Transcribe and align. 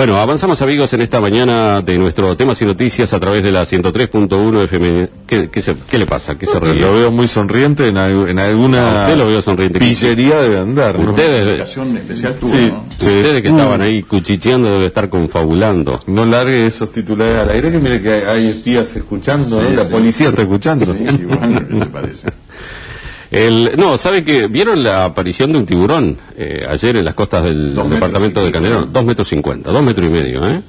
Bueno, 0.00 0.16
avanzamos 0.16 0.62
amigos 0.62 0.90
en 0.94 1.02
esta 1.02 1.20
mañana 1.20 1.82
de 1.82 1.98
nuestro 1.98 2.34
temas 2.34 2.62
y 2.62 2.64
noticias 2.64 3.12
a 3.12 3.20
través 3.20 3.44
de 3.44 3.52
la 3.52 3.64
103.1 3.66 4.62
FM. 4.64 5.08
¿Qué, 5.26 5.50
qué, 5.50 5.60
se- 5.60 5.76
qué 5.90 5.98
le 5.98 6.06
pasa? 6.06 6.38
¿Qué 6.38 6.46
se? 6.46 6.58
Lo 6.58 6.94
veo 6.94 7.10
muy 7.10 7.28
sonriente 7.28 7.86
en, 7.86 7.98
al- 7.98 8.26
en 8.30 8.38
alguna 8.38 9.02
Usted 9.02 9.16
lo 9.18 9.26
veo 9.26 9.42
sonriente. 9.42 9.78
pillería 9.78 10.36
debe 10.40 10.58
andar. 10.58 10.98
¿no? 10.98 11.10
Ustedes, 11.10 11.60
especial 11.76 12.34
tuvo, 12.40 12.50
Sí, 12.50 12.68
¿no? 12.72 12.84
sí. 12.96 13.06
ustedes 13.08 13.42
que 13.42 13.48
estaban 13.50 13.82
ahí 13.82 14.02
cuchicheando 14.02 14.70
debe 14.72 14.86
estar 14.86 15.10
confabulando. 15.10 16.00
No 16.06 16.24
largue 16.24 16.66
esos 16.66 16.90
titulares 16.90 17.36
al 17.36 17.50
aire 17.50 17.70
que 17.70 17.78
mire 17.78 18.00
que 18.00 18.24
hay, 18.24 18.46
espías 18.46 18.96
escuchando, 18.96 19.58
Sí, 19.60 19.66
¿no? 19.68 19.76
la 19.76 19.84
sí. 19.84 19.90
policía 19.90 20.28
está 20.30 20.40
escuchando. 20.40 20.94
Sí, 20.94 21.04
sí, 21.10 21.24
bueno, 21.26 21.60
me 21.68 21.84
parece. 21.84 22.26
El, 23.30 23.72
no, 23.76 23.96
¿sabe 23.96 24.24
que 24.24 24.48
vieron 24.48 24.82
la 24.82 25.04
aparición 25.04 25.52
de 25.52 25.58
un 25.58 25.66
tiburón 25.66 26.18
eh, 26.36 26.66
ayer 26.68 26.96
en 26.96 27.04
las 27.04 27.14
costas 27.14 27.44
del 27.44 27.74
Dos 27.74 27.88
departamento 27.88 28.44
de 28.44 28.50
pico. 28.50 28.86
Dos 28.90 29.04
metros 29.04 29.28
cincuenta, 29.28 29.70
dos 29.70 29.82
metros 29.82 30.06
y 30.06 30.10
medio, 30.10 30.48
¿eh? 30.48 30.60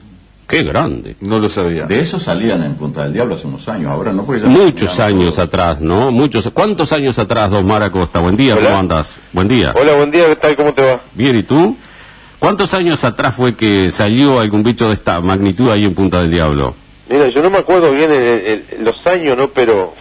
Qué 0.47 0.63
grande. 0.63 1.15
No 1.21 1.39
lo 1.39 1.47
sabía. 1.49 1.85
De 1.87 2.01
eso 2.01 2.19
salían 2.19 2.61
en 2.63 2.75
Punta 2.75 3.03
del 3.03 3.13
Diablo 3.13 3.35
hace 3.35 3.47
unos 3.47 3.67
años, 3.69 3.89
ahora 3.89 4.11
no 4.11 4.25
porque 4.25 4.41
ya 4.41 4.47
Muchos 4.47 4.99
años 4.99 5.39
atrás, 5.39 5.79
¿no? 5.79 6.11
Muchos. 6.11 6.49
¿Cuántos 6.53 6.91
años 6.91 7.17
atrás, 7.17 7.49
Don 7.49 7.65
Mara 7.65 7.89
Costa? 7.89 8.19
Buen 8.19 8.35
día, 8.35 8.55
Hola. 8.55 8.65
¿cómo 8.67 8.77
andas? 8.79 9.19
Buen 9.31 9.47
día. 9.47 9.73
Hola, 9.79 9.93
buen 9.93 10.11
día, 10.11 10.27
¿qué 10.27 10.35
tal? 10.35 10.55
¿Cómo 10.57 10.73
te 10.73 10.81
va? 10.81 10.99
Bien, 11.15 11.37
¿y 11.37 11.43
tú? 11.43 11.75
¿Cuántos 12.37 12.73
años 12.73 13.03
atrás 13.05 13.33
fue 13.33 13.55
que 13.55 13.91
salió 13.91 14.39
algún 14.39 14.61
bicho 14.61 14.87
de 14.89 14.93
esta 14.95 15.19
magnitud 15.21 15.71
ahí 15.71 15.85
en 15.85 15.93
Punta 15.95 16.21
del 16.21 16.31
Diablo? 16.31 16.75
Mira, 17.09 17.29
yo 17.29 17.41
no 17.41 17.49
me 17.49 17.57
acuerdo 17.59 17.91
bien 17.91 18.11
el- 18.11 18.65
el- 18.77 18.83
los 18.83 19.05
años, 19.07 19.37
¿no? 19.37 19.47
Pero 19.49 19.93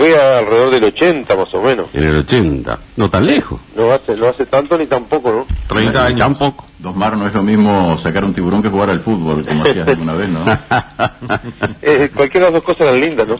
fue 0.00 0.18
alrededor 0.18 0.70
del 0.70 0.84
80 0.84 1.36
más 1.36 1.52
o 1.52 1.60
menos. 1.60 1.88
En 1.92 2.04
el 2.04 2.16
80. 2.20 2.78
No 2.96 3.10
tan 3.10 3.26
lejos. 3.26 3.60
No 3.76 3.92
hace, 3.92 4.16
no 4.16 4.28
hace 4.28 4.46
tanto 4.46 4.78
ni 4.78 4.86
tampoco, 4.86 5.30
¿no? 5.30 5.46
30 5.68 6.06
años. 6.06 6.18
Tampoco. 6.18 6.64
Dos 6.78 6.96
mar 6.96 7.18
no 7.18 7.26
es 7.26 7.34
lo 7.34 7.42
mismo 7.42 7.98
sacar 7.98 8.24
un 8.24 8.32
tiburón 8.32 8.62
que 8.62 8.70
jugar 8.70 8.88
al 8.88 9.00
fútbol, 9.00 9.44
como 9.46 9.62
hacías 9.62 9.86
alguna 9.86 10.14
vez, 10.14 10.30
¿no? 10.30 10.42
Eh, 11.82 12.10
cualquiera 12.14 12.46
de 12.46 12.52
las 12.52 12.62
dos 12.62 12.62
cosas 12.62 12.86
eran 12.88 12.98
lindas, 13.02 13.28
¿no? 13.28 13.34
Eh, 13.34 13.38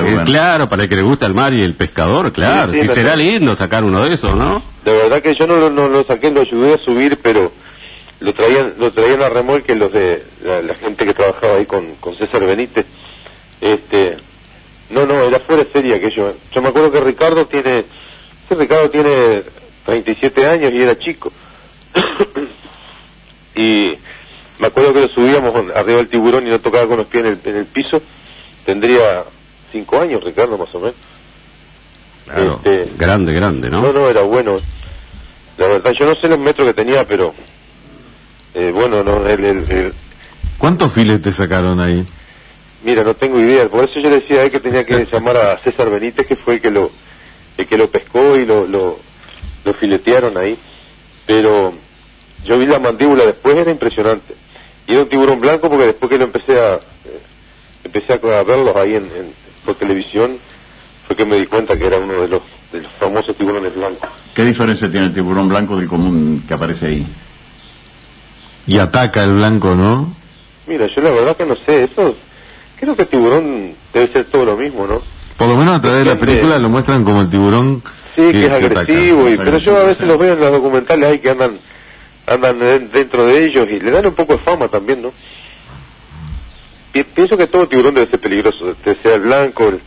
bueno. 0.00 0.24
claro, 0.24 0.70
para 0.70 0.84
el 0.84 0.88
que 0.88 0.96
le 0.96 1.02
gusta 1.02 1.26
el 1.26 1.34
mar 1.34 1.52
y 1.52 1.60
el 1.60 1.74
pescador, 1.74 2.32
claro. 2.32 2.72
Sí, 2.72 2.80
Sí, 2.80 2.88
sí, 2.88 2.94
será 2.94 3.10
la- 3.10 3.16
lindo 3.16 3.54
sacar 3.54 3.84
uno 3.84 4.02
de 4.04 4.14
esos, 4.14 4.34
¿no? 4.34 4.62
De 4.86 4.92
verdad 4.96 5.20
que 5.20 5.34
yo 5.34 5.46
no 5.46 5.56
lo, 5.56 5.68
no 5.68 5.88
lo 5.88 6.02
saqué, 6.04 6.30
lo 6.30 6.40
ayudé 6.40 6.72
a 6.74 6.78
subir, 6.78 7.18
pero 7.22 7.52
lo 8.20 8.32
traían, 8.32 8.72
lo 8.78 8.90
traían 8.90 9.20
a 9.20 9.28
remolque 9.28 9.74
los 9.74 9.92
de 9.92 10.22
la, 10.46 10.62
la 10.62 10.74
gente 10.76 11.04
que 11.04 11.12
trabajaba 11.12 11.56
ahí 11.56 11.66
con, 11.66 11.84
con 12.00 12.14
César 12.16 12.40
Benítez. 12.46 12.86
Este, 13.60 14.16
no, 14.90 15.06
no, 15.06 15.22
era 15.22 15.38
fuera 15.40 15.64
de 15.64 15.70
serie 15.72 15.94
aquello. 15.96 16.34
Yo 16.52 16.62
me 16.62 16.68
acuerdo 16.68 16.90
que 16.90 17.00
Ricardo 17.00 17.46
tiene, 17.46 17.84
Ricardo 18.50 18.90
tiene 18.90 19.42
37 19.84 20.46
años 20.46 20.72
y 20.72 20.82
era 20.82 20.98
chico. 20.98 21.32
y 23.54 23.94
me 24.58 24.66
acuerdo 24.66 24.92
que 24.92 25.00
lo 25.02 25.08
subíamos 25.08 25.54
arriba 25.74 25.98
del 25.98 26.08
tiburón 26.08 26.46
y 26.46 26.50
no 26.50 26.60
tocaba 26.60 26.86
con 26.86 26.98
los 26.98 27.06
pies 27.06 27.24
en 27.24 27.30
el, 27.32 27.40
en 27.44 27.56
el 27.56 27.66
piso. 27.66 28.00
Tendría 28.64 29.24
5 29.72 30.00
años, 30.00 30.24
Ricardo, 30.24 30.58
más 30.58 30.74
o 30.74 30.80
menos. 30.80 30.94
Claro. 32.26 32.60
Este- 32.64 32.92
Grande, 32.96 33.32
grande, 33.32 33.70
¿no? 33.70 33.80
No, 33.82 33.92
no, 33.92 34.08
era 34.08 34.22
bueno. 34.22 34.60
La 35.56 35.66
verdad, 35.66 35.92
yo 35.92 36.06
no 36.06 36.14
sé 36.14 36.28
los 36.28 36.38
metros 36.38 36.66
que 36.68 36.74
tenía, 36.74 37.06
pero 37.06 37.34
eh, 38.54 38.70
bueno, 38.74 39.02
no, 39.02 39.26
el, 39.26 39.44
el- 39.44 39.70
el- 39.70 39.92
¿Cuántos 40.58 40.92
filetes 40.92 41.36
sacaron 41.36 41.80
ahí? 41.80 42.04
Mira, 42.84 43.02
no 43.04 43.14
tengo 43.14 43.40
idea. 43.40 43.68
Por 43.68 43.84
eso 43.84 44.00
yo 44.00 44.08
le 44.10 44.20
decía 44.20 44.40
a 44.40 44.44
él 44.44 44.50
que 44.50 44.60
tenía 44.60 44.84
que 44.84 45.06
llamar 45.12 45.36
a 45.36 45.58
César 45.58 45.90
Benítez, 45.90 46.26
que 46.26 46.36
fue 46.36 46.54
el 46.54 46.60
que 46.60 46.70
lo, 46.70 46.90
el 47.56 47.66
que 47.66 47.76
lo 47.78 47.90
pescó 47.90 48.36
y 48.36 48.44
lo, 48.46 48.66
lo, 48.66 48.98
lo 49.64 49.74
filetearon 49.74 50.36
ahí. 50.36 50.56
Pero 51.26 51.74
yo 52.44 52.58
vi 52.58 52.66
la 52.66 52.78
mandíbula 52.78 53.24
después, 53.26 53.56
era 53.56 53.70
impresionante. 53.70 54.34
Y 54.86 54.92
era 54.92 55.02
un 55.02 55.08
tiburón 55.08 55.40
blanco 55.40 55.68
porque 55.68 55.86
después 55.86 56.08
que 56.10 56.18
lo 56.18 56.24
empecé 56.24 56.58
a, 56.58 56.74
eh, 56.76 56.80
empecé 57.84 58.14
a 58.14 58.42
verlos 58.42 58.74
ahí 58.76 58.94
en, 58.94 59.04
en- 59.04 59.34
por 59.64 59.74
televisión, 59.74 60.38
fue 61.06 61.14
que 61.16 61.26
me 61.26 61.36
di 61.36 61.46
cuenta 61.46 61.76
que 61.78 61.86
era 61.86 61.98
uno 61.98 62.22
de 62.22 62.28
los, 62.28 62.40
de 62.72 62.80
los 62.80 62.90
famosos 62.92 63.36
tiburones 63.36 63.74
blancos. 63.74 64.08
¿Qué 64.34 64.44
diferencia 64.44 64.90
tiene 64.90 65.06
el 65.06 65.12
tiburón 65.14 65.48
blanco 65.48 65.76
del 65.76 65.88
común 65.88 66.42
que 66.48 66.54
aparece 66.54 66.86
ahí? 66.86 67.06
Y 68.66 68.78
ataca 68.78 69.24
el 69.24 69.34
blanco, 69.34 69.74
¿no? 69.74 70.14
Mira, 70.66 70.86
yo 70.86 71.02
la 71.02 71.10
verdad 71.10 71.36
que 71.36 71.44
no 71.46 71.56
sé, 71.56 71.84
eso, 71.84 72.16
creo 72.80 72.96
que 72.96 73.06
tiburón 73.06 73.74
debe 73.92 74.08
ser 74.12 74.24
todo 74.26 74.44
lo 74.44 74.56
mismo, 74.56 74.86
¿no? 74.86 75.02
Por 75.36 75.48
lo 75.48 75.56
menos 75.56 75.78
a 75.78 75.80
través 75.80 76.00
de 76.00 76.04
la 76.14 76.18
película 76.18 76.58
lo 76.58 76.68
muestran 76.68 77.04
como 77.04 77.20
el 77.20 77.30
tiburón 77.30 77.82
Sí, 78.16 78.32
que, 78.32 78.46
es 78.46 78.50
ataca. 78.50 78.80
agresivo, 78.80 79.28
y, 79.30 79.36
pero 79.36 79.58
yo 79.58 79.76
a 79.78 79.84
veces 79.84 80.06
los 80.06 80.18
veo 80.18 80.32
en 80.34 80.40
los 80.40 80.50
documentales 80.50 81.08
ahí 81.08 81.18
que 81.20 81.30
andan 81.30 81.58
andan 82.26 82.58
de- 82.58 82.80
dentro 82.80 83.24
de 83.26 83.44
ellos 83.44 83.68
y 83.70 83.78
le 83.80 83.90
dan 83.90 84.04
un 84.06 84.14
poco 84.14 84.32
de 84.34 84.38
fama 84.40 84.68
también, 84.68 85.00
¿no? 85.02 85.12
Pi- 86.92 87.04
pienso 87.04 87.36
que 87.36 87.46
todo 87.46 87.68
tiburón 87.68 87.94
debe 87.94 88.10
ser 88.10 88.20
peligroso, 88.20 88.70
este, 88.70 88.96
sea 89.02 89.14
el 89.14 89.20
blanco, 89.22 89.68
el, 89.68 89.80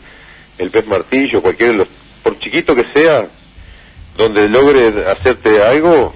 el 0.58 0.70
pez 0.70 0.86
martillo, 0.86 1.42
cualquiera 1.42 1.72
de 1.72 1.78
los, 1.78 1.88
por 2.22 2.38
chiquito 2.38 2.74
que 2.74 2.84
sea, 2.92 3.28
donde 4.16 4.48
logre 4.48 5.04
hacerte 5.10 5.62
algo 5.62 6.14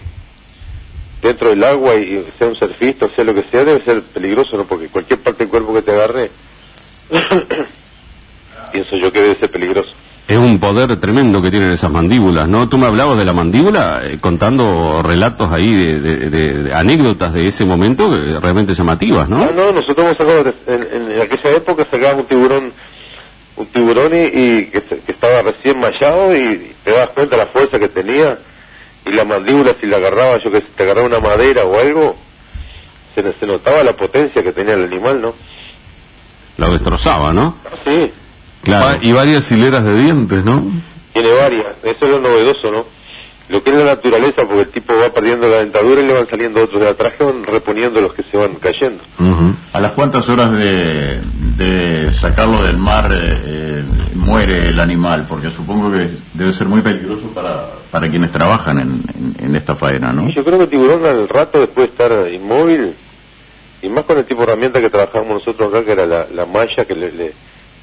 dentro 1.22 1.50
del 1.50 1.62
agua 1.64 1.94
y 1.97 2.25
sea 2.38 2.47
un 2.48 2.54
surfista, 2.56 3.08
sea 3.14 3.25
lo 3.25 3.34
que 3.34 3.44
sea, 3.50 3.64
debe 3.64 3.82
ser 3.84 4.03
peligroso, 4.03 4.56
¿no? 4.56 4.64
Porque 4.64 4.88
cualquier 4.88 5.20
parte 5.20 5.41
del 5.44 5.48
cuerpo 5.48 5.75
que 5.75 5.82
te 5.82 5.93
agarre, 5.93 6.31
pienso 8.72 8.97
yo 8.97 9.12
que 9.12 9.21
debe 9.22 9.34
ser 9.37 9.50
peligroso. 9.50 9.91
Es 10.28 10.37
un 10.37 10.59
poder 10.59 10.97
tremendo 10.97 11.41
que 11.41 11.50
tienen 11.53 11.71
esas 11.71 11.91
mandíbulas, 11.91 12.49
¿no? 12.49 12.69
Tú 12.69 12.78
me 12.78 12.87
hablabas 12.87 13.17
de 13.17 13.25
la 13.25 13.33
mandíbula 13.33 14.00
eh, 14.05 14.19
contando 14.21 15.00
relatos 15.05 15.53
ahí 15.53 15.72
de, 15.72 16.00
de- 16.00 16.31
de- 16.31 16.62
de 16.65 16.75
anécdotas 16.75 17.33
de 17.33 17.47
ese 17.47 17.65
momento 17.65 18.12
eh, 18.17 18.41
realmente 18.41 18.75
llamativas, 18.75 19.28
¿no? 19.28 19.41
Ah, 19.44 19.50
no, 19.55 19.71
nosotros 19.71 20.05
hemos 20.05 20.17
sacado, 20.17 20.53
en, 20.67 21.12
en 21.12 21.21
aquella 21.21 21.50
época 21.56 21.87
sacábamos 21.89 22.22
un 22.22 22.28
tiburón, 22.28 22.72
un 23.55 23.67
tiburón 23.67 24.12
y, 24.15 24.25
y 24.25 24.65
que, 24.67 24.83
estaba 25.06 25.43
recién 25.43 25.78
mallado 25.78 26.34
y 26.37 26.73
te 26.83 26.91
das 26.91 27.11
cuenta 27.11 27.37
la 27.37 27.47
fuerza 27.47 27.78
que 27.78 27.88
tenía 27.88 28.37
y 29.06 29.11
la 29.12 29.25
mandíbula 29.25 29.77
si 29.81 29.87
la 29.87 29.99
agarraba, 29.99 30.38
yo 30.38 30.50
que 30.50 30.61
te 30.61 30.83
agarraba 30.83 31.06
una 31.06 31.21
madera 31.21 31.62
o 31.65 31.78
algo, 31.78 32.17
se, 33.15 33.23
se 33.33 33.47
notaba 33.47 33.84
la 33.84 33.93
potencia 33.93 34.43
que 34.43 34.50
tenía 34.53 34.75
el 34.75 34.84
animal, 34.87 35.23
¿no? 35.23 35.34
Lo 36.59 36.72
destrozaba, 36.72 37.33
¿no? 37.33 37.56
Sí, 37.84 38.11
Claro. 38.62 38.99
Y 39.00 39.12
varias 39.12 39.50
hileras 39.53 39.84
de 39.84 39.94
dientes, 40.03 40.44
¿no? 40.44 40.65
tiene 41.12 41.31
varias, 41.33 41.67
eso 41.84 42.05
es 42.05 42.11
lo 42.11 42.21
novedoso, 42.21 42.71
¿no? 42.72 42.84
Lo 43.49 43.62
que 43.62 43.71
es 43.71 43.77
la 43.77 43.84
naturaleza, 43.84 44.43
porque 44.43 44.62
el 44.62 44.69
tipo 44.69 44.93
va 45.00 45.09
perdiendo 45.15 45.49
la 45.49 45.59
dentadura 45.59 46.00
y 46.03 46.06
le 46.06 46.12
van 46.15 46.28
saliendo 46.28 46.62
otros 46.65 46.81
de 46.81 46.89
atrás 46.89 47.12
que 47.17 47.22
van 47.25 47.44
reponiendo 47.44 48.00
los 48.00 48.12
que 48.12 48.22
se 48.25 48.37
van 48.37 48.55
cayendo. 48.56 49.03
¿A 49.72 49.81
las 49.81 49.93
cuántas 49.93 50.28
horas 50.28 50.50
de, 50.53 51.21
de 51.56 52.12
sacarlo 52.12 52.65
del 52.65 52.77
mar 52.77 53.09
eh, 53.15 53.38
eh, 53.47 53.84
muere 54.17 54.69
el 54.71 54.81
animal? 54.81 55.27
Porque 55.28 55.50
supongo 55.50 55.93
que 55.93 56.09
debe 56.34 56.53
ser 56.53 56.67
muy 56.67 56.81
peligroso 56.83 57.28
para, 57.33 57.67
para 57.93 58.11
quienes 58.11 58.33
trabajan 58.33 58.78
en, 58.81 59.03
en- 59.38 59.47
en 59.47 59.55
esta 59.56 59.77
faena, 59.77 60.12
¿no? 60.12 60.28
Y 60.28 60.33
Yo 60.34 60.44
creo 60.44 60.59
que 60.59 60.65
el 60.65 60.71
tiburón 60.71 61.06
al 61.06 61.28
rato 61.28 61.61
después 61.61 61.87
de 61.87 61.93
estar 62.05 62.33
inmóvil, 62.33 62.94
y 63.82 63.88
más 63.88 64.04
con 64.04 64.19
el 64.19 64.25
tipo 64.25 64.41
de 64.41 64.47
herramienta 64.53 64.81
que 64.81 64.91
trabajamos 64.91 65.28
nosotros 65.28 65.72
acá, 65.72 65.84
que 65.84 65.92
era 65.92 66.06
la, 66.06 66.26
la 66.32 66.47
malla 66.47 66.84
que 66.84 66.94
le, 66.94 67.12
le- 67.12 67.34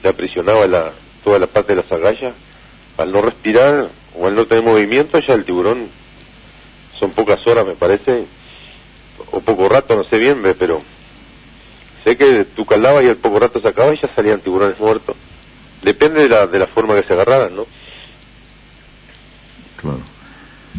le 0.04 0.10
aprisionaba 0.10 0.68
la, 0.68 0.92
toda 1.24 1.40
la 1.40 1.48
parte 1.48 1.76
de 1.76 1.82
las 1.82 1.92
agallas, 1.92 2.34
al 2.98 3.12
no 3.12 3.22
respirar 3.22 3.90
o 4.16 4.28
al 4.28 4.36
no 4.36 4.46
tener 4.46 4.64
movimiento, 4.64 5.18
ya 5.20 5.34
el 5.34 5.46
tiburón 5.46 5.88
son 7.00 7.12
pocas 7.12 7.46
horas, 7.48 7.66
me 7.66 7.74
parece, 7.76 8.26
o 9.32 9.40
poco 9.40 9.70
rato, 9.70 9.96
no 9.96 10.04
sé 10.04 10.18
bien, 10.18 10.42
ve, 10.44 10.54
pero 10.56 10.82
sé 12.04 12.18
que 12.18 12.46
tú 12.46 12.66
calabas 12.66 13.04
y 13.04 13.10
al 13.10 13.16
poco 13.18 13.40
rato 13.40 13.62
sacabas 13.62 13.96
y 13.96 14.02
ya 14.02 14.10
salían 14.14 14.42
tiburones 14.42 14.80
muertos. 14.80 15.16
Depende 15.82 16.22
de 16.24 16.30
la, 16.30 16.48
de 16.48 16.60
la 16.60 16.68
forma 16.68 16.96
que 16.96 17.04
se 17.04 17.14
agarraran, 17.14 17.56
¿no? 17.56 17.66
Claro. 19.82 20.00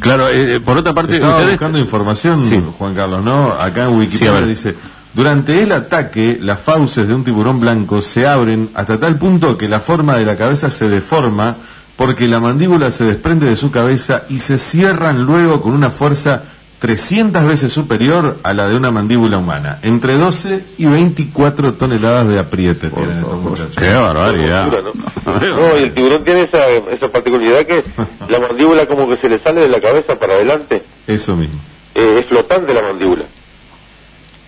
Claro, 0.00 0.28
eh, 0.28 0.56
eh, 0.56 0.60
por 0.60 0.76
otra 0.76 0.92
parte, 0.92 1.14
Estaba 1.14 1.34
ustedes... 1.36 1.52
buscando 1.52 1.78
información, 1.78 2.38
Sí. 2.40 2.62
Juan 2.78 2.94
Carlos, 2.94 3.22
¿no? 3.24 3.52
Acá 3.52 3.84
en 3.84 3.88
Sí, 3.90 3.94
a 3.94 3.98
Wikipedia 3.98 4.32
ver. 4.32 4.46
dice, 4.46 4.74
durante 5.14 5.62
el 5.62 5.70
ataque, 5.70 6.38
las 6.40 6.58
fauces 6.58 7.06
de 7.06 7.14
un 7.14 7.22
tiburón 7.22 7.60
blanco 7.60 8.02
se 8.02 8.26
abren 8.26 8.70
hasta 8.74 8.98
tal 8.98 9.16
punto 9.16 9.56
que 9.56 9.68
la 9.68 9.78
forma 9.78 10.16
de 10.16 10.24
la 10.24 10.36
cabeza 10.36 10.70
se 10.70 10.88
deforma 10.88 11.56
porque 11.96 12.26
la 12.26 12.40
mandíbula 12.40 12.90
se 12.90 13.04
desprende 13.04 13.46
de 13.46 13.54
su 13.54 13.70
cabeza 13.70 14.24
y 14.28 14.40
se 14.40 14.58
cierran 14.58 15.24
luego 15.24 15.62
con 15.62 15.72
una 15.72 15.90
fuerza 15.90 16.42
300 16.80 17.46
veces 17.46 17.72
superior 17.72 18.38
a 18.42 18.52
la 18.52 18.68
de 18.68 18.76
una 18.76 18.90
mandíbula 18.90 19.38
humana. 19.38 19.78
Entre 19.82 20.14
12 20.14 20.64
y 20.78 20.86
24 20.86 21.74
toneladas 21.74 22.26
de 22.28 22.38
apriete 22.40 22.90
tienen 22.90 23.18
estos 23.18 23.40
muchachos. 23.40 23.76
Qué 23.76 23.94
barbaridad. 23.94 24.66
¿no? 24.66 24.92
No, 25.24 25.78
y 25.78 25.84
el 25.84 25.94
tiburón 25.94 26.24
tiene 26.24 26.42
esa, 26.42 26.66
esa 26.92 27.08
particularidad 27.08 27.64
que 27.66 27.82
la 28.28 28.40
mandíbula 28.40 28.86
como 28.86 29.08
que 29.08 29.16
se 29.16 29.28
le 29.28 29.38
sale 29.38 29.62
de 29.62 29.68
la 29.68 29.80
cabeza 29.80 30.18
para 30.18 30.34
adelante. 30.34 30.82
Eso 31.06 31.36
mismo. 31.36 31.58
Eh, 31.94 32.18
es 32.20 32.26
flotante 32.26 32.74
la 32.74 32.82
mandíbula. 32.82 33.24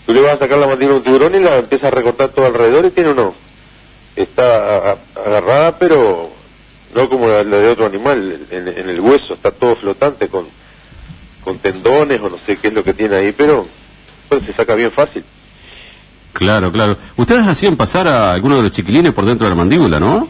Tú 0.06 0.14
le 0.14 0.20
vas 0.20 0.34
a 0.34 0.38
sacar 0.38 0.58
la 0.58 0.66
mandíbula 0.68 0.94
a 0.96 0.98
un 0.98 1.04
tiburón 1.04 1.34
y 1.34 1.40
la 1.40 1.56
empiezas 1.56 1.88
a 1.88 1.94
recortar 1.94 2.28
todo 2.28 2.46
alrededor 2.46 2.84
y 2.86 2.90
tiene 2.90 3.10
uno. 3.10 3.34
Está 4.14 4.96
agarrada, 5.26 5.78
pero 5.78 6.30
no 6.94 7.08
como 7.08 7.28
la, 7.28 7.42
la 7.42 7.56
de 7.58 7.68
otro 7.68 7.86
animal. 7.86 8.38
En, 8.50 8.68
en 8.68 8.88
el 8.88 9.00
hueso 9.00 9.34
está 9.34 9.50
todo 9.50 9.76
flotante 9.76 10.28
con, 10.28 10.46
con 11.44 11.58
tendones 11.58 12.20
o 12.20 12.30
no 12.30 12.38
sé 12.46 12.56
qué 12.56 12.68
es 12.68 12.74
lo 12.74 12.84
que 12.84 12.94
tiene 12.94 13.16
ahí, 13.16 13.32
pero 13.36 13.66
entra, 14.30 14.46
se 14.46 14.52
saca 14.54 14.74
bien 14.74 14.90
fácil. 14.92 15.24
Claro, 16.32 16.70
claro. 16.70 16.96
Ustedes 17.16 17.46
hacían 17.46 17.76
pasar 17.76 18.06
a 18.08 18.32
alguno 18.32 18.56
de 18.56 18.62
los 18.64 18.72
chiquilines 18.72 19.12
por 19.12 19.24
dentro 19.24 19.46
de 19.46 19.50
la 19.50 19.56
mandíbula, 19.56 19.98
¿no? 19.98 20.28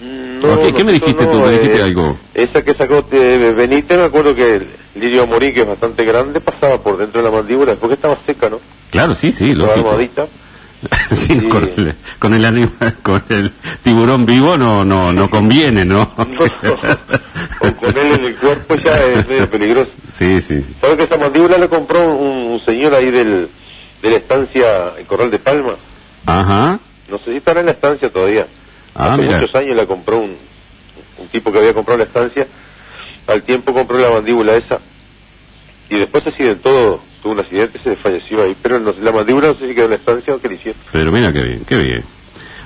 Mm, 0.00 0.40
¿Qué- 0.62 0.74
qué 0.74 0.84
me 0.84 0.92
dijiste 0.92 1.26
tú? 1.26 1.40
¿Me 1.40 1.52
dijiste 1.52 1.82
algo? 1.82 2.16
Esa 2.34 2.62
que 2.62 2.74
sacó 2.74 3.04
eh, 3.12 3.52
Benítez, 3.56 3.98
me 3.98 4.04
acuerdo 4.04 4.34
que 4.34 4.56
el 4.56 4.66
Lirio 4.94 5.26
Morín, 5.26 5.52
que 5.52 5.62
es 5.62 5.66
bastante 5.68 6.04
grande, 6.04 6.40
pasaba 6.40 6.78
por 6.78 6.96
dentro 6.96 7.22
de 7.22 7.28
la 7.30 7.34
mandíbula, 7.36 7.74
porque 7.74 7.94
estaba 7.94 8.16
seca, 8.26 8.48
¿no? 8.48 8.60
Claro, 8.90 9.14
sí, 9.14 9.32
sí, 9.32 9.54
lógico. 9.54 9.88
armadita. 9.90 10.26
Sí, 11.12 11.38
Sí. 11.38 11.48
Con, 11.48 11.64
el, 11.64 11.94
con 12.18 12.32
el 12.34 12.70
con 13.02 13.22
el 13.28 13.52
tiburón 13.82 14.24
vivo 14.24 14.56
no 14.56 14.82
no 14.84 15.12
no 15.12 15.28
conviene, 15.28 15.84
¿no? 15.84 16.02
o 16.16 17.72
con 17.74 17.98
él 17.98 18.12
en 18.12 18.24
el 18.24 18.34
cuerpo 18.36 18.76
ya 18.76 18.96
es 18.98 19.28
medio 19.28 19.50
peligroso. 19.50 19.90
sí, 20.10 20.40
sí, 20.40 20.62
sí. 20.62 20.74
¿Sabes 20.80 20.96
que 20.96 21.02
esa 21.04 21.18
mandíbula 21.18 21.58
le 21.58 21.68
compró 21.68 22.00
un, 22.14 22.52
un 22.52 22.60
señor 22.64 22.94
ahí 22.94 23.10
del, 23.10 23.48
de 24.02 24.10
la 24.10 24.16
estancia 24.16 24.92
en 24.98 25.04
Corral 25.04 25.30
de 25.30 25.38
Palma? 25.38 25.74
Ajá. 26.24 26.78
No 27.10 27.18
sé 27.18 27.24
si 27.32 27.36
estará 27.36 27.60
en 27.60 27.66
la 27.66 27.72
estancia 27.72 28.08
todavía. 28.10 28.46
Ah, 28.94 29.14
Hace 29.14 29.22
muchos 29.22 29.54
años 29.56 29.76
la 29.76 29.84
compró 29.86 30.18
un, 30.18 30.34
un 31.18 31.28
tipo 31.28 31.52
que 31.52 31.58
había 31.58 31.74
comprado 31.74 31.98
la 31.98 32.04
estancia. 32.04 32.46
Al 33.26 33.42
tiempo 33.42 33.74
compró 33.74 33.98
la 33.98 34.10
mandíbula 34.10 34.56
esa. 34.56 34.78
Y 35.90 35.96
después 35.96 36.22
se 36.24 36.30
accidentó, 36.30 37.02
tuvo 37.22 37.32
un 37.32 37.40
accidente, 37.40 37.78
se 37.82 37.96
falleció 37.96 38.42
ahí. 38.42 38.56
Pero 38.60 38.78
no 38.80 38.94
la 39.02 39.12
mandíbula 39.12 39.48
no 39.48 39.54
sé 39.54 39.68
si 39.68 39.74
quedó 39.74 39.84
en 39.84 39.90
la 39.90 39.96
estancia 39.96 40.34
o 40.34 40.40
qué 40.40 40.48
le 40.48 40.54
hicieron. 40.54 40.80
Pero 40.92 41.12
mira 41.12 41.32
qué 41.32 41.42
bien, 41.42 41.62
qué 41.66 41.76
bien. 41.76 42.04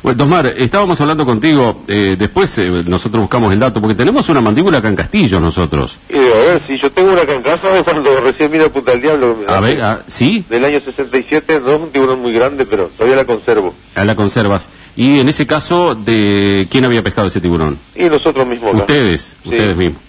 Bueno, 0.03 0.19
Tosmar, 0.19 0.47
estábamos 0.59 1.01
hablando 1.01 1.25
contigo, 1.25 1.83
eh, 1.89 2.15
después 2.19 2.59
eh, 2.59 2.83
nosotros 2.85 3.23
buscamos 3.23 3.51
el 3.55 3.59
dato, 3.59 3.81
porque 3.81 3.95
tenemos 3.95 4.29
una 4.29 4.43
mandíbula 4.43 4.77
acá 4.77 4.89
en 4.89 4.97
Castillo 4.97 5.41
nosotros. 5.41 5.99
Digo, 6.11 6.21
a 6.35 6.39
ver, 6.53 6.63
si 6.67 6.77
yo 6.77 6.93
tengo 6.93 7.11
una 7.11 7.23
acá 7.23 7.33
en 7.35 7.41
casa, 7.41 7.69
cuando 7.85 8.21
recién 8.21 8.53
vine 8.53 8.65
a 8.65 8.69
Punta 8.69 8.91
del 8.93 9.01
Diablo, 9.01 9.39
A 9.49 9.61
ver, 9.61 9.81
ah, 9.81 10.03
¿sí? 10.07 10.45
del 10.51 10.63
año 10.63 10.79
67, 10.85 11.59
no 11.65 11.73
es 11.73 11.81
un 11.81 11.91
tiburón 11.91 12.21
muy 12.21 12.35
grande, 12.35 12.67
pero 12.67 12.89
todavía 12.95 13.17
la 13.17 13.25
conservo. 13.25 13.75
A 13.95 14.05
la 14.05 14.15
conservas. 14.15 14.69
Y 14.95 15.21
en 15.21 15.29
ese 15.31 15.47
caso, 15.47 15.95
¿de 15.95 16.69
quién 16.71 16.85
había 16.85 17.03
pescado 17.03 17.29
ese 17.29 17.41
tiburón? 17.41 17.79
Y 17.95 18.05
nosotros 18.05 18.47
mismos 18.47 18.75
acá. 18.75 18.81
Ustedes, 18.83 19.37
Sí. 19.43 19.49
ustedes 19.49 19.75
mismos. 19.75 20.03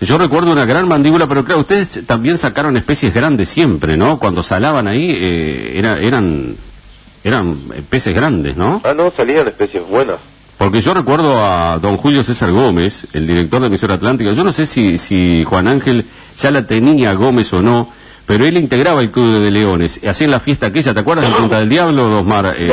Yo 0.00 0.16
recuerdo 0.16 0.50
una 0.52 0.64
gran 0.64 0.88
mandíbula, 0.88 1.26
pero 1.26 1.44
claro, 1.44 1.60
ustedes 1.60 2.00
también 2.06 2.38
sacaron 2.38 2.76
especies 2.76 3.12
grandes 3.12 3.48
siempre, 3.50 3.96
¿no? 3.98 4.18
Cuando 4.18 4.42
salaban 4.42 4.88
ahí, 4.88 5.10
eh, 5.10 5.72
era- 5.76 5.98
eran, 5.98 6.56
eran 7.22 7.58
peces 7.90 8.14
grandes, 8.14 8.56
¿no? 8.56 8.80
Ah, 8.84 8.94
no, 8.94 9.12
salían 9.14 9.46
especies 9.48 9.86
buenas. 9.86 10.16
Porque 10.56 10.80
yo 10.82 10.94
recuerdo 10.94 11.44
a 11.44 11.78
don 11.78 11.96
Julio 11.98 12.22
César 12.22 12.50
Gómez, 12.50 13.06
el 13.12 13.26
director 13.26 13.60
de 13.60 13.66
emisora 13.68 13.94
Atlántica, 13.94 14.32
yo 14.32 14.44
no 14.44 14.52
sé 14.52 14.66
si, 14.66 14.96
si 14.98 15.44
Juan 15.44 15.68
Ángel 15.68 16.04
ya 16.38 16.50
la 16.50 16.66
tenía 16.66 17.12
Gómez 17.14 17.52
o 17.52 17.60
no, 17.62 17.88
pero 18.30 18.44
él 18.46 18.56
integraba 18.56 19.00
el 19.00 19.10
Club 19.10 19.40
de 19.42 19.50
Leones, 19.50 20.00
hacían 20.08 20.30
la 20.30 20.38
fiesta 20.38 20.66
aquella, 20.66 20.94
¿te 20.94 21.00
acuerdas 21.00 21.28
de 21.28 21.34
Punta 21.34 21.58
del 21.58 21.68
Diablo, 21.68 22.08
Dosmar? 22.08 22.54
Eh, 22.56 22.72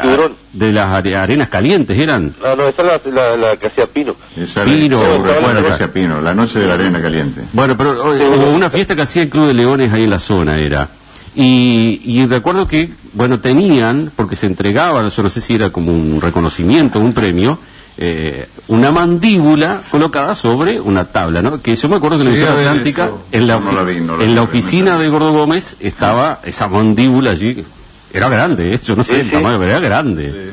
Tiburón. 0.00 0.34
de 0.52 0.72
las 0.72 0.88
are- 0.92 1.16
arenas 1.16 1.48
calientes 1.48 1.98
eran. 1.98 2.32
Ah, 2.44 2.54
no, 2.56 2.68
esa 2.68 2.82
es 2.82 3.12
la, 3.12 3.12
la, 3.12 3.36
la 3.36 3.56
que 3.56 3.66
hacía 3.66 3.86
Pino. 3.86 4.14
Esa 4.36 4.64
Pino, 4.64 4.98
seguro, 5.00 5.18
bueno, 5.40 5.60
bueno, 5.60 5.74
acá. 5.74 5.88
Pino, 5.88 6.20
la 6.20 6.34
noche 6.34 6.60
de 6.60 6.68
la 6.68 6.74
arena 6.74 7.02
caliente. 7.02 7.40
Bueno, 7.52 7.76
pero 7.76 7.90
hubo 8.14 8.50
una 8.50 8.70
fiesta 8.70 8.94
que 8.94 9.02
hacía 9.02 9.22
el 9.22 9.28
Club 9.28 9.48
de 9.48 9.54
Leones 9.54 9.92
ahí 9.92 10.04
en 10.04 10.10
la 10.10 10.18
zona 10.20 10.58
era. 10.58 10.88
Y, 11.34 12.00
y 12.04 12.26
recuerdo 12.26 12.68
que, 12.68 12.90
bueno, 13.14 13.40
tenían, 13.40 14.12
porque 14.14 14.36
se 14.36 14.46
entregaban, 14.46 15.08
yo 15.08 15.22
no 15.22 15.30
sé 15.30 15.40
si 15.40 15.54
era 15.54 15.70
como 15.70 15.90
un 15.90 16.20
reconocimiento, 16.20 17.00
un 17.00 17.12
premio, 17.12 17.58
eh, 17.98 18.48
una 18.68 18.90
mandíbula 18.90 19.80
colocada 19.90 20.34
sobre 20.34 20.80
una 20.80 21.04
tabla, 21.04 21.42
¿no? 21.42 21.60
Que 21.60 21.76
yo 21.76 21.88
me 21.88 21.96
acuerdo 21.96 22.16
que 22.18 22.24
en 22.24 22.30
la 22.30 22.36
Sí, 22.36 22.42
ver, 22.42 22.68
Atlántica, 22.68 23.10
en 23.30 23.46
la, 23.46 23.58
No, 23.60 23.72
no 23.72 23.72
la 23.72 23.82
vi, 23.84 24.00
no 24.00 24.16
la 24.16 24.22
en 24.24 24.28
vi, 24.30 24.34
la 24.34 24.40
no 24.40 24.44
oficina 24.44 24.96
vi. 24.96 25.04
de 25.04 25.08
Gordo 25.10 25.32
Gómez 25.32 25.76
estaba 25.80 26.40
esa 26.44 26.68
mandíbula 26.68 27.30
allí. 27.32 27.64
Era 28.12 28.28
grande, 28.28 28.74
¿eh? 28.74 28.80
yo 28.84 28.96
no 28.96 29.04
sé 29.04 29.14
Sí, 29.14 29.20
el 29.20 29.26
sí. 29.26 29.32
tamaño, 29.32 29.58
pero 29.58 29.70
era 29.70 29.80
grande. 29.80 30.52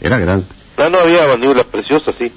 Era 0.00 0.18
grande. 0.18 0.46
Ah, 0.78 0.88
no, 0.90 0.98
había 0.98 1.26
mandíbulas 1.28 1.66
preciosas, 1.66 2.14
sí. 2.18 2.32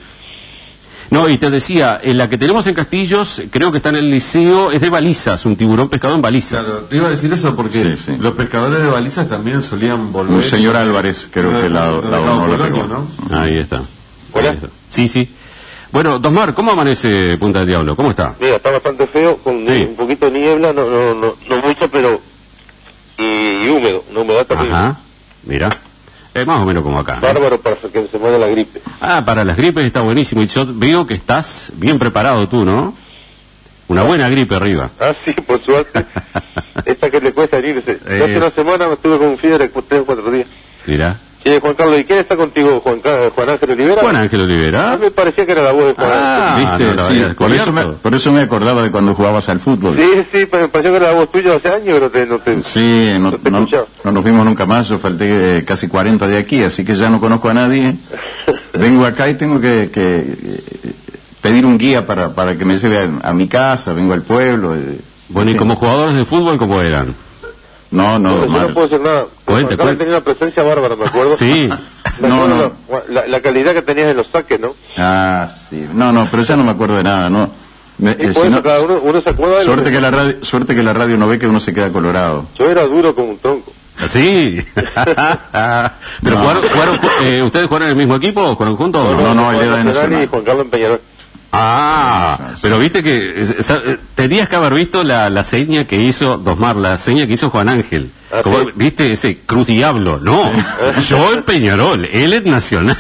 No, 1.10 1.30
y 1.30 1.38
te 1.38 1.52
decía, 1.52 2.00
en 2.02 2.18
la 2.18 2.28
que 2.28 2.40
tenemos 2.40 2.66
en 2.66 2.74
Castillos, 2.74 3.44
creo 3.52 3.72
que 3.72 3.78
está 3.78 3.90
en 3.90 3.98
el 3.98 4.10
liceo, 4.10 4.72
es 4.72 4.82
de 4.82 4.90
balizas, 4.90 5.46
un 5.46 5.56
tiburón 5.56 5.88
pescado 5.88 6.16
en 6.16 6.24
balizas. 6.24 6.66
Claro, 6.66 6.82
te 6.90 6.96
iba 6.98 7.08
a 7.08 7.12
decir 7.12 7.32
eso 7.32 7.56
porque 7.56 7.84
Sí, 7.96 8.04
sí. 8.06 8.18
los 8.20 8.34
pescadores 8.34 8.80
de 8.82 8.88
balizas 8.88 9.30
también 9.30 9.62
solían 9.62 10.12
volver. 10.12 10.34
Un 10.36 10.42
señor 10.42 10.76
Álvarez, 10.76 11.28
creo 11.30 11.52
que 11.62 11.70
la, 11.70 11.92
la, 11.92 12.20
no 12.20 12.48
la 12.58 12.64
pegó. 12.66 12.84
¿no? 12.88 13.08
Ahí 13.30 13.58
está. 13.58 13.84
Hola. 14.34 14.56
Sí, 14.90 15.08
sí. 15.08 15.30
Bueno, 15.92 16.18
Dosmar, 16.20 16.54
¿cómo 16.56 16.72
amanece 16.72 17.38
Punta 17.38 17.60
del 17.60 17.68
Diablo? 17.68 17.96
¿Cómo 17.96 18.10
está? 18.10 18.34
Mira, 18.40 18.56
está 18.56 18.72
bastante 18.72 19.06
feo, 19.08 19.38
con 19.38 19.66
Sí. 19.66 19.86
un 19.90 19.96
poquito 19.96 20.30
de 20.30 20.40
niebla, 20.40 20.74
no, 20.74 20.90
no, 20.90 21.14
no, 21.14 21.36
no 21.48 21.58
mucho, 21.62 21.90
pero... 21.90 22.20
Y, 23.18 23.24
y 23.66 23.70
húmedo, 23.70 24.04
una 24.10 24.22
humedad 24.22 24.46
terrible. 24.48 24.74
Ajá. 24.74 25.00
Mira. 25.44 25.78
Es 26.34 26.48
más 26.48 26.60
o 26.62 26.66
menos 26.66 26.82
como 26.82 26.98
acá. 27.00 27.18
¿eh? 27.18 27.20
Bárbaro 27.22 27.62
para 27.62 27.76
que 27.76 28.08
se 28.08 28.18
muera 28.18 28.40
la 28.40 28.48
gripe. 28.48 28.82
Ah, 29.02 29.22
para 29.24 29.46
las 29.46 29.56
gripes 29.56 29.86
está 29.86 30.02
buenísimo. 30.02 30.42
Y 30.42 30.48
yo 30.48 30.66
veo 30.68 31.06
que 31.06 31.14
estás 31.14 31.72
bien 31.76 32.00
preparado 32.00 32.50
tú, 32.50 32.66
¿no? 32.66 32.96
Una 33.88 34.02
buena 34.02 34.28
gripe 34.30 34.56
arriba. 34.56 34.90
Ah, 35.00 35.14
sí, 35.24 35.32
por 35.34 35.64
suerte. 35.64 36.04
Esta 36.86 37.12
que 37.12 37.22
le 37.22 37.34
cuesta 37.34 37.60
irse. 37.60 38.00
Hace 38.04 38.32
Es- 38.32 38.38
una 38.38 38.50
semana 38.50 38.92
estuve 38.92 39.20
con 39.20 39.38
fiebre 39.38 39.70
tres 39.88 40.02
o 40.02 40.06
cuatro 40.06 40.32
días. 40.32 40.48
Mira. 40.88 41.20
Sí, 41.44 41.52
Juan 41.60 41.74
Carlos, 41.74 42.00
¿y 42.00 42.06
quién 42.06 42.20
está 42.20 42.38
contigo? 42.38 42.80
Juan, 42.80 43.02
Ángel 43.50 43.72
Olivera. 43.72 44.02
Juan 44.02 44.16
Ángel 44.16 44.40
A 44.40 44.44
Olivera. 44.46 44.92
mí 44.98 44.98
me 45.06 45.12
parecía 45.12 45.46
que 45.46 45.52
era 45.52 45.62
la 45.64 45.72
voz 45.74 45.88
de 45.88 45.94
Juan 45.94 46.10
Ah, 46.10 46.56
¿Viste? 46.78 46.96
no 46.96 47.08
Sí, 47.08 47.34
por, 47.38 47.52
eso 47.52 47.72
me, 47.74 47.82
descubierto. 47.82 48.02
por 48.02 48.16
eso 48.16 48.32
me 48.32 48.42
acordaba 48.42 48.82
de 48.84 48.92
cuando 48.92 49.14
jugabas 49.14 49.50
al 49.50 49.60
fútbol. 49.60 49.98
Ángel. 50.00 50.26
Sí, 50.32 50.40
sí, 50.40 50.46
pero 50.50 50.64
me 50.64 50.70
pareció 50.70 50.92
que 50.92 50.98
era 50.98 51.08
la 51.12 51.14
voz 51.20 51.32
tuya 51.34 51.56
hace 51.56 51.68
años, 51.68 51.86
pero 52.00 52.10
te, 52.10 52.26
no 52.26 52.40
te... 52.40 52.64
Sí, 52.64 53.10
no, 53.20 53.32
No 53.32 53.38
te 53.38 53.52
no- 53.52 53.68
no 54.06 54.12
nos 54.12 54.24
vimos 54.24 54.46
nunca 54.46 54.66
más, 54.66 54.88
yo 54.88 54.98
falté 55.00 55.58
eh, 55.58 55.66
casi 55.66 55.90
40 55.90 56.28
de 56.28 56.38
aquí, 56.38 56.64
así 56.64 56.86
que 56.86 56.94
ya 56.96 57.10
no 57.10 57.20
conozco 57.20 57.50
a 57.50 57.54
nadie. 57.54 57.94
Vengo 58.74 59.06
acá 59.06 59.28
y 59.28 59.34
tengo 59.34 59.60
que, 59.60 59.90
que, 59.94 60.20
eh, 60.20 60.64
pedir 61.42 61.66
un 61.66 61.78
guía 61.78 62.08
para, 62.08 62.30
para 62.34 62.58
que 62.58 62.64
me 62.64 62.78
lleve 62.78 63.00
a, 63.00 63.30
a 63.30 63.34
mi 63.34 63.48
casa, 63.50 63.92
vengo 63.92 64.14
al 64.14 64.22
pueblo. 64.22 64.76
eh. 64.76 64.98
Bueno, 65.28 65.52
y 65.52 65.56
como 65.56 65.76
jugadores 65.76 66.16
de 66.16 66.24
fútbol, 66.26 66.58
¿cómo 66.58 66.82
eran? 66.82 67.14
No, 67.92 68.18
no, 68.18 68.46
No, 68.46 68.48
yo 68.48 68.62
no 68.68 68.68
puedo 68.74 68.88
hacer 68.88 69.02
nada. 69.02 69.26
Cuente, 69.46 69.76
cuente. 69.78 69.96
tenía 70.06 70.18
una 70.18 70.24
presencia 70.24 70.64
bárbara, 70.64 70.96
me 70.96 71.06
acuerdo. 71.06 71.36
Sí. 71.36 71.70
Me 72.20 72.30
No, 72.30 72.44
acuerdo 72.44 72.74
no. 72.90 73.02
La, 73.10 73.26
la- 73.28 73.42
calidad 73.42 73.74
que 73.74 73.82
tenías 73.82 74.08
en 74.08 74.18
los 74.18 74.28
saques, 74.28 74.60
¿no? 74.60 74.76
Ah, 74.98 75.48
sí. 75.70 75.88
No, 75.94 76.12
no, 76.12 76.28
pero 76.30 76.44
ya 76.44 76.56
no 76.56 76.64
me 76.64 76.72
acuerdo 76.72 76.98
de 76.98 77.04
nada, 77.04 77.30
¿no? 77.30 77.50
Me- 77.98 78.12
eh, 78.12 78.32
si 78.34 78.50
no- 78.50 78.62
uno, 78.84 79.00
uno 79.02 79.22
se 79.22 79.30
acuerda 79.32 79.58
de 79.60 79.66
suerte, 79.66 79.92
que 79.92 80.00
la 80.00 80.12
radio, 80.12 80.36
suerte 80.44 80.76
que 80.76 80.84
la 80.84 80.94
radio 80.94 81.18
no 81.18 81.28
ve 81.28 81.40
que 81.40 81.48
uno 81.48 81.60
se 81.60 81.74
queda 81.74 81.90
colorado. 81.92 82.46
Yo 82.58 82.70
era 82.70 82.84
duro 82.84 83.16
como 83.16 83.30
un 83.32 83.38
tronco. 83.40 83.72
Sí. 84.08 84.64
Pero 84.76 86.36
No. 86.36 86.38
jugaron, 86.42 86.64
jugaron 86.70 86.98
ju- 87.00 87.12
eh, 87.24 87.42
¿ustedes 87.44 87.68
jugaron 87.68 87.88
en 87.88 87.92
el 87.92 87.98
mismo 87.98 88.16
equipo 88.16 88.42
o 88.42 88.56
jugaron 88.56 88.76
juntos? 88.78 89.06
o 89.06 89.16
No, 89.22 89.34
no, 89.34 89.44
Juan 89.46 89.56
él 89.56 89.62
era 89.64 89.78
de 89.78 89.84
Nacional 89.84 90.24
y 90.24 90.28
Juan 90.28 90.44
Carlos 90.44 90.68
Peñarol. 90.70 91.02
Ah, 91.52 92.40
pero 92.62 92.80
viste 92.80 93.04
que 93.04 93.42
eh, 93.44 93.64
sa- 93.64 93.82
eh, 93.86 93.98
tenías 94.16 94.50
que 94.50 94.56
haber 94.56 94.74
visto 94.74 95.04
la, 95.04 95.30
la 95.30 95.44
seña 95.44 95.86
que 95.86 95.98
hizo 95.98 96.38
Dosmar, 96.38 96.76
la 96.76 96.98
seña 96.98 97.28
que 97.28 97.34
hizo 97.34 97.50
Juan 97.52 97.70
Ángel. 97.70 98.10
Ah. 98.36 98.42
¿Viste 98.76 99.12
ese 99.12 99.38
Cruz 99.46 99.68
Diablo? 99.68 100.20
No, 100.22 100.52
yo 101.08 101.34
en 101.34 101.44
Peñarol, 101.44 102.06
él 102.12 102.34
es 102.34 102.44
Nacional. 102.44 102.96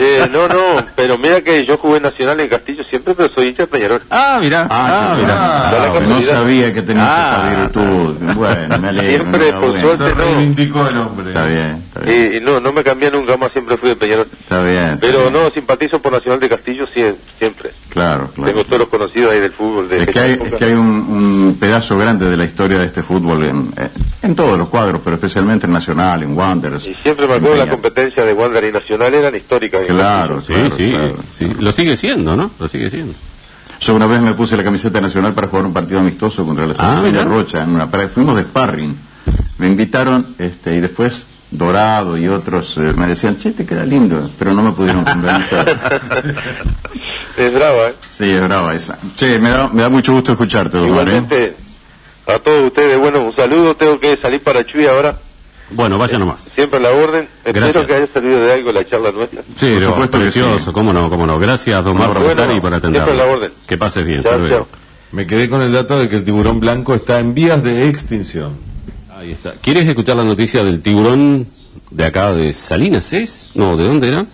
Eh, 0.00 0.28
no, 0.32 0.48
no, 0.48 0.84
pero 0.96 1.16
mira 1.18 1.40
que 1.42 1.64
yo 1.64 1.78
jugué 1.78 2.00
Nacional 2.00 2.40
en 2.40 2.48
Castillo 2.48 2.82
siempre, 2.84 3.14
pero 3.14 3.28
soy 3.32 3.48
hincha 3.48 3.62
de 3.62 3.66
Peñarol. 3.68 4.02
Ah, 4.10 4.38
mira, 4.40 4.66
ah, 4.70 5.14
mira. 5.18 5.36
Ah, 5.38 6.00
no 6.08 6.20
sabía 6.20 6.72
que 6.74 6.82
tenías 6.82 7.06
Ah. 7.08 7.48
esa 7.48 7.60
virtud. 7.60 8.14
Bueno, 8.34 8.78
me 8.78 8.88
alegro. 8.88 9.10
Siempre, 9.24 9.52
por 9.52 9.80
suerte. 9.80 9.96
Se 10.08 10.14
no. 10.14 10.24
reivindicó 10.24 10.86
el 10.88 10.96
hombre. 10.98 11.28
Está 11.28 11.44
bien, 11.46 11.82
está 11.86 12.00
bien. 12.00 12.32
Y, 12.32 12.36
y 12.36 12.40
no, 12.40 12.60
no 12.60 12.72
me 12.72 12.82
cambié 12.82 13.10
nunca 13.10 13.36
más, 13.36 13.52
siempre 13.52 13.76
fui 13.76 13.90
de 13.90 13.96
Peñarol. 13.96 14.26
Está 14.40 14.62
bien. 14.62 14.76
está 14.84 14.98
Pero 15.00 15.20
bien. 15.20 15.32
no, 15.32 15.50
simpatizo 15.50 16.00
por 16.02 16.12
Nacional 16.12 16.40
de 16.40 16.48
Castillo 16.48 16.86
sie- 16.92 17.14
siempre. 17.38 17.70
Claro, 17.96 18.30
claro. 18.34 18.50
Tengo 18.52 18.64
todos 18.66 18.78
los 18.80 18.88
conocidos 18.88 19.32
ahí 19.32 19.40
del 19.40 19.52
fútbol 19.52 19.88
de 19.88 20.02
Es 20.02 20.06
que 20.08 20.18
hay, 20.20 20.32
es 20.32 20.52
que 20.52 20.64
hay 20.66 20.72
un, 20.74 20.86
un 20.86 21.56
pedazo 21.58 21.96
grande 21.96 22.28
de 22.28 22.36
la 22.36 22.44
historia 22.44 22.78
de 22.78 22.84
este 22.84 23.02
fútbol 23.02 23.42
en, 23.44 23.72
eh, 23.74 23.88
en 24.22 24.36
todos 24.36 24.58
los 24.58 24.68
cuadros, 24.68 25.00
pero 25.02 25.14
especialmente 25.16 25.64
en 25.66 25.72
Nacional, 25.72 26.22
en 26.22 26.36
Wanderers. 26.36 26.86
Y 26.86 26.94
siempre 26.96 27.26
me 27.26 27.34
acuerdo 27.36 27.56
la 27.56 27.70
competencia 27.70 28.22
de 28.26 28.34
Wander 28.34 28.64
y 28.64 28.70
Nacional 28.72 29.14
eran 29.14 29.34
históricas. 29.34 29.80
Claro, 29.86 30.42
Sí, 30.42 30.52
claro, 30.52 30.76
sí, 30.76 30.90
claro. 30.90 31.16
sí. 31.38 31.52
Lo 31.58 31.72
sigue 31.72 31.96
siendo, 31.96 32.36
¿no? 32.36 32.50
Lo 32.60 32.68
sigue 32.68 32.90
siendo. 32.90 33.14
Yo 33.80 33.94
una 33.94 34.04
vez 34.06 34.20
me 34.20 34.34
puse 34.34 34.58
la 34.58 34.64
camiseta 34.64 35.00
nacional 35.00 35.32
para 35.32 35.48
jugar 35.48 35.64
un 35.64 35.72
partido 35.72 36.00
amistoso 36.00 36.44
contra 36.44 36.66
la 36.66 36.74
Ah, 36.78 37.00
de 37.00 37.10
mira. 37.12 37.24
Rocha. 37.24 37.62
En 37.62 37.70
una, 37.70 37.90
para- 37.90 38.08
fuimos 38.08 38.36
de 38.36 38.42
sparring. 38.42 38.94
Me 39.56 39.68
invitaron 39.68 40.34
este, 40.38 40.76
y 40.76 40.80
después 40.80 41.28
Dorado 41.50 42.18
y 42.18 42.26
otros 42.28 42.76
eh, 42.76 42.92
me 42.96 43.06
decían, 43.06 43.38
che, 43.38 43.52
te 43.52 43.64
queda 43.64 43.84
lindo, 43.86 44.28
pero 44.38 44.52
no 44.52 44.62
me 44.62 44.72
pudieron 44.72 45.04
convencer. 45.04 45.64
Es 47.36 47.52
brava, 47.54 47.88
¿eh? 47.88 47.94
sí, 48.16 48.30
es 48.30 48.42
brava 48.42 48.74
esa. 48.74 48.98
Che, 49.14 49.38
me 49.38 49.50
da, 49.50 49.68
me 49.72 49.82
da 49.82 49.88
mucho 49.88 50.12
gusto 50.12 50.32
escucharte, 50.32 50.78
Omar, 50.78 51.08
¿eh? 51.08 51.54
A 52.26 52.38
todos 52.38 52.64
ustedes, 52.66 52.98
bueno, 52.98 53.20
un 53.20 53.34
saludo. 53.36 53.76
Tengo 53.76 54.00
que 54.00 54.16
salir 54.16 54.40
para 54.42 54.64
Chuy 54.64 54.86
ahora. 54.86 55.16
Bueno, 55.70 55.98
vaya 55.98 56.18
nomás. 56.18 56.48
Siempre 56.54 56.78
a 56.78 56.82
la 56.82 56.90
orden. 56.90 57.28
Gracias. 57.44 57.66
Espero 57.66 57.86
que 57.86 57.94
haya 57.94 58.12
servido 58.12 58.40
de 58.40 58.52
algo 58.52 58.72
la 58.72 58.84
charla 58.88 59.12
nuestra. 59.12 59.42
Sí, 59.58 59.72
Por 59.74 59.82
supuesto 59.82 60.18
que 60.18 60.24
precioso, 60.24 60.58
sí. 60.66 60.70
cómo 60.72 60.92
no, 60.92 61.10
cómo 61.10 61.26
no. 61.26 61.38
Gracias, 61.38 61.84
Dosmar, 61.84 62.08
por 62.08 62.22
Bueno, 62.22 62.30
estar 62.42 62.56
y 62.56 62.60
por 62.60 62.70
siempre 62.70 62.76
atendernos. 63.00 63.10
a 63.10 63.14
la 63.14 63.32
orden. 63.32 63.52
Que 63.66 63.76
pases 63.76 64.04
bien. 64.06 64.22
Chao, 64.22 64.48
chao. 64.48 64.66
Me 65.12 65.26
quedé 65.26 65.48
con 65.48 65.62
el 65.62 65.72
dato 65.72 65.98
de 65.98 66.08
que 66.08 66.16
el 66.16 66.24
tiburón 66.24 66.58
blanco 66.60 66.94
está 66.94 67.18
en 67.18 67.34
vías 67.34 67.62
de 67.62 67.88
extinción. 67.88 68.54
Ahí 69.16 69.32
está. 69.32 69.52
¿Quieres 69.60 69.86
escuchar 69.88 70.16
la 70.16 70.24
noticia 70.24 70.62
del 70.64 70.82
tiburón 70.82 71.46
de 71.90 72.04
acá 72.04 72.32
de 72.32 72.52
Salinas, 72.52 73.12
es? 73.12 73.50
No, 73.54 73.76
¿de 73.76 73.84
dónde 73.84 74.08
era? 74.08 74.26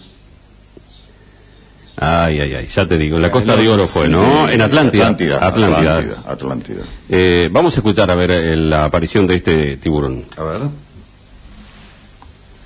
Ay, 1.97 2.41
ay, 2.41 2.55
ay, 2.55 2.67
ya 2.67 2.87
te 2.87 2.97
digo, 2.97 3.17
en 3.17 3.23
la 3.23 3.31
Costa 3.31 3.55
de 3.55 3.69
Oro 3.69 3.87
fue, 3.87 4.09
¿no? 4.09 4.49
En 4.49 4.63
Atlántida. 4.63 5.09
Atlántida. 5.09 5.47
Atlántida. 5.47 5.99
Atlántida. 5.99 6.23
Atlántida. 6.27 6.83
Eh, 7.09 7.49
vamos 7.53 7.75
a 7.75 7.81
escuchar 7.81 8.11
a 8.11 8.15
ver 8.15 8.31
eh, 8.31 8.57
la 8.57 8.85
aparición 8.85 9.27
de 9.27 9.37
este 9.37 9.77
tiburón. 9.77 10.25
A 10.37 10.43
ver. 10.43 10.61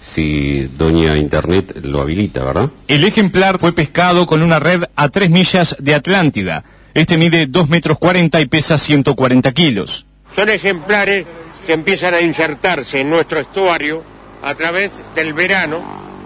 Si 0.01 0.71
Doña 0.79 1.17
Internet 1.17 1.81
lo 1.83 2.01
habilita, 2.01 2.45
¿verdad? 2.45 2.71
El 2.87 3.03
ejemplar 3.03 3.59
fue 3.59 3.73
pescado 3.73 4.27
con 4.27 4.43
una 4.43 4.61
red 4.61 4.85
a 4.95 5.09
3 5.09 5.29
millas 5.31 5.77
de 5.81 5.95
Atlántida. 5.95 6.63
Este 6.95 7.19
mide 7.19 7.47
2 7.47 7.69
metros 7.69 7.99
40 7.99 8.41
y 8.41 8.47
pesa 8.47 8.79
140 8.79 9.53
kilos. 9.53 10.07
Son 10.37 10.49
ejemplares 10.49 11.27
que 11.67 11.73
empiezan 11.73 12.15
a 12.15 12.21
insertarse 12.21 13.01
en 13.01 13.11
nuestro 13.11 13.41
estuario 13.41 14.03
a 14.43 14.55
través 14.55 15.03
del 15.17 15.35
verano, 15.35 15.81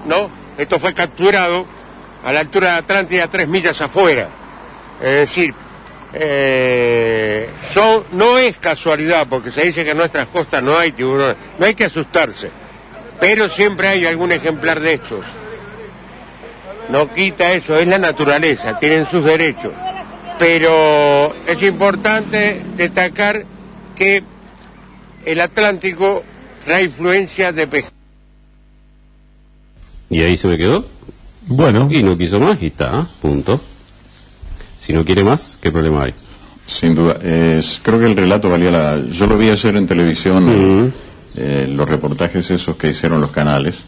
¿no? 0.06 0.28
Esto 0.58 0.78
fue 0.78 0.92
capturado 0.92 1.66
a 2.24 2.32
la 2.32 2.40
altura 2.40 2.72
de 2.72 2.78
Atlántida, 2.78 3.28
tres 3.28 3.48
millas 3.48 3.80
afuera. 3.80 4.28
Es 5.00 5.14
decir, 5.14 5.54
eh, 6.12 7.48
son, 7.72 8.04
no 8.12 8.38
es 8.38 8.56
casualidad, 8.58 9.26
porque 9.28 9.50
se 9.50 9.62
dice 9.62 9.84
que 9.84 9.90
en 9.90 9.96
nuestras 9.96 10.26
costas 10.28 10.62
no 10.62 10.76
hay 10.76 10.92
tiburones, 10.92 11.36
no 11.58 11.66
hay 11.66 11.74
que 11.74 11.84
asustarse, 11.84 12.50
pero 13.18 13.48
siempre 13.48 13.88
hay 13.88 14.06
algún 14.06 14.32
ejemplar 14.32 14.80
de 14.80 14.94
estos. 14.94 15.24
No 16.88 17.12
quita 17.14 17.52
eso, 17.52 17.78
es 17.78 17.86
la 17.86 17.98
naturaleza, 17.98 18.76
tienen 18.76 19.08
sus 19.08 19.24
derechos. 19.24 19.72
Pero 20.38 21.32
es 21.46 21.62
importante 21.62 22.60
destacar 22.74 23.44
que 23.94 24.24
el 25.24 25.40
Atlántico 25.40 26.24
trae 26.64 26.84
influencia 26.84 27.52
de 27.52 27.66
pesca. 27.66 27.90
Y 30.08 30.22
ahí 30.22 30.36
se 30.36 30.48
me 30.48 30.58
quedó. 30.58 30.84
Bueno, 31.46 31.88
Y 31.90 32.02
no 32.02 32.16
quiso 32.16 32.38
más 32.40 32.60
y 32.62 32.66
está, 32.66 33.06
punto. 33.20 33.60
Si 34.76 34.92
no 34.92 35.04
quiere 35.04 35.24
más, 35.24 35.58
¿qué 35.60 35.70
problema 35.72 36.04
hay? 36.04 36.14
Sin 36.66 36.94
duda. 36.94 37.18
Es- 37.22 37.80
creo 37.82 37.98
que 37.98 38.06
el 38.06 38.16
relato 38.16 38.48
valía 38.48 38.70
la... 38.70 39.00
Yo 39.10 39.26
lo 39.26 39.36
vi 39.36 39.50
ayer 39.50 39.76
en 39.76 39.86
televisión, 39.86 40.92
eh, 41.36 41.66
los 41.68 41.88
reportajes 41.88 42.50
esos 42.50 42.76
que 42.76 42.90
hicieron 42.90 43.20
los 43.20 43.32
canales. 43.32 43.84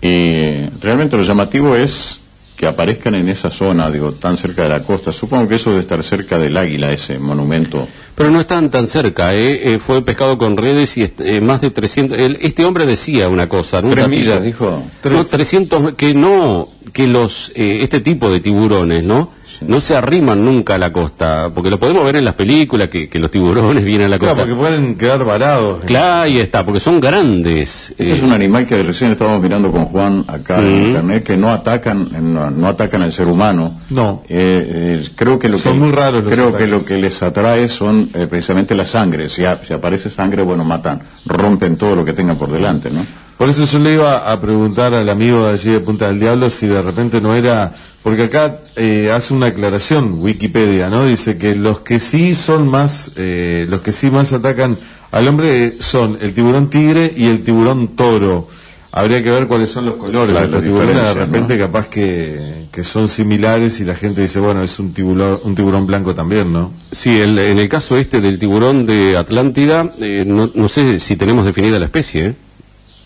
Y 0.00 0.66
realmente 0.80 1.16
lo 1.16 1.22
llamativo 1.22 1.76
es 1.76 2.18
que 2.62 2.68
aparezcan 2.68 3.16
en 3.16 3.28
esa 3.28 3.50
zona, 3.50 3.90
digo, 3.90 4.12
tan 4.12 4.36
cerca 4.36 4.62
de 4.62 4.68
la 4.68 4.84
costa. 4.84 5.10
Supongo 5.10 5.48
que 5.48 5.56
eso 5.56 5.70
debe 5.70 5.82
estar 5.82 6.00
cerca 6.04 6.38
del 6.38 6.56
Águila, 6.56 6.92
ese 6.92 7.18
monumento. 7.18 7.88
Pero 8.14 8.30
no 8.30 8.38
están 8.40 8.70
tan 8.70 8.86
cerca, 8.86 9.34
¿eh? 9.34 9.74
Eh, 9.74 9.78
fue 9.80 10.00
pescado 10.04 10.38
con 10.38 10.56
redes 10.56 10.96
y 10.96 11.10
eh, 11.18 11.40
más 11.40 11.60
de 11.60 11.70
300... 11.70 12.16
el- 12.16 12.38
este 12.40 12.64
hombre 12.64 12.86
decía 12.86 13.28
una 13.28 13.48
cosa, 13.48 13.82
¿no? 13.82 13.88
Tres 13.90 14.06
millas, 14.08 14.40
dijo. 14.44 14.80
No, 15.02 15.24
300, 15.24 15.94
que 15.94 16.14
no, 16.14 16.68
que 16.92 17.08
los, 17.08 17.50
eh, 17.56 17.80
este 17.82 17.98
tipo 17.98 18.30
de 18.30 18.38
tiburones, 18.38 19.02
¿no? 19.02 19.30
No 19.66 19.80
se 19.80 19.96
arriman 19.96 20.44
nunca 20.44 20.74
a 20.74 20.78
la 20.78 20.92
costa, 20.92 21.50
porque 21.54 21.70
lo 21.70 21.78
podemos 21.78 22.04
ver 22.04 22.16
en 22.16 22.24
las 22.24 22.34
películas, 22.34 22.88
que, 22.88 23.08
que 23.08 23.18
los 23.18 23.30
tiburones 23.30 23.84
vienen 23.84 24.06
a 24.06 24.10
la 24.10 24.18
claro, 24.18 24.34
costa. 24.36 24.48
porque 24.50 24.60
pueden 24.60 24.94
quedar 24.96 25.24
varados. 25.24 25.84
Claro, 25.84 26.22
ahí 26.22 26.38
está, 26.38 26.64
porque 26.64 26.80
son 26.80 27.00
grandes. 27.00 27.94
Ese 27.98 28.12
eh, 28.12 28.16
es 28.16 28.22
un 28.22 28.32
animal 28.32 28.66
que 28.66 28.82
recién 28.82 29.12
estábamos 29.12 29.42
mirando 29.42 29.70
con 29.70 29.84
Juan 29.86 30.24
acá 30.28 30.58
en 30.60 30.86
internet, 30.86 31.22
que 31.24 31.36
no 31.36 31.48
atacan, 31.52 32.08
no, 32.34 32.50
no 32.50 32.66
atacan 32.68 33.02
al 33.02 33.12
ser 33.12 33.26
humano. 33.26 33.80
No. 33.90 34.22
Eh, 34.28 35.00
eh, 35.02 35.08
creo 35.14 35.38
que 35.38 35.48
lo 35.48 35.58
Son 35.58 35.74
que, 35.74 35.78
muy 35.80 35.90
raros 35.92 36.24
los 36.24 36.32
creo 36.32 36.48
ataques. 36.48 36.66
que 36.66 36.70
lo 36.72 36.84
que 36.84 36.98
les 36.98 37.22
atrae 37.22 37.68
son 37.68 38.08
eh, 38.14 38.26
precisamente 38.28 38.74
la 38.74 38.86
sangre. 38.86 39.28
Si, 39.28 39.44
a- 39.44 39.60
si 39.66 39.72
aparece 39.72 40.10
sangre, 40.10 40.42
bueno, 40.42 40.64
matan, 40.64 41.00
rompen 41.26 41.76
todo 41.76 41.94
lo 41.96 42.04
que 42.04 42.12
tengan 42.12 42.36
por 42.38 42.50
delante, 42.50 42.90
¿no? 42.90 43.04
Por 43.38 43.48
eso 43.50 43.64
yo 43.64 43.78
le 43.80 43.94
iba 43.94 44.30
a 44.30 44.40
preguntar 44.40 44.94
al 44.94 45.08
amigo 45.08 45.46
de 45.46 45.52
allí 45.54 45.70
de 45.70 45.80
Punta 45.80 46.06
del 46.06 46.20
Diablo 46.20 46.48
si 46.48 46.68
de 46.68 46.80
repente 46.80 47.20
no 47.20 47.34
era, 47.34 47.72
porque 48.02 48.24
acá 48.24 48.58
eh, 48.76 49.10
hace 49.14 49.32
una 49.34 49.46
aclaración 49.46 50.22
Wikipedia, 50.22 50.88
¿no? 50.88 51.04
Dice 51.06 51.36
que 51.38 51.54
los 51.54 51.80
que 51.80 52.00
sí 52.00 52.34
son 52.34 52.68
más, 52.68 53.12
eh, 53.16 53.66
los 53.68 53.80
que 53.82 53.92
sí 53.92 54.10
más 54.10 54.32
atacan 54.32 54.78
al 55.10 55.28
hombre 55.28 55.76
son 55.80 56.18
el 56.20 56.34
tiburón 56.34 56.68
tigre 56.70 57.12
y 57.16 57.26
el 57.26 57.42
tiburón 57.44 57.88
toro. 57.96 58.48
Habría 58.94 59.22
que 59.22 59.30
ver 59.30 59.46
cuáles 59.46 59.70
son 59.70 59.86
los 59.86 59.94
colores 59.94 60.34
de 60.34 60.48
los 60.48 60.62
tiburones, 60.62 60.94
de 60.96 61.14
repente 61.14 61.56
¿no? 61.56 61.64
capaz 61.66 61.86
que, 61.88 62.66
que 62.70 62.84
son 62.84 63.08
similares 63.08 63.80
y 63.80 63.84
la 63.84 63.94
gente 63.94 64.20
dice, 64.20 64.38
bueno, 64.38 64.62
es 64.62 64.78
un 64.78 64.92
tiburón, 64.92 65.40
un 65.44 65.54
tiburón 65.54 65.86
blanco 65.86 66.14
también, 66.14 66.52
¿no? 66.52 66.72
Sí, 66.90 67.18
el- 67.18 67.38
en 67.38 67.58
el 67.58 67.68
caso 67.70 67.96
este 67.96 68.20
del 68.20 68.38
tiburón 68.38 68.84
de 68.84 69.16
Atlántida, 69.16 69.90
eh, 69.98 70.24
no, 70.26 70.50
no 70.54 70.68
sé 70.68 71.00
si 71.00 71.16
tenemos 71.16 71.46
definida 71.46 71.78
la 71.78 71.86
especie, 71.86 72.26
¿eh? 72.26 72.34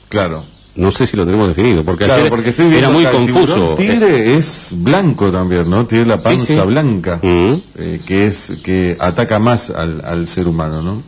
Claro. 0.08 0.44
No 0.76 0.90
sé 0.92 1.06
si 1.06 1.16
lo 1.16 1.24
tenemos 1.24 1.48
definido, 1.48 1.82
porque 1.84 2.04
Claro, 2.04 2.20
ayer 2.20 2.30
porque 2.30 2.50
estoy 2.50 2.66
viendo 2.68 2.86
era 2.86 2.90
muy 2.94 3.04
el 3.06 3.10
confuso. 3.12 3.54
tiburón 3.54 3.76
tigre 3.76 4.36
es 4.36 4.68
blanco 4.72 5.32
también, 5.32 5.68
¿no? 5.70 5.86
Tiene 5.86 6.04
la 6.06 6.18
panza 6.22 6.46
sí. 6.46 6.60
blanca, 6.66 7.18
Mm. 7.22 7.54
eh, 7.78 8.00
que 8.06 8.26
es 8.26 8.52
que 8.62 8.94
ataca 9.00 9.38
más 9.38 9.70
al, 9.70 10.02
al 10.04 10.26
ser 10.28 10.46
humano, 10.46 10.82
¿no? 10.82 11.02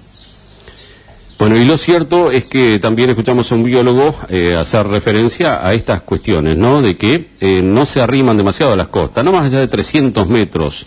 Bueno, 1.39 1.57
y 1.57 1.65
lo 1.65 1.77
cierto 1.79 2.33
es 2.33 2.47
que 2.47 2.81
también 2.81 3.11
escuchamos 3.11 3.53
a 3.53 3.55
un 3.55 3.63
biólogo 3.63 4.13
eh, 4.29 4.57
hacer 4.59 4.89
referencia 4.89 5.65
a 5.65 5.73
estas 5.73 6.01
cuestiones, 6.01 6.57
¿no? 6.57 6.83
De 6.83 6.97
que 6.97 7.29
eh, 7.41 7.61
no 7.63 7.87
se 7.87 8.01
arriman 8.01 8.37
demasiado 8.37 8.73
a 8.73 8.77
las 8.77 8.89
costas, 8.89 9.25
no 9.25 9.31
más 9.31 9.45
allá 9.45 9.61
de 9.61 9.69
300 9.69 10.29
metros, 10.29 10.87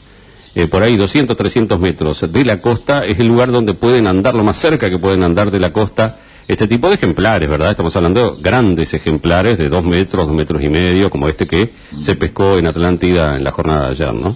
eh, 0.53 0.67
por 0.67 0.83
ahí 0.83 0.97
200, 0.97 1.37
300 1.37 1.79
metros 1.79 2.25
de 2.29 2.43
la 2.43 2.59
costa, 2.59 3.05
es 3.05 3.17
el 3.19 3.27
lugar 3.27 3.49
donde 3.53 3.73
pueden 3.73 4.07
andar, 4.07 4.35
lo 4.35 4.43
más 4.43 4.57
cerca 4.57 4.89
que 4.89 4.97
pueden 4.99 5.23
andar 5.23 5.51
de 5.51 5.59
la 5.61 5.71
costa, 5.71 6.17
este 6.51 6.67
tipo 6.67 6.89
de 6.89 6.95
ejemplares, 6.95 7.49
¿verdad? 7.49 7.71
Estamos 7.71 7.95
hablando 7.95 8.35
de 8.35 8.41
grandes 8.41 8.93
ejemplares 8.93 9.57
de 9.57 9.69
dos 9.69 9.85
metros, 9.85 10.27
dos 10.27 10.35
metros 10.35 10.61
y 10.61 10.67
medio, 10.67 11.09
como 11.09 11.29
este 11.29 11.47
que 11.47 11.71
se 11.97 12.15
pescó 12.15 12.57
en 12.57 12.67
Atlántida 12.67 13.37
en 13.37 13.45
la 13.45 13.51
jornada 13.51 13.85
de 13.85 13.91
ayer, 13.91 14.13
¿no? 14.13 14.35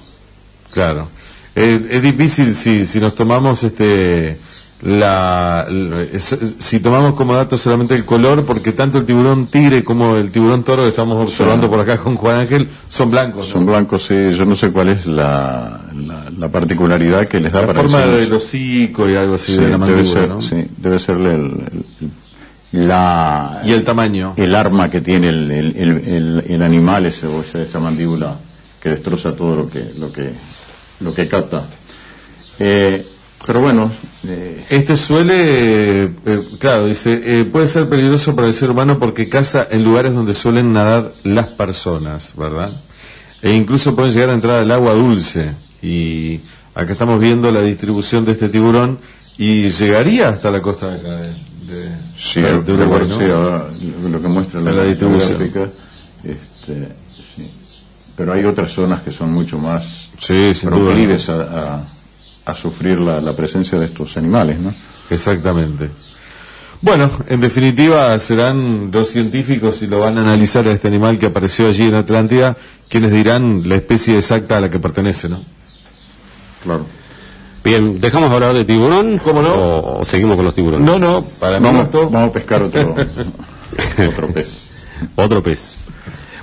Claro. 0.71 1.09
Eh, 1.55 1.85
es 1.89 2.01
difícil 2.01 2.55
si, 2.55 2.85
si 2.85 3.01
nos 3.01 3.15
tomamos 3.15 3.65
este 3.65 4.37
la, 4.81 5.65
si 6.59 6.79
tomamos 6.79 7.13
como 7.15 7.33
dato 7.33 7.57
solamente 7.57 7.95
el 7.95 8.05
color, 8.05 8.45
porque 8.45 8.71
tanto 8.73 8.97
el 8.97 9.05
tiburón 9.05 9.47
tigre 9.47 9.83
como 9.83 10.17
el 10.17 10.31
tiburón 10.31 10.63
toro 10.63 10.83
que 10.83 10.89
estamos 10.89 11.21
observando 11.23 11.69
por 11.69 11.79
acá 11.79 11.97
con 11.97 12.15
Juan 12.15 12.39
Ángel 12.41 12.67
son 12.89 13.09
blancos. 13.09 13.47
¿no? 13.47 13.53
Son 13.53 13.65
blancos, 13.65 14.03
sí, 14.05 14.31
yo 14.33 14.45
no 14.45 14.55
sé 14.55 14.71
cuál 14.71 14.89
es 14.89 15.05
la, 15.07 15.81
la, 15.95 16.29
la 16.37 16.49
particularidad 16.49 17.27
que 17.27 17.39
les 17.39 17.51
da 17.51 17.61
la 17.61 17.67
para 17.67 17.81
forma 17.81 17.99
del 18.01 18.33
hocico 18.33 19.09
y 19.09 19.15
algo 19.15 19.35
así 19.35 19.53
Sí, 19.53 19.57
de 19.57 19.69
la 19.69 19.77
debe 19.77 19.77
mandíbula, 19.77 20.19
ser, 20.21 20.29
¿no? 20.29 20.41
sí, 20.41 20.67
debe 20.77 20.99
ser 20.99 21.17
el, 21.17 21.25
el- 21.25 22.11
la, 22.87 23.61
Y 23.63 23.71
el 23.71 23.83
tamaño. 23.85 24.33
el 24.35 24.53
arma 24.53 24.89
que 24.89 24.99
tiene 24.99 25.29
el, 25.29 26.61
animal 26.61 27.05
ese, 27.05 27.25
o 27.27 27.41
esa, 27.41 27.61
esa 27.61 27.79
mandíbula 27.79 28.35
que 28.81 28.89
destroza 28.89 29.31
todo 29.33 29.55
lo 29.55 29.69
que 29.69 29.91
lo 29.97 30.11
que 30.11 30.31
lo 30.99 31.13
que 31.13 31.27
capta 31.27 31.63
Eh, 32.59 33.05
pero 33.45 33.61
bueno 33.61 33.91
eh, 34.27 34.65
Este 34.69 34.95
suele, 34.95 35.35
eh, 36.05 36.09
eh, 36.25 36.41
claro, 36.59 36.87
dice, 36.87 37.21
eh, 37.23 37.45
puede 37.45 37.67
ser 37.67 37.87
peligroso 37.87 38.35
para 38.35 38.47
el 38.47 38.53
ser 38.53 38.71
humano 38.71 38.97
porque 38.99 39.29
caza 39.29 39.67
en 39.69 39.83
lugares 39.83 40.13
donde 40.13 40.33
suelen 40.33 40.73
nadar 40.73 41.13
las 41.23 41.47
personas, 41.49 42.33
¿verdad? 42.35 42.71
E 43.41 43.53
incluso 43.53 43.95
pueden 43.95 44.11
llegar 44.13 44.29
a 44.31 44.33
entrar 44.33 44.61
al 44.63 44.71
agua 44.71 44.93
dulce. 44.93 45.51
Y 45.81 46.39
acá 46.73 46.93
estamos 46.93 47.19
viendo 47.19 47.51
la 47.51 47.61
distribución 47.61 48.25
de 48.25 48.31
este 48.31 48.49
tiburón 48.49 48.97
y 49.37 49.69
llegaría 49.69 50.29
hasta 50.29 50.49
la 50.49 50.61
costa 50.61 50.87
de 50.89 50.95
acá 50.99 51.09
de, 51.17 51.27
de- 51.75 51.91
sí, 52.17 52.41
de 52.41 52.61
de 52.63 52.73
Uruguay, 52.73 53.01
sí, 53.07 53.23
¿no? 53.27 53.35
ahora 53.35 53.67
lo, 54.01 54.09
lo 54.09 54.21
que 54.21 54.27
muestra 54.27 54.61
la, 54.61 54.71
La 54.71 54.83
distribución. 54.85 55.51
este, 56.23 56.87
sí. 57.35 57.51
pero 58.15 58.33
hay 58.33 58.43
otras 58.45 58.71
zonas 58.71 59.03
que 59.03 59.11
son 59.11 59.31
mucho 59.31 59.59
más 59.59 60.09
Sí, 60.17 60.53
proclives 60.63 61.29
a, 61.29 61.41
a- 61.75 61.94
a 62.45 62.53
sufrir 62.53 62.99
la, 62.99 63.19
la 63.19 63.35
presencia 63.35 63.79
de 63.79 63.85
estos 63.85 64.17
animales 64.17 64.59
¿no? 64.59 64.73
Exactamente. 65.09 65.89
Bueno, 66.81 67.09
en 67.27 67.41
definitiva 67.41 68.17
serán 68.19 68.91
los 68.91 69.09
científicos 69.09 69.81
y 69.81 69.87
lo 69.87 70.01
van 70.01 70.17
a 70.17 70.21
analizar 70.21 70.67
a 70.67 70.71
este 70.71 70.87
animal 70.87 71.17
que 71.17 71.27
apareció 71.27 71.67
allí 71.67 71.87
en 71.87 71.95
Atlántida, 71.95 72.57
quienes 72.89 73.11
dirán 73.11 73.67
la 73.67 73.75
especie 73.75 74.17
exacta 74.17 74.57
a 74.57 74.61
la 74.61 74.69
que 74.69 74.79
pertenece, 74.79 75.29
¿no? 75.29 75.41
claro 76.63 76.85
Bien, 77.63 77.99
¿dejamos 77.99 78.31
hablar 78.31 78.53
de 78.53 78.63
tiburón? 78.63 79.17
¿Cómo 79.17 79.41
no? 79.41 79.99
¿O, 79.99 80.05
seguimos 80.05 80.35
con 80.35 80.45
los 80.45 80.53
tiburones? 80.53 80.85
No, 80.85 80.99
no, 80.99 81.23
para 81.39 81.59
mí 81.59 81.65
vamos, 81.65 81.91
vamos 81.91 82.29
a 82.29 82.31
pescar 82.31 82.61
otro 82.61 82.95
otro 84.07 84.27
pez 84.27 84.71
Otro 85.15 85.41
pez. 85.41 85.84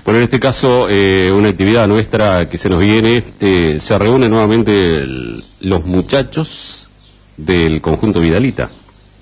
Bueno, 0.04 0.18
en 0.18 0.24
este 0.24 0.40
caso, 0.40 0.88
eh, 0.90 1.30
una 1.32 1.48
actividad 1.50 1.86
nuestra 1.86 2.48
que 2.48 2.58
se 2.58 2.68
nos 2.68 2.80
viene, 2.80 3.22
eh, 3.40 3.78
se 3.80 3.98
reúnen 3.98 4.30
nuevamente 4.30 4.96
el- 4.96 5.44
los 5.60 5.84
muchachos 5.86 6.88
del 7.36 7.80
conjunto 7.80 8.20
Vidalita. 8.20 8.68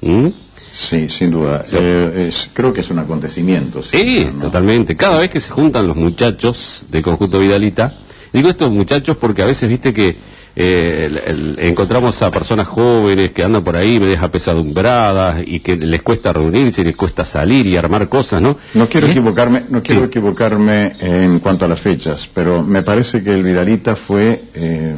¿Mm? 0.00 0.28
Sí, 0.72 1.08
sin 1.10 1.32
duda. 1.32 1.64
Eh, 1.70 2.28
es- 2.28 2.49
creo 2.54 2.72
que 2.72 2.80
es 2.80 2.88
un 2.90 2.99
acontecimiento. 2.99 3.82
Sí, 3.82 4.26
¿no? 4.34 4.44
totalmente. 4.44 4.96
Cada 4.96 5.18
vez 5.18 5.28
que 5.30 5.40
se 5.40 5.50
juntan 5.52 5.87
los 5.87 5.96
muchachos 5.96 6.84
del 6.90 7.02
conjunto 7.02 7.38
Vidalita, 7.38 7.99
digo 8.32 8.49
estos 8.49 8.70
muchachos 8.70 9.18
porque 9.18 9.42
a 9.42 9.46
veces 9.46 9.68
viste 9.68 9.92
que 9.92 10.16
eh, 10.57 11.09
el- 11.26 11.57
el- 11.59 11.59
encontramos 11.66 12.21
a 12.23 12.30
personas 12.30 12.66
jóvenes 12.69 13.30
que 13.33 13.45
andan 13.45 13.62
por 13.62 13.76
ahí 13.76 13.99
medio 14.00 14.19
apesadumbradas 14.21 15.42
y 15.47 15.61
que 15.61 15.76
les 15.76 16.02
cuesta 16.02 16.33
reunirse, 16.33 16.83
les 16.85 16.97
cuesta 16.97 17.25
salir 17.25 17.66
y 17.66 17.76
armar 17.76 18.09
cosas, 18.09 18.42
¿no? 18.42 18.57
No 18.75 18.87
quiero 18.87 19.07
es- 19.07 19.12
equivocarme, 19.12 19.64
no 19.69 19.83
quiero 19.83 20.02
Sí. 20.02 20.07
equivocarme 20.09 20.92
en 21.00 21.38
cuanto 21.40 21.64
a 21.64 21.69
las 21.69 21.80
fechas, 21.80 22.28
pero 22.33 22.62
me 22.62 22.83
parece 22.83 23.23
que 23.23 23.33
el 23.35 23.42
Vidalita 23.42 23.95
fue 23.97 24.42
eh, 24.54 24.95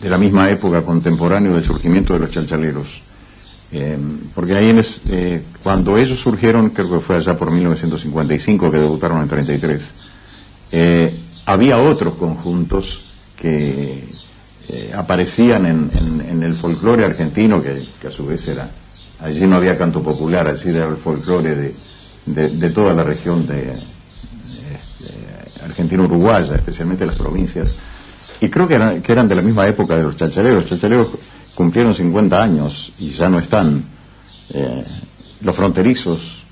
de 0.00 0.08
la 0.10 0.18
misma 0.18 0.50
época 0.50 0.82
contemporáneo 0.82 1.54
del 1.54 1.64
surgimiento 1.64 2.12
de 2.14 2.18
los 2.20 2.30
chalchaleros. 2.30 3.02
Eh, 3.74 3.96
porque 4.34 4.54
ahí 4.54 4.68
en 4.70 4.78
es- 4.80 5.00
eh, 5.10 5.42
cuando 5.62 5.96
ellos 5.96 6.18
surgieron, 6.20 6.70
creo 6.70 6.90
que 6.90 7.00
fue 7.00 7.16
allá 7.16 7.38
por 7.38 7.50
1955 7.50 8.70
que 8.70 8.78
debutaron 8.78 9.22
en 9.22 9.28
33, 9.28 9.80
eh, 10.72 11.14
había 11.46 11.78
otros 11.78 12.14
conjuntos 12.16 13.06
que 13.36 14.04
eh, 14.68 14.92
aparecían 14.94 15.66
en, 15.66 15.90
en- 15.94 16.20
en 16.28 16.42
el 16.42 16.56
folclore 16.56 17.04
argentino, 17.04 17.62
que, 17.62 17.86
que 18.00 18.08
a 18.08 18.10
su 18.10 18.26
vez 18.26 18.46
era, 18.48 18.70
allí 19.20 19.46
no 19.46 19.56
había 19.56 19.76
canto 19.78 20.02
popular, 20.02 20.46
allí 20.48 20.70
era 20.70 20.88
el 20.88 20.96
folclore 20.96 21.54
de, 21.54 21.74
de- 22.26 22.48
de 22.50 22.70
toda 22.70 22.94
la 22.94 23.04
región 23.04 23.46
de 23.46 23.72
este, 23.72 25.64
argentina-uruguaya, 25.64 26.54
especialmente 26.56 27.06
las 27.06 27.16
provincias, 27.16 27.72
y 28.40 28.48
creo 28.48 28.66
que 28.66 28.74
eran, 28.74 29.02
que 29.02 29.12
eran 29.12 29.28
de 29.28 29.34
la 29.36 29.42
misma 29.42 29.66
época 29.68 29.96
de 29.96 30.02
los 30.02 30.16
chalchaleros. 30.16 30.62
Los 30.62 30.70
chalchaleros 30.70 31.08
cumplieron 31.54 31.94
50 31.94 32.42
años 32.42 32.92
y 32.98 33.10
ya 33.10 33.28
no 33.28 33.38
están. 33.38 33.84
Eh, 34.50 34.84
los 35.42 35.54
fronterizos 35.56 36.42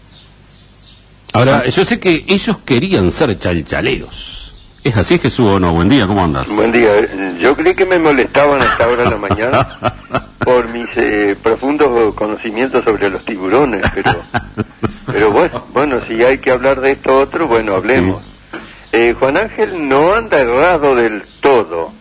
Ahora, 1.32 1.68
yo 1.68 1.84
sé 1.84 2.00
que 2.00 2.24
ellos 2.28 2.58
querían 2.64 3.10
ser 3.12 3.38
chalchaleros. 3.38 4.39
¿Es 4.82 4.96
así, 4.96 5.18
Jesús, 5.18 5.46
o 5.46 5.60
no? 5.60 5.74
Buen 5.74 5.90
día, 5.90 6.06
¿cómo 6.06 6.24
andas? 6.24 6.48
Buen 6.48 6.72
día. 6.72 6.90
Yo 7.38 7.54
creí 7.54 7.74
que 7.74 7.84
me 7.84 7.98
molestaban 7.98 8.62
a 8.62 8.64
esta 8.64 8.88
hora 8.88 9.04
de 9.04 9.10
la 9.10 9.18
mañana 9.18 9.68
por 10.38 10.68
mis 10.70 10.88
eh, 10.96 11.36
profundos 11.42 12.14
conocimientos 12.14 12.82
sobre 12.84 13.10
los 13.10 13.22
tiburones, 13.24 13.82
pero 13.94 14.16
pero 15.06 15.30
bueno, 15.32 15.66
bueno, 15.74 16.00
si 16.08 16.24
hay 16.24 16.38
que 16.38 16.50
hablar 16.50 16.80
de 16.80 16.92
esto 16.92 17.18
otro, 17.18 17.46
bueno, 17.46 17.74
hablemos. 17.74 18.22
Eh, 18.92 19.14
Juan 19.18 19.36
Ángel 19.36 19.86
no 19.86 20.14
anda 20.14 20.40
errado 20.40 20.94
del 20.94 21.22
todo. 21.40 21.92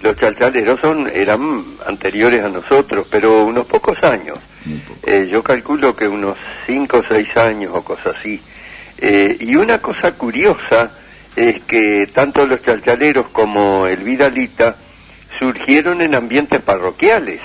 Los 0.00 0.16
chalchaleros 0.16 0.80
son 0.80 1.10
eran 1.12 1.64
anteriores 1.86 2.42
a 2.42 2.48
nosotros, 2.48 3.06
pero 3.10 3.44
unos 3.44 3.66
pocos 3.66 4.02
años. 4.02 4.38
Eh, 5.02 5.28
yo 5.30 5.42
calculo 5.42 5.94
que 5.94 6.08
unos 6.08 6.38
cinco 6.66 6.98
o 6.98 7.04
seis 7.06 7.36
años 7.36 7.72
o 7.74 7.82
cosas 7.84 8.16
así. 8.18 8.40
Eh, 8.96 9.36
y 9.40 9.56
una 9.56 9.78
cosa 9.78 10.12
curiosa 10.12 10.90
es 11.36 11.62
que 11.62 12.08
tanto 12.12 12.46
los 12.46 12.62
chalchaleros 12.62 13.28
como 13.28 13.86
el 13.86 13.98
Vidalita 13.98 14.76
surgieron 15.38 16.00
en 16.00 16.14
ambientes 16.14 16.60
parroquiales, 16.60 17.40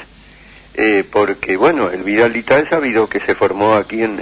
eh, 0.76 1.04
porque 1.10 1.58
bueno, 1.58 1.90
el 1.90 2.04
Vidalita 2.04 2.60
es 2.60 2.70
sabido 2.70 3.08
que 3.08 3.20
se 3.20 3.36
formó 3.36 3.74
aquí 3.74 4.04
en, 4.04 4.20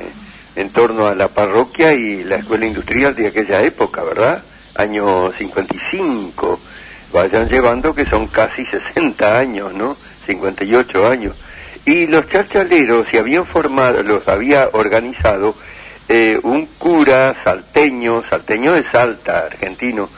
en 0.55 0.69
torno 0.69 1.07
a 1.07 1.15
la 1.15 1.27
parroquia 1.27 1.93
y 1.93 2.23
la 2.23 2.37
escuela 2.37 2.65
industrial 2.65 3.15
de 3.15 3.27
aquella 3.27 3.61
época, 3.61 4.03
¿verdad? 4.03 4.43
Año 4.75 5.31
55, 5.31 6.59
vayan 7.11 7.49
llevando 7.49 7.93
que 7.93 8.05
son 8.05 8.27
casi 8.27 8.65
60 8.65 9.37
años, 9.37 9.73
¿no? 9.73 9.97
58 10.25 11.07
años. 11.07 11.35
Y 11.85 12.07
los 12.07 12.27
chalchaleros 12.29 13.07
se 13.07 13.19
habían 13.19 13.45
formado, 13.45 14.03
los 14.03 14.27
había 14.27 14.69
organizado 14.73 15.55
eh, 16.09 16.39
un 16.43 16.65
cura 16.77 17.35
salteño, 17.43 18.23
salteño 18.29 18.73
de 18.73 18.83
Salta, 18.83 19.45
argentino, 19.45 20.09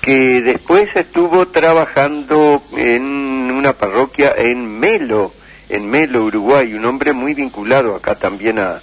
que 0.00 0.40
después 0.40 0.94
estuvo 0.94 1.48
trabajando 1.48 2.62
en 2.76 3.02
una 3.50 3.72
parroquia 3.72 4.34
en 4.36 4.78
Melo, 4.78 5.32
en 5.68 5.88
Melo, 5.88 6.24
Uruguay, 6.24 6.74
un 6.74 6.84
hombre 6.84 7.12
muy 7.12 7.34
vinculado 7.34 7.94
acá 7.94 8.14
también 8.14 8.58
a, 8.58 8.80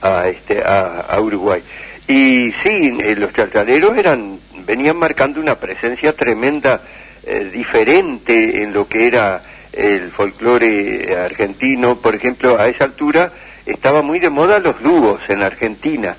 a, 0.00 0.28
este, 0.28 0.62
a, 0.64 1.16
Uruguay. 1.20 1.62
Y 2.08 2.52
sí, 2.62 2.98
eh, 3.00 3.14
los 3.16 3.32
chalchaleros 3.32 3.96
eran, 3.96 4.38
venían 4.66 4.96
marcando 4.96 5.40
una 5.40 5.56
presencia 5.56 6.12
tremenda, 6.12 6.80
eh, 7.24 7.50
diferente 7.52 8.62
en 8.62 8.72
lo 8.72 8.88
que 8.88 9.06
era 9.06 9.42
el 9.72 10.10
folclore 10.10 11.16
argentino. 11.16 11.96
Por 11.96 12.14
ejemplo, 12.14 12.58
a 12.58 12.68
esa 12.68 12.84
altura 12.84 13.32
estaba 13.66 14.02
muy 14.02 14.18
de 14.18 14.30
moda 14.30 14.58
los 14.58 14.82
dúos 14.82 15.20
en 15.28 15.42
Argentina. 15.42 16.16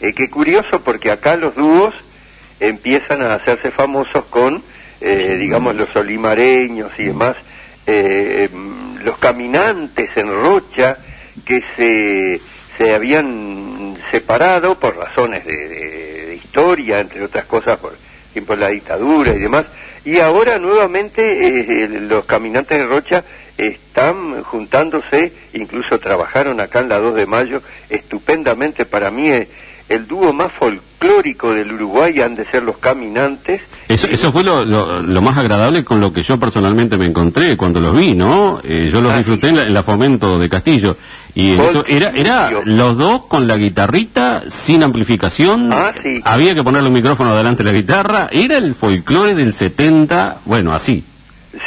Eh, 0.00 0.12
qué 0.12 0.28
curioso 0.30 0.80
porque 0.82 1.10
acá 1.10 1.36
los 1.36 1.54
dúos 1.54 1.94
empiezan 2.60 3.22
a 3.22 3.34
hacerse 3.34 3.70
famosos 3.70 4.24
con, 4.26 4.62
eh, 5.00 5.36
digamos, 5.38 5.74
los 5.74 5.94
olimareños 5.96 6.92
y 6.98 7.04
demás, 7.04 7.36
eh, 7.86 8.48
mm, 8.52 8.98
los 9.04 9.18
caminantes 9.18 10.10
en 10.16 10.28
Rocha 10.28 10.98
que 11.44 11.62
se, 11.76 12.40
se 12.78 12.94
habían 12.94 13.96
separado 14.10 14.78
por 14.78 14.96
razones 14.96 15.44
de, 15.44 15.68
de- 15.68 16.26
de 16.26 16.34
historia, 16.36 17.00
entre 17.00 17.22
otras 17.24 17.44
cosas, 17.44 17.76
por 17.78 17.96
ejemplo, 18.30 18.56
la 18.56 18.68
dictadura 18.68 19.32
y 19.34 19.38
demás, 19.38 19.66
y 20.04 20.18
ahora 20.20 20.58
nuevamente 20.58 21.82
eh, 21.82 21.88
los 21.88 22.24
caminantes 22.24 22.78
de 22.78 22.86
Rocha 22.86 23.24
están 23.58 24.42
juntándose, 24.42 25.32
incluso 25.52 25.98
trabajaron 25.98 26.60
acá 26.60 26.80
en 26.80 26.88
la 26.88 26.98
2 26.98 27.14
de 27.14 27.26
mayo, 27.26 27.62
estupendamente 27.88 28.84
para 28.84 29.10
mí 29.10 29.28
eh, 29.28 29.48
el 29.88 30.06
dúo 30.06 30.32
más 30.32 30.50
folclórico 30.52 31.52
del 31.52 31.72
Uruguay 31.72 32.20
han 32.22 32.34
de 32.34 32.44
ser 32.46 32.62
los 32.62 32.78
caminantes. 32.78 33.60
Eso, 33.86 34.06
eso 34.06 34.32
fue 34.32 34.42
lo, 34.42 34.64
lo- 34.64 35.02
lo 35.02 35.20
más 35.22 35.36
agradable 35.36 35.84
con 35.84 36.00
lo 36.00 36.10
que 36.12 36.22
yo 36.22 36.40
personalmente 36.40 36.96
me 36.96 37.04
encontré 37.04 37.54
cuando 37.56 37.80
los 37.80 37.94
vi, 37.94 38.14
¿no? 38.14 38.60
Eh, 38.64 38.88
yo 38.90 39.02
los 39.02 39.12
Ah, 39.12 39.18
disfruté 39.18 39.48
en 39.48 39.56
la, 39.56 39.66
en 39.66 39.74
la 39.74 39.82
Fomento 39.82 40.38
de 40.38 40.48
Castillo. 40.48 40.96
Y 41.34 41.52
eso 41.60 41.84
era, 41.86 42.10
era 42.14 42.50
los 42.64 42.96
dos 42.96 43.26
con 43.26 43.46
la 43.46 43.56
guitarrita, 43.58 44.44
sin 44.48 44.82
amplificación. 44.82 45.70
Ah, 45.72 45.92
sí. 46.02 46.20
Había 46.24 46.54
que 46.54 46.64
ponerle 46.64 46.88
un 46.88 46.94
micrófono 46.94 47.36
delante 47.36 47.62
de 47.62 47.72
la 47.72 47.76
guitarra. 47.78 48.28
Era 48.32 48.56
el 48.56 48.74
folclore 48.74 49.34
del 49.34 49.52
70, 49.52 50.38
bueno, 50.46 50.72
así. 50.72 51.04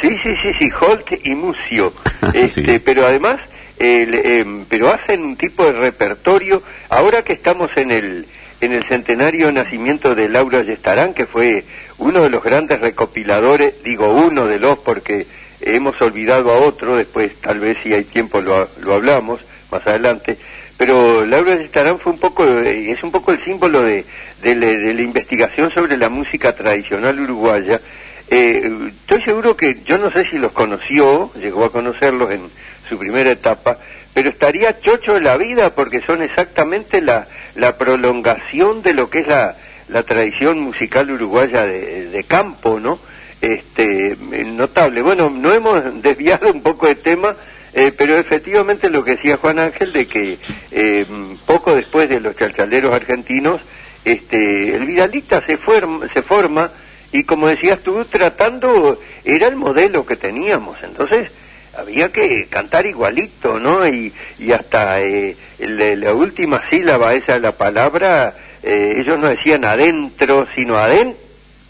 Sí, 0.00 0.16
sí, 0.22 0.34
sí, 0.42 0.52
sí, 0.58 0.70
Holt 0.80 1.12
y 1.24 1.34
Mucio. 1.34 1.92
Sí. 2.32 2.40
Este, 2.40 2.80
Pero 2.80 3.06
además, 3.06 3.40
el, 3.78 4.14
em, 4.14 4.64
pero 4.68 4.92
hacen 4.92 5.22
un 5.24 5.36
tipo 5.36 5.64
de 5.64 5.72
repertorio. 5.72 6.62
Ahora 6.88 7.22
que 7.22 7.32
estamos 7.32 7.70
en 7.76 7.90
el 7.90 8.26
en 8.60 8.72
el 8.72 8.84
centenario 8.84 9.52
nacimiento 9.52 10.14
de 10.14 10.28
Laura 10.28 10.62
Yestarán, 10.62 11.14
que 11.14 11.26
fue 11.26 11.64
uno 11.98 12.22
de 12.22 12.30
los 12.30 12.42
grandes 12.42 12.80
recopiladores, 12.80 13.82
digo 13.84 14.12
uno 14.12 14.46
de 14.46 14.58
los 14.58 14.78
porque 14.78 15.26
hemos 15.60 16.00
olvidado 16.02 16.50
a 16.50 16.58
otro, 16.58 16.96
después 16.96 17.32
tal 17.40 17.60
vez 17.60 17.78
si 17.82 17.94
hay 17.94 18.04
tiempo 18.04 18.40
lo, 18.40 18.68
lo 18.82 18.94
hablamos 18.94 19.40
más 19.70 19.86
adelante, 19.86 20.38
pero 20.76 21.24
Laura 21.24 21.56
Yestarán 21.56 21.98
fue 21.98 22.12
un 22.12 22.18
poco, 22.18 22.44
eh, 22.46 22.90
es 22.90 23.02
un 23.02 23.12
poco 23.12 23.32
el 23.32 23.44
símbolo 23.44 23.82
de, 23.82 24.04
de 24.42 24.54
de 24.54 24.94
la 24.94 25.02
investigación 25.02 25.70
sobre 25.70 25.96
la 25.96 26.08
música 26.08 26.54
tradicional 26.54 27.18
uruguaya, 27.20 27.80
eh, 28.30 28.90
estoy 29.00 29.22
seguro 29.22 29.56
que 29.56 29.82
yo 29.84 29.98
no 29.98 30.10
sé 30.10 30.26
si 30.26 30.38
los 30.38 30.52
conoció, 30.52 31.32
llegó 31.34 31.64
a 31.64 31.72
conocerlos 31.72 32.30
en 32.30 32.42
su 32.88 32.98
primera 32.98 33.30
etapa, 33.30 33.78
pero 34.12 34.30
estaría 34.30 34.80
chocho 34.80 35.14
de 35.14 35.20
la 35.20 35.36
vida 35.36 35.74
porque 35.74 36.00
son 36.00 36.22
exactamente 36.22 37.00
la, 37.00 37.28
la 37.54 37.78
prolongación 37.78 38.82
de 38.82 38.94
lo 38.94 39.08
que 39.08 39.20
es 39.20 39.28
la, 39.28 39.56
la 39.88 40.02
tradición 40.02 40.60
musical 40.60 41.10
uruguaya 41.10 41.64
de, 41.64 42.24
campo, 42.26 42.80
¿no? 42.80 42.98
Este, 43.40 44.16
notable. 44.46 45.02
Bueno, 45.02 45.30
no 45.30 45.52
hemos 45.52 46.02
desviado 46.02 46.52
un 46.52 46.62
poco 46.62 46.86
de 46.86 46.96
tema, 46.96 47.34
eh, 47.72 47.92
pero 47.96 48.16
efectivamente 48.16 48.90
lo 48.90 49.04
que 49.04 49.12
decía 49.12 49.36
Juan 49.36 49.58
Ángel 49.58 49.92
de 49.92 50.06
que 50.06 50.38
eh, 50.72 51.06
poco 51.46 51.74
después 51.74 52.08
de 52.08 52.20
los 52.20 52.36
chalchaleros 52.36 52.94
argentinos, 52.94 53.60
este, 54.04 54.74
el 54.74 54.84
Vidalita 54.84 55.42
se 55.44 55.56
forma 55.56 56.70
y 57.12 57.24
como 57.24 57.46
decías 57.48 57.78
tú, 57.80 58.04
tratando, 58.04 59.00
era 59.24 59.46
el 59.48 59.56
modelo 59.56 60.04
que 60.04 60.16
teníamos, 60.16 60.76
entonces 60.82 61.30
había 61.76 62.10
que 62.12 62.46
cantar 62.48 62.86
igualito, 62.86 63.58
¿no? 63.60 63.86
Y, 63.86 64.12
y 64.38 64.52
hasta 64.52 65.00
eh, 65.00 65.36
el- 65.58 66.00
la 66.00 66.12
última 66.12 66.60
sílaba 66.68 67.14
esa 67.14 67.34
de 67.34 67.40
la 67.40 67.52
palabra, 67.52 68.34
eh, 68.62 68.96
ellos 68.98 69.18
no 69.18 69.28
decían 69.28 69.64
adentro, 69.64 70.46
sino 70.54 70.76
adentro, 70.76 71.18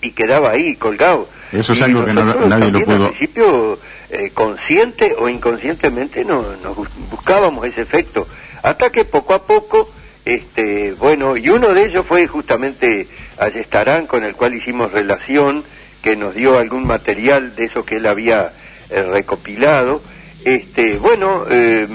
y 0.00 0.12
quedaba 0.12 0.50
ahí 0.50 0.76
colgado. 0.76 1.28
Eso 1.52 1.72
es 1.72 1.80
Y 1.80 1.82
algo 1.82 2.04
que 2.04 2.12
no- 2.12 2.24
nadie 2.46 2.70
lo 2.70 2.80
pudo- 2.84 3.04
Al 3.06 3.08
principio, 3.10 3.78
eh, 4.10 4.30
consciente 4.32 5.14
o 5.18 5.28
inconscientemente, 5.28 6.24
no, 6.24 6.42
nos 6.62 6.76
bus- 6.76 6.88
buscábamos 7.10 7.66
ese 7.66 7.82
efecto. 7.82 8.26
Hasta 8.62 8.90
que 8.90 9.04
poco 9.04 9.34
a 9.34 9.42
poco, 9.46 9.90
este, 10.28 10.92
bueno, 10.92 11.38
y 11.38 11.48
uno 11.48 11.72
de 11.72 11.86
ellos 11.86 12.04
fue 12.06 12.26
justamente 12.26 13.08
Ayestarán, 13.38 14.06
con 14.06 14.24
el 14.24 14.34
cual 14.34 14.52
hicimos 14.52 14.92
relación, 14.92 15.64
que 16.02 16.16
nos 16.16 16.34
dio 16.34 16.58
algún 16.58 16.86
material 16.86 17.56
de 17.56 17.64
eso 17.64 17.82
que 17.86 17.96
él 17.96 18.04
había 18.04 18.52
eh, 18.90 19.02
recopilado. 19.04 20.02
Este, 20.44 20.98
bueno, 20.98 21.46
eh, 21.48 21.86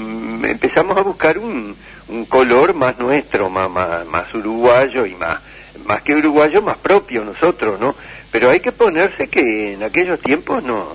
empezamos 0.45 0.97
a 0.97 1.01
buscar 1.01 1.37
un, 1.37 1.75
un 2.07 2.25
color 2.25 2.73
más 2.73 2.97
nuestro, 2.97 3.51
más, 3.51 3.69
más, 3.69 4.03
más 4.07 4.33
uruguayo 4.33 5.05
y 5.05 5.13
más, 5.13 5.37
más 5.85 6.01
que 6.01 6.15
uruguayo, 6.15 6.63
más 6.63 6.77
propio 6.77 7.23
nosotros, 7.23 7.79
¿no? 7.79 7.95
Pero 8.31 8.49
hay 8.49 8.61
que 8.61 8.71
ponerse 8.71 9.27
que 9.27 9.73
en 9.73 9.83
aquellos 9.83 10.19
tiempos 10.19 10.63
no, 10.63 10.87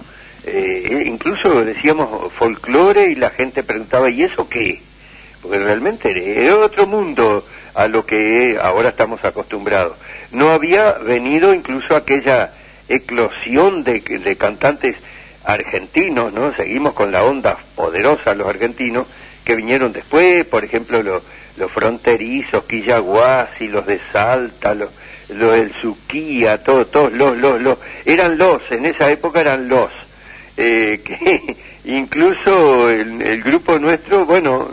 eh, 0.44 1.04
incluso 1.06 1.64
decíamos 1.64 2.32
folclore 2.32 3.12
y 3.12 3.14
la 3.14 3.30
gente 3.30 3.62
preguntaba, 3.62 4.10
¿y 4.10 4.24
eso 4.24 4.48
qué? 4.48 4.87
Porque 5.42 5.58
realmente 5.58 6.44
era 6.44 6.56
otro 6.56 6.86
mundo 6.86 7.44
a 7.74 7.86
lo 7.86 8.04
que 8.04 8.58
ahora 8.60 8.88
estamos 8.88 9.24
acostumbrados. 9.24 9.96
No 10.32 10.50
había 10.50 10.92
venido 10.94 11.54
incluso 11.54 11.94
aquella 11.94 12.52
eclosión 12.88 13.84
de, 13.84 14.02
cantantes 14.36 14.96
argentinos, 15.44 16.32
¿no? 16.32 16.52
Seguimos 16.54 16.94
con 16.94 17.12
la 17.12 17.22
onda 17.22 17.56
poderosa 17.76 18.34
los 18.34 18.48
argentinos 18.48 19.06
que 19.44 19.54
vinieron 19.54 19.92
después, 19.92 20.44
por 20.44 20.64
ejemplo, 20.64 21.02
los, 21.02 21.22
los 21.56 21.70
fronterizos, 21.70 22.64
Quillaguasi, 22.64 23.68
los 23.68 23.86
de 23.86 24.00
Salta, 24.12 24.74
los, 24.74 24.90
del 25.28 25.72
Suquía, 25.80 26.62
todos, 26.62 26.90
todos 26.90 27.12
los, 27.12 27.36
los, 27.38 27.78
eran 28.04 28.38
los, 28.38 28.60
en 28.72 28.86
esa 28.86 29.10
época 29.10 29.40
eran 29.40 29.68
los, 29.68 29.90
eh, 30.56 31.00
que 31.04 31.56
incluso 31.84 32.90
el, 32.90 33.22
el 33.22 33.42
grupo 33.42 33.78
nuestro, 33.78 34.26
bueno, 34.26 34.68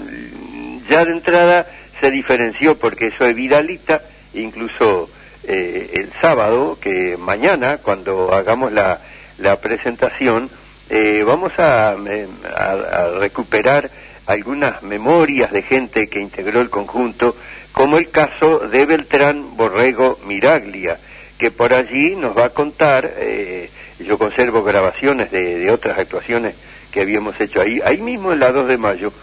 ya 0.89 1.05
de 1.05 1.11
entrada 1.11 1.67
se 1.99 2.11
diferenció 2.11 2.77
porque 2.77 3.07
eso 3.07 3.25
es 3.25 3.35
Vidalita, 3.35 4.01
incluso 4.33 5.09
eh, 5.43 5.91
el 5.93 6.11
sábado, 6.21 6.77
que 6.79 7.17
mañana, 7.17 7.77
cuando 7.77 8.33
hagamos 8.33 8.71
la, 8.71 9.01
la 9.37 9.59
presentación, 9.59 10.49
eh, 10.89 11.23
vamos 11.25 11.53
a, 11.57 11.95
eh, 12.07 12.27
a, 12.55 12.71
a 12.71 13.19
recuperar 13.19 13.89
algunas 14.25 14.81
memorias 14.83 15.51
de 15.51 15.61
gente 15.61 16.07
que 16.07 16.19
integró 16.19 16.61
el 16.61 16.69
conjunto, 16.69 17.35
como 17.71 17.97
el 17.97 18.09
caso 18.09 18.59
de 18.59 18.85
Beltrán 18.85 19.55
Borrego 19.55 20.19
Miraglia, 20.25 20.97
que 21.37 21.51
por 21.51 21.73
allí 21.73 22.15
nos 22.15 22.37
va 22.37 22.45
a 22.45 22.49
contar, 22.49 23.13
eh, 23.17 23.69
yo 23.99 24.17
conservo 24.17 24.63
grabaciones 24.63 25.31
de, 25.31 25.59
de, 25.59 25.71
otras 25.71 25.97
actuaciones 25.97 26.55
que 26.91 27.01
habíamos 27.01 27.39
hecho 27.41 27.61
ahí, 27.61 27.81
ahí 27.83 27.97
mismo 27.97 28.31
en 28.31 28.39
la 28.39 28.51
2 28.51 28.67
de 28.67 28.77
mayo, 28.77 29.13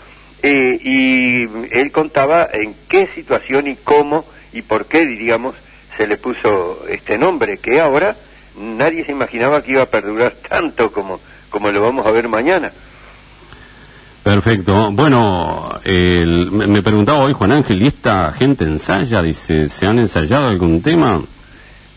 eh, 0.42 0.78
y 0.83 1.42
él 1.70 1.92
contaba 1.92 2.48
en 2.52 2.74
qué 2.88 3.09
situación 3.14 3.68
y 3.68 3.76
cómo 3.76 4.24
y 4.52 4.62
por 4.62 4.87
qué, 4.87 5.07
diríamos, 5.07 5.55
se 5.96 6.07
le 6.07 6.16
puso 6.16 6.85
este 6.88 7.18
nombre, 7.18 7.59
que 7.59 7.81
ahora 7.81 8.16
nadie 8.59 9.05
se 9.05 9.12
imaginaba 9.12 9.62
que 9.62 9.72
iba 9.72 9.83
a 9.83 9.87
perdurar 9.87 10.33
tanto 10.48 10.92
como, 10.92 11.20
como 11.50 11.70
lo 11.70 11.83
vamos 11.83 12.07
a 12.07 12.11
ver 12.11 12.28
mañana. 12.28 12.72
Perfecto. 14.22 14.92
Bueno, 14.92 15.81
me 15.85 16.83
preguntaba 16.83 17.18
hoy 17.18 17.33
Juan 17.33 17.52
Ángel, 17.52 17.83
¿y 17.83 17.88
esta 17.88 18.33
gente 18.33 18.64
ensaya? 18.64 19.20
Dice, 19.20 19.68
¿se 19.68 19.87
han 19.87 19.98
ensayado 19.98 20.46
algún 20.46 20.81
tema? 20.81 21.20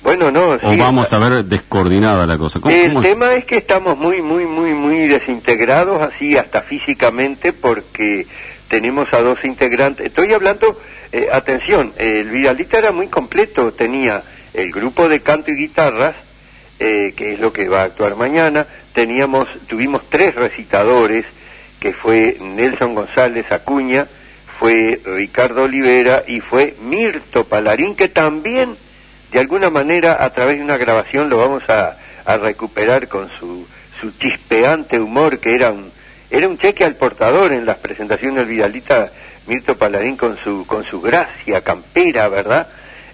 Bueno, 0.06 0.30
no. 0.30 0.52
¿O 0.52 0.78
vamos 0.78 1.12
a 1.14 1.18
ver 1.18 1.44
descoordinada 1.46 2.28
la 2.28 2.38
cosa? 2.38 2.60
¿Cómo, 2.60 2.74
el 2.74 2.90
cómo 2.90 3.02
es? 3.02 3.10
tema 3.10 3.34
es 3.34 3.44
que 3.44 3.58
estamos 3.58 3.98
muy, 3.98 4.22
muy, 4.22 4.46
muy, 4.46 4.70
muy 4.72 5.08
desintegrados, 5.08 6.00
así 6.00 6.38
hasta 6.38 6.62
físicamente, 6.62 7.54
porque 7.54 8.28
tenemos 8.68 9.12
a 9.16 9.22
dos 9.22 9.44
integrantes. 9.44 10.06
Estoy 10.06 10.32
hablando, 10.32 10.80
eh, 11.12 11.30
atención, 11.34 11.92
el 11.98 12.30
Vidalita 12.30 12.78
era 12.78 12.92
muy 12.92 13.08
completo, 13.08 13.74
tenía 13.74 14.22
el 14.54 14.72
grupo 14.72 15.10
de 15.10 15.22
canto 15.22 15.50
y 15.50 15.56
guitarras, 15.56 16.14
eh, 16.80 17.16
que 17.18 17.34
es 17.34 17.40
lo 17.40 17.52
que 17.52 17.68
va 17.68 17.82
a 17.82 17.86
actuar 17.86 18.16
mañana, 18.16 18.68
teníamos, 18.94 19.48
tuvimos 19.66 20.04
tres 20.08 20.36
recitadores, 20.36 21.26
que 21.80 21.94
fue 21.94 22.38
Nelson 22.42 22.94
González 22.94 23.52
Acuña, 23.52 24.06
fue 24.60 25.02
Ricardo 25.04 25.64
Olivera 25.64 26.24
y 26.28 26.42
fue 26.42 26.76
Mirto 26.80 27.46
Palarín, 27.46 27.96
que 27.96 28.08
también, 28.08 28.78
de 29.36 29.42
alguna 29.42 29.70
manera, 29.70 30.24
a 30.24 30.30
través 30.30 30.60
de 30.60 30.64
una 30.64 30.78
grabación 30.78 31.30
lo 31.30 31.38
vamos 31.38 31.70
a, 31.70 31.98
a 32.24 32.38
recuperar 32.38 33.10
con 33.10 33.30
su, 33.38 33.68
su 34.00 34.12
chispeante 34.12 34.98
humor, 34.98 35.40
que 35.40 35.56
era 35.56 35.72
un, 35.72 35.92
era 36.32 36.48
un 36.48 36.58
cheque 36.58 36.86
al 36.86 36.96
portador 36.96 37.52
en 37.52 37.66
las 37.66 37.76
presentaciones 37.76 38.38
del 38.38 38.46
Vidalita, 38.46 39.12
Mirto 39.46 39.76
Palarín 39.76 40.16
con 40.16 40.38
su, 40.38 40.66
con 40.66 40.86
su 40.86 41.02
gracia 41.02 41.60
campera, 41.60 42.30
¿verdad? 42.30 42.70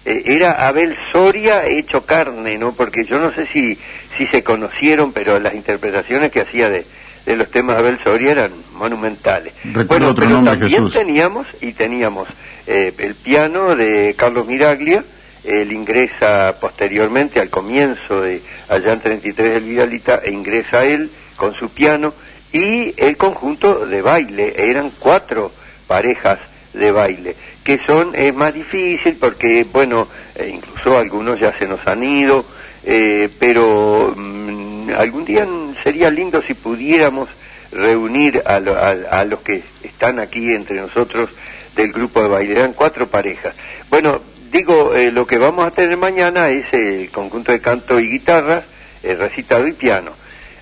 Eh, 0.05 0.21
era 0.27 0.67
Abel 0.67 0.95
Soria 1.11 1.65
hecho 1.65 2.05
carne, 2.05 2.59
¿no? 2.59 2.73
Porque 2.73 3.03
yo 3.03 3.17
no 3.17 3.31
sé 3.33 3.47
si, 3.47 3.79
si 4.15 4.27
se 4.27 4.43
conocieron, 4.43 5.13
pero 5.13 5.39
las 5.39 5.55
interpretaciones 5.55 6.31
que 6.31 6.41
hacía 6.41 6.69
de, 6.69 6.85
de 7.25 7.35
los 7.35 7.49
temas 7.49 7.77
de 7.77 7.81
Abel 7.81 7.99
Soria 8.03 8.31
eran 8.33 8.51
monumentales. 8.73 9.53
Recuerdo 9.63 9.87
bueno, 9.87 10.07
otro 10.09 10.25
pero 10.25 10.35
nombre, 10.35 10.51
también 10.51 10.83
Jesús. 10.83 10.93
teníamos, 10.93 11.47
y 11.61 11.73
teníamos 11.73 12.27
eh, 12.67 12.93
el 12.95 13.15
piano 13.15 13.75
de 13.75 14.13
Carlos 14.15 14.45
Miraglia, 14.45 15.03
él 15.43 15.71
ingresa 15.71 16.55
posteriormente 16.59 17.39
al 17.39 17.49
comienzo 17.49 18.21
de 18.21 18.41
allá 18.69 18.93
en 18.93 18.99
33 18.99 19.53
del 19.53 19.63
Vidalita, 19.63 20.21
e 20.23 20.31
ingresa 20.31 20.85
él 20.85 21.09
con 21.35 21.53
su 21.53 21.69
piano, 21.69 22.13
y 22.53 22.93
el 22.97 23.17
conjunto 23.17 23.85
de 23.85 24.01
baile, 24.01 24.53
eran 24.57 24.91
cuatro 24.99 25.51
parejas 25.87 26.39
de 26.73 26.91
baile, 26.91 27.35
que 27.63 27.79
son, 27.79 28.13
es 28.15 28.33
más 28.33 28.53
difícil 28.53 29.17
porque, 29.19 29.65
bueno, 29.71 30.07
eh, 30.35 30.51
incluso 30.53 30.97
algunos 30.97 31.39
ya 31.39 31.57
se 31.57 31.67
nos 31.67 31.85
han 31.87 32.03
ido, 32.03 32.45
eh, 32.83 33.29
pero 33.39 34.13
mm, 34.15 34.91
algún 34.97 35.25
día 35.25 35.47
sería 35.83 36.09
lindo 36.09 36.41
si 36.41 36.53
pudiéramos 36.53 37.29
reunir 37.71 38.41
a, 38.45 38.59
lo, 38.59 38.75
a, 38.75 38.89
a, 38.89 39.25
los 39.25 39.41
que 39.41 39.63
están 39.83 40.19
aquí 40.19 40.53
entre 40.53 40.79
nosotros 40.79 41.29
del 41.75 41.91
grupo 41.91 42.21
de 42.21 42.27
baile. 42.27 42.59
Eran 42.59 42.73
cuatro 42.73 43.07
parejas. 43.07 43.55
Bueno, 43.89 44.21
digo, 44.51 44.93
eh, 44.95 45.11
lo 45.11 45.25
que 45.25 45.37
vamos 45.37 45.65
a 45.65 45.71
tener 45.71 45.97
mañana 45.97 46.49
es 46.49 46.73
el 46.73 47.09
conjunto 47.09 47.51
de 47.51 47.61
canto 47.61 47.99
y 47.99 48.09
guitarras, 48.09 48.63
el 49.03 49.17
recitado 49.17 49.67
y 49.67 49.73
piano. 49.73 50.11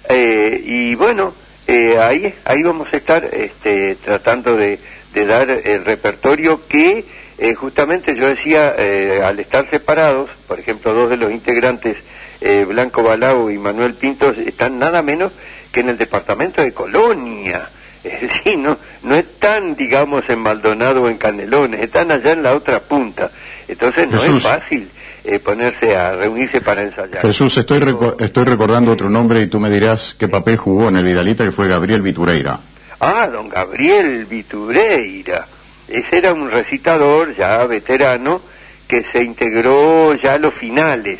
Eh, 0.08 0.62
y 0.66 0.96
bueno, 0.96 1.34
eh, 1.68 1.98
ahí, 2.00 2.34
ahí 2.46 2.64
vamos 2.64 2.88
a 2.92 2.98
estar 2.98 3.24
este, 3.26 3.96
tratando 3.96 4.56
de, 4.56 4.80
dar 5.14 5.50
el 5.50 5.86
repertorio 5.86 6.66
que 6.68 7.06
eh, 7.38 7.54
justamente 7.54 8.16
yo 8.16 8.28
decía, 8.28 8.76
al 9.24 9.40
estar 9.40 9.70
separados, 9.70 10.30
por 10.48 10.60
ejemplo, 10.60 10.94
dos 10.94 11.10
de 11.10 11.18
los 11.18 11.32
integrantes, 11.32 11.98
Blanco 12.68 13.04
Balao 13.04 13.52
y 13.52 13.58
Manuel 13.58 13.94
Pintos, 13.94 14.38
están 14.38 14.80
nada 14.80 15.02
menos 15.02 15.32
que 15.72 15.82
en 15.82 15.90
el 15.90 15.98
departamento 15.98 16.62
de 16.62 16.74
Colonia. 16.74 17.70
Es 18.02 18.22
decir, 18.22 18.58
no, 18.58 18.78
no 19.04 19.16
están, 19.16 19.76
digamos, 19.76 20.30
en 20.30 20.40
Maldonado 20.40 21.04
o 21.04 21.10
en 21.10 21.18
Canelones, 21.18 21.82
están 21.82 22.12
allá 22.12 22.32
en 22.32 22.44
la 22.44 22.56
otra 22.56 22.80
punta. 22.80 23.30
Entonces 23.70 24.10
no 24.10 24.18
Jesús. 24.20 24.44
es 24.46 24.52
fácil 24.52 24.90
eh, 25.24 25.40
ponerse 25.40 25.96
a 25.96 26.16
reunirse 26.16 26.60
para 26.62 26.82
ensayar. 26.84 27.22
Jesús, 27.22 27.56
estoy, 27.58 27.80
reco- 27.80 28.16
estoy 28.20 28.46
recordando 28.46 28.92
otro 28.92 29.10
nombre 29.10 29.42
y 29.42 29.48
tú 29.48 29.60
me 29.60 29.70
dirás 29.70 30.16
qué 30.18 30.28
papel 30.28 30.58
jugó 30.58 30.90
en 30.90 30.98
el 30.98 31.06
Vidalita, 31.06 31.44
que 31.46 31.52
fue 31.52 31.68
Gabriel 31.68 32.02
Vitureira. 32.02 32.60
Ah, 33.00 33.28
don 33.32 33.48
Gabriel 33.48 34.26
Vitureira. 34.26 35.48
Ese 35.88 36.18
era 36.18 36.34
un 36.34 36.50
recitador 36.52 37.36
ya 37.36 37.66
veterano 37.66 38.42
que 38.88 39.06
se 39.12 39.24
integró 39.24 40.14
ya 40.16 40.34
a 40.34 40.40
los 40.40 40.54
finales. 40.54 41.20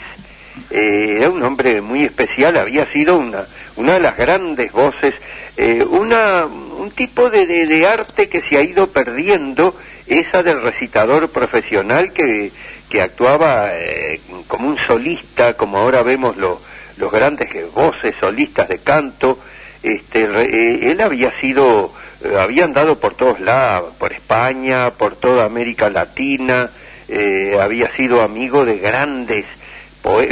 Eh, 0.70 1.18
era 1.20 1.30
un 1.30 1.42
hombre 1.44 1.82
muy 1.82 2.04
especial, 2.04 2.58
había 2.58 2.86
sido 2.92 3.18
una, 3.18 3.46
una 3.78 3.94
de 3.94 4.00
las 4.02 4.18
grandes 4.18 4.72
voces, 4.72 5.14
eh, 5.56 5.84
una, 5.90 6.46
un 6.46 6.92
tipo 6.92 7.30
de, 7.30 7.46
de, 7.46 7.66
de 7.66 7.88
arte 7.88 8.28
que 8.28 8.42
se 8.42 8.58
ha 8.58 8.62
ido 8.62 8.88
perdiendo, 8.88 9.76
esa 10.10 10.44
del 10.44 10.62
recitador 10.62 11.30
profesional 11.30 12.12
que, 12.14 12.52
que 12.90 13.02
actuaba 13.02 13.70
eh, 13.74 14.20
como 14.48 14.68
un 14.68 14.78
solista, 14.78 15.54
como 15.56 15.78
ahora 15.78 16.02
vemos 16.04 16.36
lo- 16.38 16.60
los 16.98 17.12
grandes 17.12 17.50
voces 17.74 18.16
solistas 18.20 18.68
de 18.68 18.80
canto. 18.80 19.40
Este, 19.82 20.28
re- 20.28 20.50
eh, 20.50 20.92
él 20.92 21.00
había 21.02 21.32
sido, 21.40 21.94
eh, 22.24 22.36
había 22.38 22.66
andado 22.66 23.00
por 23.00 23.16
todos 23.16 23.40
lados, 23.40 23.94
por 23.98 24.12
España, 24.12 24.90
por 24.92 25.16
toda 25.16 25.46
América 25.46 25.90
Latina, 25.90 26.70
eh, 27.08 27.58
había 27.62 27.90
sido 27.96 28.22
amigo 28.22 28.66
de 28.66 28.78
grandes 28.80 29.46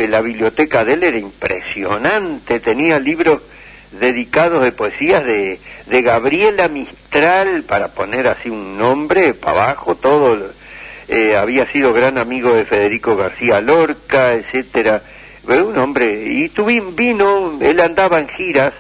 la 0.10 0.22
biblioteca 0.22 0.84
de 0.86 0.94
él 0.94 1.04
era 1.04 1.18
impresionante, 1.18 2.60
tenía 2.60 3.00
libros 3.00 3.42
dedicados 3.92 4.64
de 4.64 4.72
poesías 4.72 5.24
de, 5.26 5.60
de 5.88 6.02
Gabriela 6.02 6.68
Mistral, 6.68 7.64
para 7.64 7.90
poner 7.90 8.28
así 8.28 8.50
un 8.50 8.78
nombre, 8.78 9.34
para 9.34 9.64
abajo, 9.64 9.96
todo, 9.96 10.52
eh, 11.08 11.36
había 11.38 11.66
sido 11.72 11.94
gran 11.94 12.18
amigo 12.18 12.54
de 12.54 12.66
Federico 12.66 13.16
García 13.16 13.62
Lorca, 13.62 14.34
etcétera, 14.34 15.02
pero 15.46 15.68
un 15.68 15.78
hombre, 15.78 16.26
y 16.28 16.50
tuvi- 16.50 16.94
vino, 16.96 17.58
él 17.62 17.80
andaba 17.80 18.20
en 18.20 18.28
giras, 18.28 18.74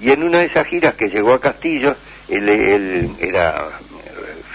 y 0.00 0.10
en 0.10 0.22
una 0.22 0.38
de 0.38 0.46
esas 0.46 0.66
giras 0.66 0.94
que 0.94 1.08
llegó 1.10 1.34
a 1.34 1.40
Castillo, 1.40 1.94
él, 2.28 2.48
él 2.48 3.10
era 3.20 3.68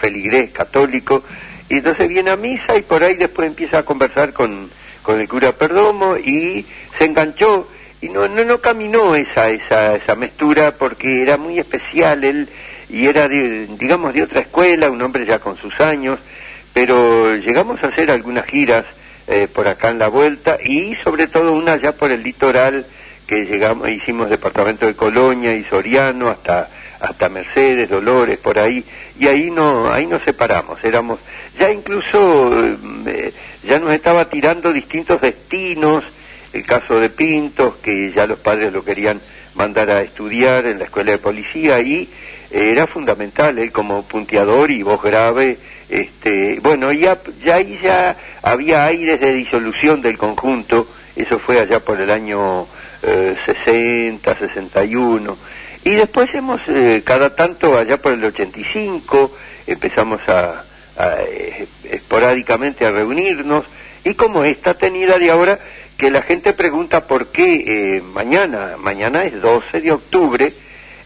feligrés 0.01 0.51
católico, 0.51 1.23
y 1.69 1.75
entonces 1.75 2.07
viene 2.07 2.31
a 2.31 2.35
misa 2.35 2.75
y 2.77 2.81
por 2.81 3.03
ahí 3.03 3.15
después 3.15 3.47
empieza 3.47 3.79
a 3.79 3.83
conversar 3.83 4.33
con, 4.33 4.69
con 5.03 5.19
el 5.21 5.27
cura 5.29 5.51
Perdomo 5.51 6.17
y 6.17 6.65
se 6.97 7.05
enganchó 7.05 7.67
y 8.01 8.09
no, 8.09 8.27
no, 8.27 8.43
no 8.43 8.59
caminó 8.59 9.15
esa, 9.15 9.49
esa, 9.49 9.95
esa 9.95 10.15
mestura 10.15 10.71
porque 10.71 11.21
era 11.21 11.37
muy 11.37 11.59
especial 11.59 12.23
él 12.23 12.47
y 12.89 13.07
era 13.07 13.27
de, 13.27 13.67
digamos 13.77 14.13
de 14.13 14.23
otra 14.23 14.41
escuela, 14.41 14.89
un 14.89 15.01
hombre 15.01 15.25
ya 15.25 15.39
con 15.39 15.57
sus 15.57 15.79
años, 15.79 16.19
pero 16.73 17.35
llegamos 17.35 17.83
a 17.83 17.87
hacer 17.87 18.09
algunas 18.09 18.45
giras 18.45 18.85
eh, 19.27 19.47
por 19.53 19.67
acá 19.67 19.89
en 19.89 19.99
la 19.99 20.07
vuelta 20.07 20.57
y 20.63 20.95
sobre 20.95 21.27
todo 21.27 21.53
una 21.53 21.75
ya 21.75 21.91
por 21.91 22.11
el 22.11 22.23
litoral 22.23 22.85
que 23.27 23.45
llegamos, 23.45 23.89
hicimos 23.89 24.29
departamento 24.29 24.87
de 24.87 24.95
Colonia 24.95 25.53
y 25.53 25.63
Soriano 25.63 26.29
hasta 26.29 26.69
hasta 26.99 27.29
Mercedes, 27.29 27.89
Dolores, 27.89 28.37
por 28.37 28.59
ahí, 28.59 28.83
y 29.17 29.27
ahí 29.27 29.49
no, 29.51 29.91
ahí 29.91 30.05
nos 30.05 30.21
separamos, 30.23 30.83
éramos, 30.83 31.19
ya 31.57 31.71
incluso 31.71 32.51
eh, 33.05 33.33
ya 33.63 33.79
nos 33.79 33.91
estaba 33.93 34.25
tirando 34.25 34.73
distintos 34.73 35.21
destinos, 35.21 36.03
el 36.53 36.65
caso 36.65 36.99
de 36.99 37.09
Pintos, 37.09 37.75
que 37.77 38.11
ya 38.11 38.27
los 38.27 38.39
padres 38.39 38.73
lo 38.73 38.83
querían 38.83 39.21
mandar 39.55 39.89
a 39.89 40.01
estudiar 40.01 40.65
en 40.65 40.79
la 40.79 40.85
escuela 40.85 41.11
de 41.11 41.17
policía 41.17 41.79
y 41.79 42.09
eh, 42.51 42.71
era 42.71 42.87
fundamental 42.87 43.59
él 43.59 43.71
como 43.71 44.03
punteador 44.03 44.71
y 44.71 44.83
voz 44.83 45.01
grave, 45.01 45.57
este, 45.89 46.59
bueno, 46.61 46.91
ya, 46.91 47.19
ya 47.43 47.55
ahí 47.55 47.79
ya 47.81 48.15
había 48.43 48.85
aires 48.85 49.19
de 49.19 49.33
disolución 49.33 50.01
del 50.01 50.17
conjunto, 50.17 50.87
eso 51.15 51.39
fue 51.39 51.59
allá 51.59 51.79
por 51.79 51.99
el 51.99 52.11
año 52.11 52.67
eh, 53.01 53.35
60, 53.45 54.35
61. 54.37 55.37
Y 55.83 55.91
después 55.91 56.33
hemos, 56.35 56.61
eh, 56.67 57.01
cada 57.03 57.35
tanto, 57.35 57.77
allá 57.77 58.01
por 58.01 58.13
el 58.13 58.23
85, 58.23 59.35
empezamos 59.65 60.21
a, 60.27 60.63
a, 60.97 61.21
eh, 61.21 61.67
esporádicamente 61.85 62.85
a 62.85 62.91
reunirnos. 62.91 63.65
Y 64.03 64.13
como 64.13 64.43
esta 64.43 64.73
tenida 64.73 65.17
de 65.17 65.31
ahora, 65.31 65.59
que 65.99 66.09
la 66.09 66.21
gente 66.21 66.53
pregunta 66.53 67.05
por 67.05 67.27
qué 67.27 67.97
eh, 67.97 68.01
mañana, 68.01 68.77
mañana 68.79 69.25
es 69.25 69.41
12 69.41 69.81
de 69.81 69.91
octubre, 69.91 70.53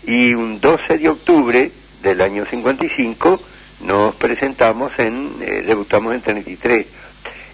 y 0.06 0.36
un 0.36 0.62
12 0.62 1.00
de 1.00 1.10
octubre 1.10 1.72
del 2.04 2.22
año 2.22 2.46
55 2.46 3.42
nos 3.82 4.14
presentamos 4.16 4.92
en, 5.00 5.32
eh, 5.42 5.64
debutamos 5.66 6.14
en 6.14 6.22
33. 6.22 6.86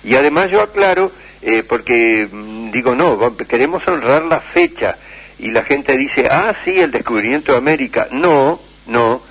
Y 0.04 0.16
además 0.16 0.52
yo 0.52 0.62
aclaro, 0.62 1.14
eh, 1.42 1.64
porque 1.64 2.28
mm, 2.30 2.72
digo, 2.72 2.94
no, 2.94 3.38
queremos 3.38 3.88
honrar 3.88 4.26
la 4.26 4.42
fecha, 4.42 4.98
y 5.40 5.52
la 5.52 5.64
gente 5.64 5.96
dice, 5.96 6.28
ah, 6.30 6.54
sí, 6.66 6.78
el 6.78 6.92
descubrimiento 6.92 7.54
de 7.54 7.58
América. 7.58 8.10
No, 8.12 8.60
no. 8.86 9.22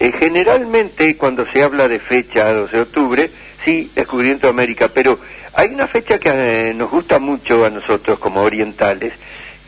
Eh, 0.00 0.12
generalmente 0.18 1.18
cuando 1.18 1.44
se 1.52 1.62
habla 1.62 1.86
de 1.86 1.98
fecha 1.98 2.50
12 2.50 2.76
de 2.76 2.82
octubre, 2.82 3.30
sí, 3.64 3.90
descubrimiento 3.94 4.46
de 4.46 4.50
América, 4.50 4.88
pero 4.92 5.18
hay 5.54 5.68
una 5.68 5.86
fecha 5.86 6.18
que 6.18 6.30
eh, 6.70 6.74
nos 6.74 6.90
gusta 6.90 7.18
mucho 7.18 7.64
a 7.64 7.70
nosotros 7.70 8.18
como 8.18 8.42
orientales, 8.42 9.12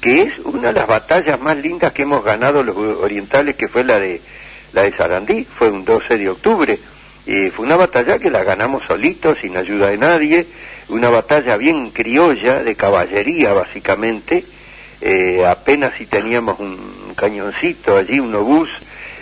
que 0.00 0.22
es 0.22 0.38
una 0.44 0.68
de 0.68 0.74
las 0.74 0.87
batallas 0.87 1.40
más 1.40 1.57
lindas 1.57 1.92
que 1.92 2.03
hemos 2.03 2.24
ganado 2.24 2.62
los 2.62 2.76
orientales, 2.76 3.57
que 3.57 3.68
fue 3.68 3.85
la 3.85 3.98
de 3.98 4.20
la 4.72 4.83
de 4.83 4.92
Sarandí, 4.92 5.44
fue 5.44 5.70
un 5.70 5.85
12 5.85 6.18
de 6.18 6.31
octubre. 6.31 6.79
Y 7.26 7.50
fue 7.50 7.66
una 7.66 7.76
batalla 7.76 8.18
que 8.18 8.31
la 8.31 8.44
ganamos 8.44 8.85
solitos, 8.85 9.38
sin 9.40 9.57
ayuda 9.57 9.88
de 9.88 9.98
nadie, 9.98 10.46
una 10.88 11.11
batalla 11.11 11.57
bien 11.57 11.90
criolla, 11.90 12.62
de 12.62 12.74
caballería 12.74 13.53
básicamente, 13.53 14.44
eh, 15.00 15.44
apenas 15.46 15.94
si 15.96 16.07
teníamos 16.07 16.59
un 16.61 17.14
cañoncito 17.14 17.96
allí, 17.96 18.20
un 18.20 18.35
obús, 18.35 18.68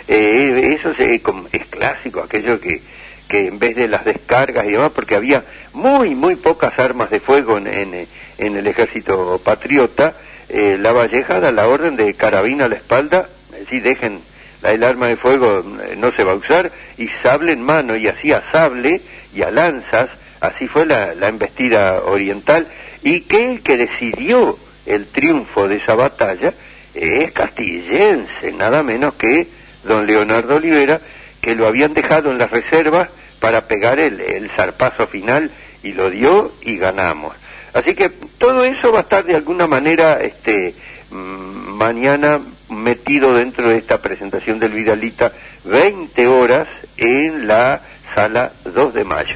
eh, 0.07 0.75
eso 0.79 0.91
es, 0.91 1.21
es 1.51 1.65
clásico, 1.67 2.21
aquello 2.21 2.59
que, 2.59 2.81
que 3.29 3.47
en 3.47 3.59
vez 3.59 3.75
de 3.75 3.87
las 3.87 4.03
descargas 4.03 4.65
y 4.65 4.71
demás, 4.71 4.91
porque 4.93 5.15
había 5.15 5.43
muy, 5.71 6.15
muy 6.15 6.35
pocas 6.35 6.77
armas 6.79 7.11
de 7.11 7.19
fuego 7.19 7.59
en, 7.59 7.67
en, 7.67 8.57
el 8.57 8.67
ejército 8.67 9.39
patriota, 9.41 10.15
eh, 10.49 10.77
la 10.81 10.91
Valleja 10.91 11.39
da 11.39 11.51
la 11.51 11.67
orden 11.67 11.95
de 11.95 12.15
carabina 12.15 12.65
a 12.65 12.69
la 12.69 12.75
espalda, 12.75 13.29
si 13.69 13.79
dejen 13.79 14.19
el 14.63 14.83
arma 14.83 15.07
de 15.07 15.15
fuego 15.15 15.63
eh, 15.83 15.95
no 15.95 16.11
se 16.11 16.23
va 16.23 16.31
a 16.31 16.35
usar, 16.35 16.71
y 16.97 17.07
sable 17.21 17.51
en 17.51 17.61
mano, 17.61 17.95
y 17.95 18.07
así 18.07 18.33
a 18.33 18.43
sable 18.51 19.01
y 19.33 19.43
a 19.43 19.51
lanzas, 19.51 20.09
así 20.41 20.67
fue 20.67 20.87
la, 20.87 21.13
la 21.13 21.27
embestida 21.27 22.01
oriental, 22.01 22.67
y 23.03 23.21
que 23.21 23.51
el 23.51 23.61
que 23.61 23.77
decidió 23.77 24.57
el 24.87 25.05
triunfo 25.05 25.67
de 25.67 25.75
esa 25.75 25.93
batalla 25.93 26.51
es 26.95 27.31
castillense, 27.31 28.51
nada 28.53 28.81
menos 28.81 29.13
que 29.13 29.47
don 29.83 30.07
Leonardo 30.07 30.55
Olivera, 30.55 30.99
que 31.41 31.55
lo 31.55 31.67
habían 31.67 31.93
dejado 31.93 32.31
en 32.31 32.39
las 32.39 32.49
reservas 32.49 33.09
para 33.39 33.67
pegar 33.67 33.99
el, 33.99 34.19
el 34.19 34.49
zarpazo 34.49 35.07
final 35.07 35.51
y 35.83 35.93
lo 35.93 36.09
dio 36.09 36.51
y 36.61 36.77
ganamos. 36.77 37.35
Así 37.73 37.95
que 37.95 38.09
todo 38.09 38.63
eso 38.63 38.91
va 38.91 38.99
a 38.99 39.01
estar 39.03 39.23
de 39.23 39.35
alguna 39.35 39.67
manera 39.67 40.19
este 40.21 40.73
mmm, 41.11 41.77
mañana 41.77 42.39
metido 42.69 43.33
dentro 43.33 43.69
de 43.69 43.77
esta 43.77 44.01
presentación 44.01 44.59
del 44.59 44.71
Vidalita 44.71 45.31
20 45.65 46.27
horas 46.27 46.67
en 46.97 47.47
la 47.47 47.81
sala 48.13 48.51
2 48.65 48.93
de 48.93 49.03
mayo. 49.03 49.35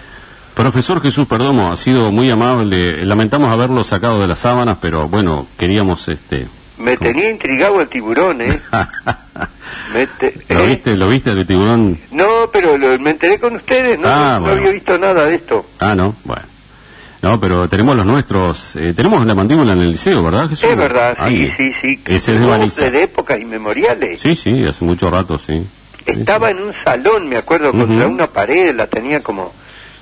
Profesor 0.54 1.02
Jesús 1.02 1.28
Perdomo, 1.28 1.72
ha 1.72 1.78
sido 1.78 2.12
muy 2.12 2.30
amable. 2.30 3.04
Lamentamos 3.06 3.52
haberlo 3.52 3.84
sacado 3.84 4.22
de 4.22 4.28
las 4.28 4.40
sábanas, 4.40 4.78
pero 4.80 5.08
bueno, 5.08 5.48
queríamos 5.58 6.08
este. 6.08 6.46
Me 6.84 6.98
tenía 6.98 7.30
intrigado 7.30 7.80
el 7.80 7.88
tiburón, 7.88 8.42
¿eh? 8.42 8.60
te, 10.20 10.34
¿Lo 10.50 10.60
¿eh? 10.64 10.68
viste? 10.68 10.96
¿Lo 10.98 11.08
viste 11.08 11.32
el 11.32 11.48
tiburón? 11.48 11.98
No, 12.12 12.50
pero 12.52 12.78
lo, 12.78 13.00
me 13.00 13.12
enteré 13.12 13.40
con 13.40 13.56
ustedes, 13.56 13.98
no, 13.98 14.08
ah, 14.10 14.34
no, 14.36 14.42
bueno. 14.42 14.58
había 14.58 14.72
visto 14.72 14.98
nada 14.98 15.26
de 15.26 15.36
esto. 15.36 15.66
Ah, 15.80 15.96
no, 15.96 16.16
bueno. 16.26 16.44
No, 17.22 17.40
pero 17.40 17.70
tenemos 17.70 17.96
los 17.96 18.06
nuestros, 18.06 18.76
eh, 18.76 18.94
tenemos 18.94 19.26
la 19.26 19.34
mandíbula 19.34 19.72
en 19.72 19.80
el 19.80 19.92
liceo, 19.92 20.22
¿verdad, 20.22 20.50
Jesús? 20.50 20.70
Es 20.72 20.76
verdad, 20.76 21.18
sí, 21.30 21.50
sí, 21.56 21.74
sí. 21.82 22.02
Ese 22.06 22.36
es 22.36 22.76
de 22.76 22.92
de 22.92 23.04
épocas 23.04 23.40
inmemoriales. 23.40 24.20
Sí, 24.20 24.36
sí, 24.36 24.66
hace 24.66 24.84
mucho 24.84 25.10
rato, 25.10 25.38
sí. 25.38 25.66
Estaba 26.06 26.50
sí, 26.50 26.54
sí. 26.54 26.60
en 26.60 26.68
un 26.68 26.74
salón, 26.84 27.30
me 27.30 27.38
acuerdo, 27.38 27.70
uh 27.70 27.74
-huh. 27.74 27.88
contra 27.88 28.08
una 28.08 28.28
pared, 28.28 28.76
la 28.76 28.88
tenía 28.88 29.22
como... 29.22 29.54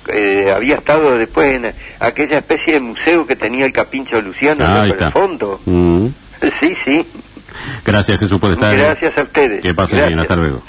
Eh, 0.08 0.52
había 0.52 0.74
estado 0.78 1.16
después 1.16 1.54
en 1.54 1.72
aquella 2.00 2.38
especie 2.38 2.72
de 2.72 2.80
museo 2.80 3.24
que 3.24 3.36
tenía 3.36 3.66
el 3.66 3.72
Capincho 3.72 4.20
Luciano 4.20 4.64
ah, 4.66 4.84
en 4.84 5.00
el 5.00 5.12
fondo. 5.12 5.60
Uh 5.64 5.70
-huh. 5.70 6.12
Sí, 6.60 6.74
sí. 6.84 7.06
Gracias, 7.84 8.18
Jesús, 8.18 8.40
por 8.40 8.52
estar. 8.52 8.76
Gracias 8.76 9.16
a 9.16 9.22
ustedes. 9.22 9.62
Que 9.62 9.74
pasen 9.74 10.06
bien, 10.06 10.18
hasta 10.18 10.36
luego. 10.36 10.62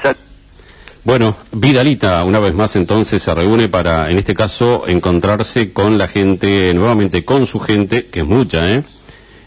Bueno, 1.03 1.35
Vidalita 1.51 2.23
una 2.23 2.39
vez 2.39 2.53
más 2.53 2.75
entonces 2.77 3.21
se 3.21 3.35
reúne 3.35 3.67
para, 3.67 4.09
en 4.09 4.17
este 4.19 4.33
caso, 4.33 4.87
encontrarse 4.87 5.73
con 5.73 5.97
la 5.97 6.07
gente, 6.07 6.73
nuevamente 6.73 7.25
con 7.25 7.45
su 7.45 7.59
gente, 7.59 8.05
que 8.05 8.21
es 8.21 8.25
mucha, 8.25 8.71
¿eh? 8.71 8.83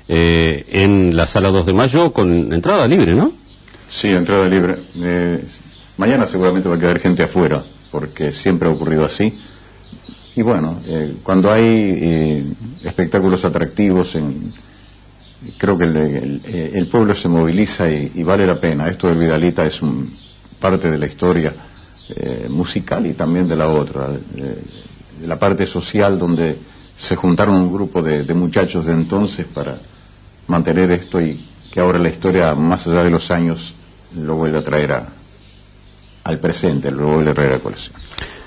eh 0.08 0.66
en 0.68 1.16
la 1.16 1.26
sala 1.26 1.48
2 1.48 1.64
de 1.64 1.72
mayo 1.72 2.12
con 2.12 2.52
entrada 2.52 2.86
libre, 2.86 3.14
¿no? 3.14 3.32
Sí, 3.90 4.08
entrada 4.08 4.46
libre. 4.48 4.76
Eh, 4.96 5.42
mañana 5.96 6.26
seguramente 6.26 6.68
va 6.68 6.74
a 6.74 6.78
quedar 6.78 7.00
gente 7.00 7.22
afuera, 7.22 7.62
porque 7.90 8.32
siempre 8.32 8.68
ha 8.68 8.72
ocurrido 8.72 9.06
así. 9.06 9.32
Y 10.34 10.42
bueno, 10.42 10.78
eh, 10.86 11.14
cuando 11.22 11.50
hay 11.50 11.64
eh, 11.64 12.44
espectáculos 12.84 13.46
atractivos, 13.46 14.14
en, 14.16 14.52
creo 15.58 15.76
que 15.76 15.84
el, 15.84 16.42
el, 16.74 16.86
pueblo 16.88 17.14
se 17.14 17.28
moviliza 17.28 17.90
y, 17.90 18.22
vale 18.22 18.46
la 18.46 18.58
pena. 18.60 18.88
Esto 18.88 19.08
del 19.08 19.18
Vidalita 19.18 19.66
es 19.66 19.80
parte 20.58 20.90
de 20.90 20.98
la 20.98 21.06
historia 21.06 21.52
eh, 22.08 22.46
musical 22.48 23.06
y 23.06 23.14
también 23.14 23.48
de 23.48 23.56
la 23.56 23.68
otra, 23.68 24.08
de, 24.08 24.18
de, 25.20 25.26
la 25.26 25.38
parte 25.38 25.66
social 25.66 26.18
donde 26.18 26.56
se 26.96 27.16
juntaron 27.16 27.56
un 27.56 27.72
grupo 27.72 28.02
de, 28.02 28.22
muchachos 28.34 28.86
de 28.86 28.92
entonces 28.92 29.46
para 29.46 29.78
mantener 30.46 30.90
esto 30.90 31.20
y 31.20 31.44
que 31.70 31.80
ahora 31.80 31.98
la 31.98 32.08
historia, 32.08 32.54
más 32.54 32.86
allá 32.86 33.04
de 33.04 33.10
los 33.10 33.30
años, 33.30 33.74
lo 34.16 34.36
vuelve 34.36 34.58
a 34.58 34.64
traer 34.64 35.02
al 36.24 36.38
presente, 36.38 36.90
lo 36.90 37.08
vuelve 37.08 37.32
a 37.32 37.34
traer 37.34 37.52
a 37.52 37.58
colación. 37.58 37.94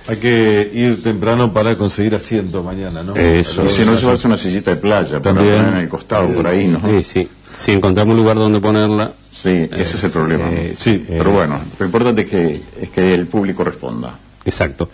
Hay 0.09 0.17
que 0.17 0.71
ir 0.73 1.03
temprano 1.03 1.53
para 1.53 1.77
conseguir 1.77 2.15
asiento 2.15 2.63
mañana, 2.63 3.03
¿no? 3.03 3.15
Eso. 3.15 3.63
Y 3.63 3.69
si 3.69 3.85
no, 3.85 3.95
llevarse 3.95 4.25
una 4.25 4.37
sillita 4.37 4.71
de 4.71 4.77
playa, 4.77 5.21
También, 5.21 5.47
para 5.47 5.57
poner 5.59 5.73
en 5.73 5.79
el 5.83 5.89
costado, 5.89 6.27
por 6.29 6.47
ahí, 6.47 6.67
¿no? 6.67 6.81
Sí, 6.83 7.03
sí. 7.03 7.29
Si 7.53 7.71
encontramos 7.71 8.13
un 8.13 8.21
lugar 8.21 8.37
donde 8.37 8.59
ponerla. 8.59 9.11
Sí, 9.31 9.49
ese 9.49 9.81
es, 9.81 9.93
es 9.95 10.03
el 10.05 10.11
problema. 10.11 10.49
Eh, 10.49 10.73
sí, 10.75 11.05
es, 11.07 11.17
pero 11.17 11.31
bueno, 11.31 11.59
lo 11.77 11.85
importante 11.85 12.21
es 12.21 12.29
que, 12.29 12.61
es 12.81 12.89
que 12.89 13.13
el 13.13 13.27
público 13.27 13.63
responda. 13.63 14.17
Exacto. 14.45 14.89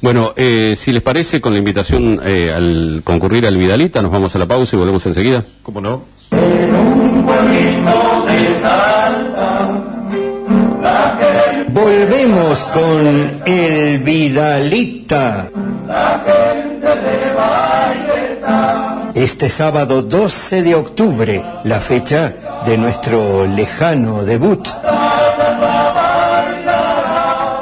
Bueno, 0.00 0.32
eh, 0.36 0.74
si 0.76 0.92
les 0.92 1.02
parece, 1.02 1.40
con 1.40 1.52
la 1.52 1.58
invitación 1.58 2.20
eh, 2.24 2.52
al 2.54 3.02
concurrir 3.04 3.46
al 3.46 3.56
Vidalita, 3.56 4.00
nos 4.00 4.12
vamos 4.12 4.34
a 4.34 4.38
la 4.38 4.46
pausa 4.46 4.76
y 4.76 4.78
volvemos 4.78 5.04
enseguida. 5.06 5.44
¿Cómo 5.62 5.80
no? 5.80 6.04
En 6.30 6.74
un 6.74 7.24
pueblito 7.24 8.26
de 8.26 8.54
Salta, 8.54 9.82
Volvemos 11.76 12.58
con 12.72 13.42
el 13.46 13.85
Vidalita. 14.06 15.50
La 15.88 16.22
gente 16.24 16.86
de 16.86 17.34
baile. 17.34 18.40
Este 19.16 19.48
sábado 19.48 20.02
12 20.02 20.62
de 20.62 20.76
octubre, 20.76 21.44
la 21.64 21.80
fecha 21.80 22.32
de 22.64 22.78
nuestro 22.78 23.48
lejano 23.48 24.22
debut. 24.22 24.68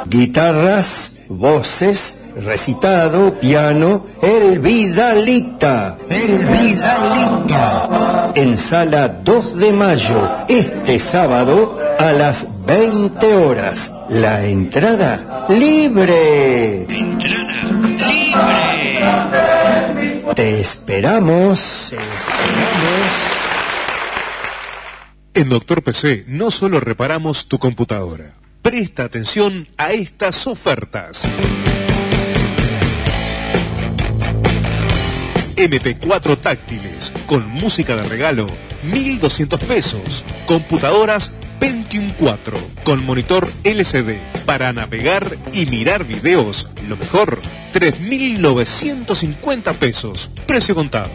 Guitarras, 0.05 1.13
voces, 1.29 2.25
recitado, 2.35 3.39
piano, 3.39 4.03
el 4.21 4.59
Vidalita, 4.59 5.97
el 6.07 6.45
Vidalita, 6.45 8.31
en 8.35 8.55
sala 8.59 9.07
2 9.07 9.57
de 9.57 9.71
mayo, 9.73 10.29
este 10.47 10.99
sábado 10.99 11.75
a 11.97 12.11
las 12.11 12.54
20 12.65 13.33
horas. 13.35 13.93
La 14.09 14.45
entrada 14.45 15.45
libre. 15.49 16.83
Entrada 16.89 18.03
libre. 19.93 20.23
Te 20.35 20.59
esperamos. 20.59 21.87
Te 21.89 21.95
esperamos. 21.97 23.35
En 25.33 25.49
Doctor 25.49 25.83
PC 25.83 26.23
no 26.27 26.49
solo 26.49 26.79
reparamos 26.79 27.49
tu 27.49 27.59
computadora, 27.59 28.35
presta 28.61 29.03
atención 29.03 29.67
a 29.77 29.91
estas 29.91 30.47
ofertas. 30.47 31.23
MP4 35.57 36.37
táctiles 36.37 37.11
con 37.27 37.49
música 37.49 37.97
de 37.97 38.07
regalo, 38.07 38.47
1200 38.83 39.59
pesos. 39.59 40.23
Computadoras 40.45 41.31
Pentium 41.59 42.11
4 42.17 42.57
con 42.83 43.05
monitor 43.05 43.47
LCD 43.63 44.17
para 44.45 44.73
navegar 44.73 45.37
y 45.53 45.65
mirar 45.65 46.05
videos. 46.05 46.69
Lo 46.87 46.97
mejor, 46.97 47.41
3.950 47.73 49.73
pesos. 49.75 50.29
Precio 50.45 50.75
contado. 50.75 51.11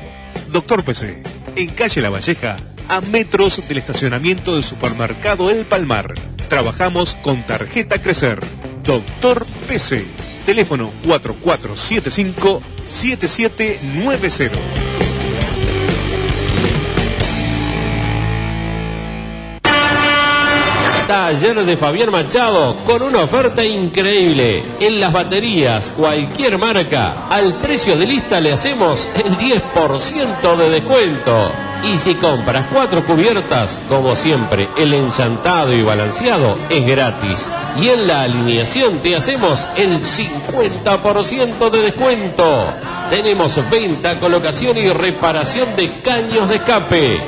Doctor 0.52 0.82
PC, 0.84 1.22
en 1.56 1.70
calle 1.70 2.00
La 2.00 2.10
Valleja, 2.10 2.56
a 2.88 3.00
metros 3.00 3.68
del 3.68 3.78
estacionamiento 3.78 4.54
del 4.54 4.64
supermercado 4.64 5.50
El 5.50 5.66
Palmar. 5.66 6.14
Trabajamos 6.48 7.14
con 7.16 7.46
tarjeta 7.46 8.00
Crecer. 8.02 8.40
Doctor 8.84 9.46
PC. 9.68 10.04
Teléfono 10.46 10.90
4475 11.04 12.62
Taller 21.10 21.64
de 21.64 21.76
Fabián 21.76 22.12
Machado 22.12 22.76
con 22.86 23.02
una 23.02 23.24
oferta 23.24 23.64
increíble. 23.64 24.62
En 24.78 25.00
las 25.00 25.12
baterías, 25.12 25.92
cualquier 25.96 26.56
marca, 26.56 27.26
al 27.28 27.54
precio 27.54 27.96
de 27.96 28.06
lista 28.06 28.38
le 28.38 28.52
hacemos 28.52 29.08
el 29.16 29.36
10% 29.36 30.56
de 30.56 30.70
descuento. 30.70 31.50
Y 31.82 31.96
si 31.96 32.14
compras 32.14 32.66
cuatro 32.72 33.04
cubiertas, 33.04 33.80
como 33.88 34.14
siempre, 34.14 34.68
el 34.78 34.94
enchantado 34.94 35.74
y 35.74 35.82
balanceado 35.82 36.56
es 36.68 36.86
gratis. 36.86 37.48
Y 37.80 37.88
en 37.88 38.06
la 38.06 38.22
alineación 38.22 39.00
te 39.00 39.16
hacemos 39.16 39.66
el 39.76 40.00
50% 40.04 41.70
de 41.70 41.82
descuento. 41.82 42.66
Tenemos 43.10 43.58
venta, 43.68 44.14
colocación 44.20 44.78
y 44.78 44.88
reparación 44.90 45.74
de 45.74 45.90
caños 46.04 46.48
de 46.48 46.54
escape. 46.54 47.18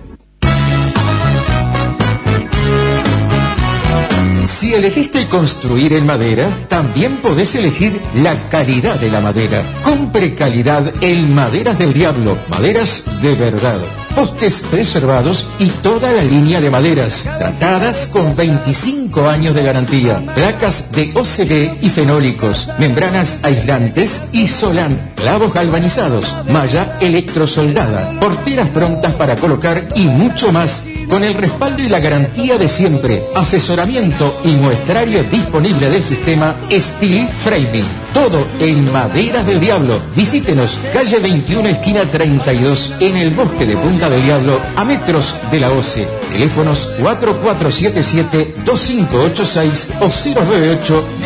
Si 4.48 4.74
elegiste 4.74 5.28
construir 5.28 5.94
en 5.94 6.06
madera, 6.06 6.50
también 6.68 7.18
podés 7.18 7.56
elegir 7.56 8.02
la 8.16 8.36
calidad 8.50 9.00
de 9.00 9.10
la 9.10 9.22
madera. 9.22 9.64
Compre 9.84 10.36
calidad 10.36 10.94
en 11.02 11.34
Maderas 11.34 11.80
del 11.80 11.94
Diablo, 11.94 12.38
maderas 12.50 13.04
de 13.22 13.36
verdad. 13.36 13.80
Postes 14.16 14.62
preservados 14.70 15.48
y 15.60 15.70
toda 15.70 16.12
la 16.12 16.24
línea 16.24 16.62
de 16.62 16.70
maderas, 16.70 17.24
tratadas 17.38 18.08
con 18.12 18.36
25 18.36 19.28
años 19.28 19.56
de 19.56 19.64
garantía. 19.64 20.24
Placas 20.36 20.92
de 20.92 21.12
OCB 21.16 21.84
y 21.84 21.90
fenólicos, 21.90 22.70
membranas 22.80 23.40
aislantes 23.44 24.30
y 24.32 24.48
solant, 24.48 25.00
clavos 25.16 25.54
galvanizados, 25.54 26.36
malla 26.50 26.98
electrosoldada, 27.02 28.20
porteras 28.20 28.70
prontas 28.70 29.14
para 29.14 29.36
colocar 29.36 29.88
y 29.96 30.08
mucho 30.08 30.52
más 30.52 30.84
con 31.10 31.24
el 31.24 31.34
respaldo 31.34 31.82
y 31.84 31.90
la 31.90 32.00
garantía 32.00 32.58
de 32.58 32.70
siempre, 32.70 33.24
asesoramiento 33.36 34.34
y 34.44 34.50
muestrario 34.50 35.24
disponible 35.24 35.90
del 35.90 36.04
sistema 36.04 36.56
Steel 36.72 37.28
Framing. 37.28 37.86
Todo 38.14 38.46
en 38.60 38.92
Maderas 38.92 39.46
del 39.46 39.60
Diablo. 39.60 40.00
Visítenos, 40.16 40.80
calle 40.94 41.20
21, 41.20 41.68
esquina 41.70 42.02
32, 42.02 42.94
en 43.00 43.18
el 43.18 43.30
bosque 43.32 43.66
de 43.66 43.76
Punta 43.76 44.08
del 44.10 44.24
Diablo, 44.24 44.60
a 44.76 44.84
metros 44.84 45.36
de 45.52 45.60
la 45.60 45.72
OCE. 45.72 46.08
Teléfonos 46.32 46.92
4477-2586 47.00 49.90
o 50.02 50.10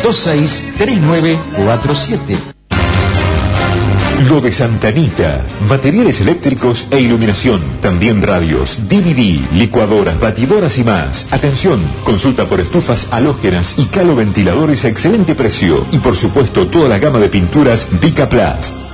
098-263947. 0.02 2.57
Lo 4.26 4.40
de 4.40 4.50
Santanita. 4.50 5.44
Materiales 5.68 6.20
eléctricos 6.20 6.88
e 6.90 7.00
iluminación. 7.00 7.60
También 7.80 8.20
radios, 8.20 8.88
DVD, 8.88 9.40
licuadoras, 9.52 10.18
batidoras 10.18 10.76
y 10.78 10.84
más. 10.84 11.32
Atención, 11.32 11.80
consulta 12.02 12.46
por 12.46 12.58
estufas 12.58 13.06
halógenas 13.12 13.78
y 13.78 13.84
caloventiladores 13.84 14.84
a 14.84 14.88
excelente 14.88 15.36
precio. 15.36 15.86
Y 15.92 15.98
por 15.98 16.16
supuesto 16.16 16.66
toda 16.66 16.88
la 16.88 16.98
gama 16.98 17.20
de 17.20 17.28
pinturas 17.28 17.86
Vicaplast. 18.00 18.88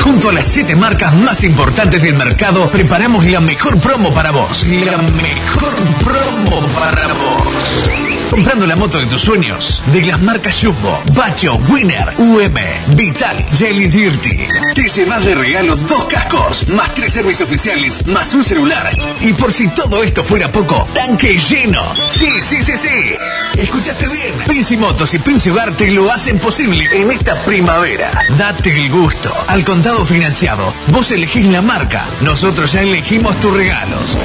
Junto 0.00 0.30
a 0.30 0.32
las 0.32 0.46
siete 0.46 0.76
marcas 0.76 1.14
más 1.16 1.42
importantes 1.42 2.00
del 2.00 2.14
mercado, 2.14 2.70
preparamos 2.70 3.24
la 3.26 3.40
mejor 3.40 3.78
promo 3.80 4.14
para 4.14 4.30
vos. 4.30 4.64
La 4.64 4.96
mejor 4.96 5.74
promo 6.04 6.66
para 6.78 7.08
vos. 7.08 8.05
Comprando 8.30 8.66
la 8.66 8.76
moto 8.76 8.98
de 8.98 9.06
tus 9.06 9.22
sueños, 9.22 9.82
de 9.92 10.02
las 10.02 10.20
marcas 10.20 10.58
Jumbo, 10.60 11.00
Bacho, 11.14 11.54
Winner, 11.68 12.04
UM, 12.18 12.54
Vital, 12.96 13.46
Jelly 13.56 13.86
Dirty. 13.86 14.46
Te 14.74 14.88
llevas 14.88 15.24
de 15.24 15.34
regalo 15.34 15.76
dos 15.76 16.04
cascos, 16.04 16.68
más 16.68 16.92
tres 16.94 17.12
servicios 17.12 17.48
oficiales, 17.48 18.04
más 18.06 18.34
un 18.34 18.44
celular. 18.44 18.90
Y 19.20 19.32
por 19.32 19.52
si 19.52 19.68
todo 19.68 20.02
esto 20.02 20.22
fuera 20.24 20.50
poco, 20.50 20.86
tanque 20.92 21.38
lleno. 21.38 21.82
Sí, 22.10 22.28
sí, 22.42 22.62
sí, 22.62 22.76
sí. 22.76 23.14
Escuchaste 23.56 24.06
bien. 24.08 24.34
Prince 24.44 24.76
Motos 24.76 25.14
y 25.14 25.18
Prince 25.18 25.50
Hogar 25.50 25.72
te 25.72 25.90
lo 25.90 26.10
hacen 26.10 26.38
posible 26.38 26.84
en 26.92 27.10
esta 27.10 27.34
primavera. 27.44 28.10
Date 28.36 28.70
el 28.78 28.90
gusto. 28.90 29.32
Al 29.46 29.64
contado 29.64 30.04
financiado, 30.04 30.72
vos 30.88 31.10
elegís 31.10 31.46
la 31.46 31.62
marca. 31.62 32.04
Nosotros 32.20 32.72
ya 32.72 32.82
elegimos 32.82 33.38
tus 33.40 33.54
regalos. 33.56 34.16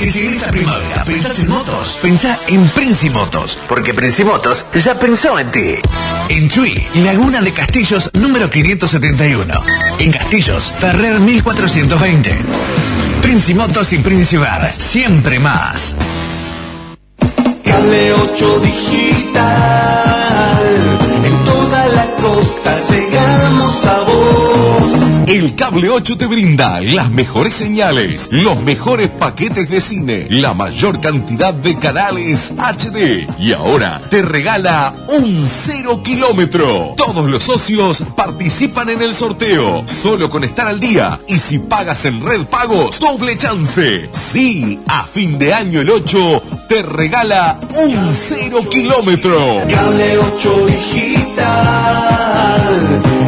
Y 0.00 0.10
si 0.10 0.26
en 0.26 0.34
esta 0.34 0.50
primavera 0.50 1.04
pensás 1.04 1.38
en 1.38 1.48
motos, 1.48 1.98
pensá 2.02 2.38
en 2.48 2.68
Prince 2.70 3.10
Motos, 3.10 3.58
porque 3.68 3.94
Prince 3.94 4.24
Motos 4.24 4.66
ya 4.74 4.94
pensó 4.94 5.38
en 5.38 5.50
ti. 5.50 5.74
En 6.28 6.48
Chuy, 6.48 6.82
Laguna 6.96 7.40
de 7.40 7.52
Castillos, 7.52 8.10
número 8.14 8.50
571. 8.50 9.62
En 9.98 10.12
Castillos, 10.12 10.72
Ferrer 10.78 11.20
1420. 11.20 12.38
Prince 13.22 13.54
Motos 13.54 13.92
y 13.92 13.98
Prince 13.98 14.36
Bar, 14.36 14.70
siempre 14.76 15.38
más. 15.38 15.94
Cable 17.64 18.12
8 18.12 18.60
digital, 18.60 20.13
El 25.44 25.54
Cable 25.56 25.90
8 25.90 26.16
te 26.16 26.24
brinda 26.24 26.80
las 26.80 27.10
mejores 27.10 27.52
señales, 27.52 28.30
los 28.32 28.62
mejores 28.62 29.10
paquetes 29.10 29.68
de 29.68 29.82
cine, 29.82 30.26
la 30.30 30.54
mayor 30.54 31.02
cantidad 31.02 31.52
de 31.52 31.76
canales 31.76 32.54
HD 32.56 33.26
y 33.38 33.52
ahora 33.52 34.00
te 34.08 34.22
regala 34.22 34.94
un 35.08 35.46
cero 35.46 36.02
kilómetro. 36.02 36.94
Todos 36.96 37.28
los 37.28 37.42
socios 37.42 38.02
participan 38.16 38.88
en 38.88 39.02
el 39.02 39.14
sorteo, 39.14 39.84
solo 39.86 40.30
con 40.30 40.44
estar 40.44 40.66
al 40.66 40.80
día 40.80 41.20
y 41.28 41.38
si 41.38 41.58
pagas 41.58 42.06
en 42.06 42.24
Red 42.24 42.46
Pagos, 42.46 42.98
doble 42.98 43.36
chance. 43.36 44.08
Sí, 44.12 44.80
a 44.86 45.04
fin 45.04 45.38
de 45.38 45.52
año 45.52 45.82
el 45.82 45.90
8 45.90 46.42
te 46.70 46.80
regala 46.80 47.60
un 47.76 48.10
cero 48.14 48.60
kilómetro. 48.70 49.60
Cable 49.68 50.18
8 50.36 50.66
digital, 50.68 51.42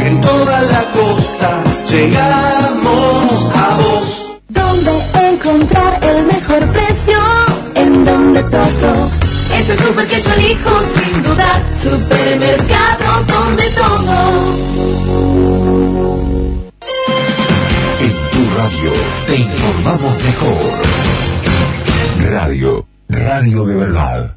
en 0.01 0.19
toda 0.23 0.63
la 0.63 0.83
costa 0.93 1.56
llegamos 1.91 3.55
a 3.55 3.77
vos. 3.77 4.39
¿Dónde 4.49 4.91
encontrar 5.31 6.01
el 6.03 6.27
mejor 6.27 6.67
precio? 6.73 7.19
En 7.75 8.05
donde 8.05 8.43
todo. 8.45 9.11
Es 9.59 9.69
el 9.71 9.79
super 9.79 10.07
que 10.07 10.21
yo 10.21 10.33
elijo 10.33 10.71
sin 10.95 11.23
dudar. 11.23 11.63
Supermercado 11.83 13.25
donde 13.27 13.71
todo. 13.71 14.17
En 18.01 18.13
tu 18.33 18.43
radio 18.57 18.93
te 19.27 19.37
informamos 19.37 20.15
mejor. 20.25 20.73
Radio, 22.31 22.87
radio 23.09 23.65
de 23.65 23.75
verdad. 23.75 24.37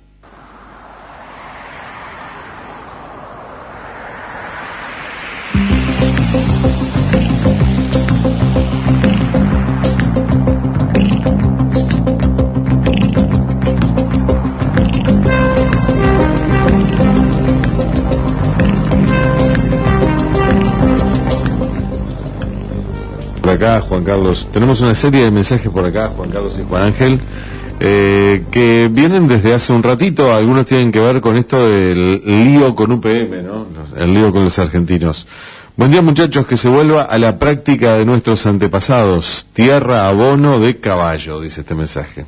Acá, 23.59 23.81
Juan 23.81 24.05
Carlos. 24.05 24.47
Tenemos 24.53 24.79
una 24.79 24.95
serie 24.95 25.25
de 25.25 25.31
mensajes 25.31 25.69
por 25.69 25.83
acá, 25.83 26.07
Juan 26.15 26.29
Carlos 26.29 26.57
y 26.57 26.63
Juan 26.63 26.83
Ángel, 26.83 27.19
eh, 27.81 28.43
que 28.51 28.89
vienen 28.89 29.27
desde 29.27 29.53
hace 29.53 29.73
un 29.73 29.83
ratito. 29.83 30.33
Algunos 30.33 30.65
tienen 30.65 30.93
que 30.93 30.99
ver 31.01 31.19
con 31.19 31.35
esto 31.35 31.67
del 31.67 32.21
lío 32.25 32.73
con 32.73 32.93
UPM, 32.93 33.43
¿no? 33.43 33.65
El 33.97 34.13
lío 34.13 34.31
con 34.31 34.45
los 34.45 34.57
argentinos. 34.59 35.27
Buen 35.75 35.91
día, 35.91 36.01
muchachos. 36.01 36.47
Que 36.47 36.55
se 36.55 36.69
vuelva 36.69 37.03
a 37.03 37.17
la 37.17 37.37
práctica 37.37 37.95
de 37.95 38.05
nuestros 38.05 38.45
antepasados. 38.45 39.47
Tierra, 39.51 40.07
abono 40.07 40.59
de 40.59 40.79
caballo, 40.79 41.41
dice 41.41 41.61
este 41.61 41.75
mensaje. 41.75 42.25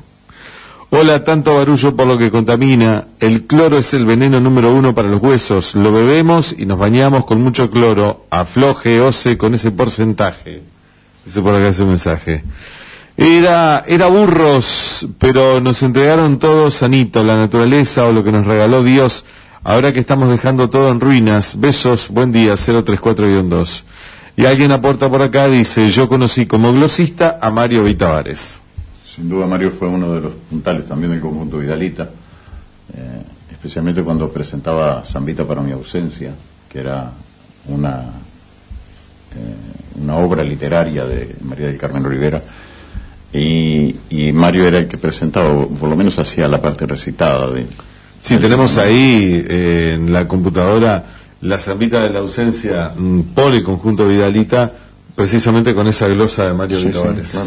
Hola, 0.90 1.24
tanto 1.24 1.54
barullo 1.56 1.96
por 1.96 2.06
lo 2.06 2.18
que 2.18 2.30
contamina. 2.30 3.06
El 3.20 3.46
cloro 3.46 3.78
es 3.78 3.94
el 3.94 4.04
veneno 4.04 4.38
número 4.38 4.70
uno 4.70 4.94
para 4.94 5.08
los 5.08 5.22
huesos. 5.22 5.74
Lo 5.74 5.92
bebemos 5.92 6.54
y 6.56 6.66
nos 6.66 6.78
bañamos 6.78 7.24
con 7.24 7.40
mucho 7.40 7.70
cloro. 7.70 8.26
Afloje, 8.28 9.00
ose 9.00 9.38
con 9.38 9.54
ese 9.54 9.70
porcentaje. 9.70 10.71
Dice 11.24 11.40
por 11.40 11.54
acá 11.54 11.68
ese 11.68 11.84
mensaje. 11.84 12.42
Era, 13.16 13.84
era 13.86 14.06
burros, 14.06 15.06
pero 15.18 15.60
nos 15.60 15.82
entregaron 15.82 16.38
todo 16.38 16.70
sanito, 16.70 17.22
la 17.22 17.36
naturaleza 17.36 18.06
o 18.06 18.12
lo 18.12 18.24
que 18.24 18.32
nos 18.32 18.46
regaló 18.46 18.82
Dios. 18.82 19.24
Ahora 19.64 19.92
que 19.92 20.00
estamos 20.00 20.28
dejando 20.28 20.70
todo 20.70 20.90
en 20.90 21.00
ruinas. 21.00 21.60
Besos, 21.60 22.08
buen 22.08 22.32
día, 22.32 22.54
034-2. 22.54 23.82
Y 24.36 24.46
alguien 24.46 24.72
aporta 24.72 25.10
por 25.10 25.22
acá, 25.22 25.46
dice, 25.46 25.88
yo 25.88 26.08
conocí 26.08 26.46
como 26.46 26.72
glosista 26.72 27.38
a 27.40 27.50
Mario 27.50 27.84
Vitavares. 27.84 28.60
Sin 29.04 29.28
duda 29.28 29.46
Mario 29.46 29.70
fue 29.70 29.88
uno 29.88 30.14
de 30.14 30.20
los 30.22 30.32
puntales 30.48 30.86
también 30.86 31.12
del 31.12 31.20
conjunto 31.20 31.58
Vidalita, 31.58 32.04
eh, 32.94 33.22
especialmente 33.50 34.02
cuando 34.02 34.32
presentaba 34.32 35.04
Zambita 35.04 35.44
para 35.44 35.60
mi 35.60 35.72
ausencia, 35.72 36.32
que 36.70 36.78
era 36.80 37.12
una, 37.68 38.06
una 40.02 40.16
obra 40.16 40.42
literaria 40.42 41.04
de 41.04 41.34
María 41.42 41.66
del 41.66 41.76
Carmen 41.78 42.04
Rivera. 42.04 42.42
Y, 43.32 43.96
y 44.10 44.32
Mario 44.32 44.66
era 44.66 44.78
el 44.78 44.86
que 44.88 44.98
presentaba, 44.98 45.48
o 45.48 45.68
por 45.68 45.88
lo 45.88 45.96
menos 45.96 46.18
hacía 46.18 46.48
la 46.48 46.60
parte 46.60 46.86
recitada 46.86 47.50
de... 47.50 47.66
Sí, 48.20 48.36
tenemos 48.36 48.76
ahí 48.78 49.44
eh, 49.48 49.92
en 49.96 50.12
la 50.12 50.28
computadora 50.28 51.04
la 51.40 51.58
zambita 51.58 52.00
de 52.02 52.10
la 52.10 52.20
ausencia 52.20 52.92
mm, 52.96 53.20
por 53.34 53.52
el 53.54 53.62
conjunto 53.64 54.06
Vidalita, 54.06 54.72
precisamente 55.16 55.74
con 55.74 55.86
esa 55.88 56.06
glosa 56.08 56.46
de 56.46 56.52
Mario 56.54 56.76
Sí, 56.76 56.82
sí, 56.84 56.88
Vitavares. 56.90 57.30
claro. 57.30 57.46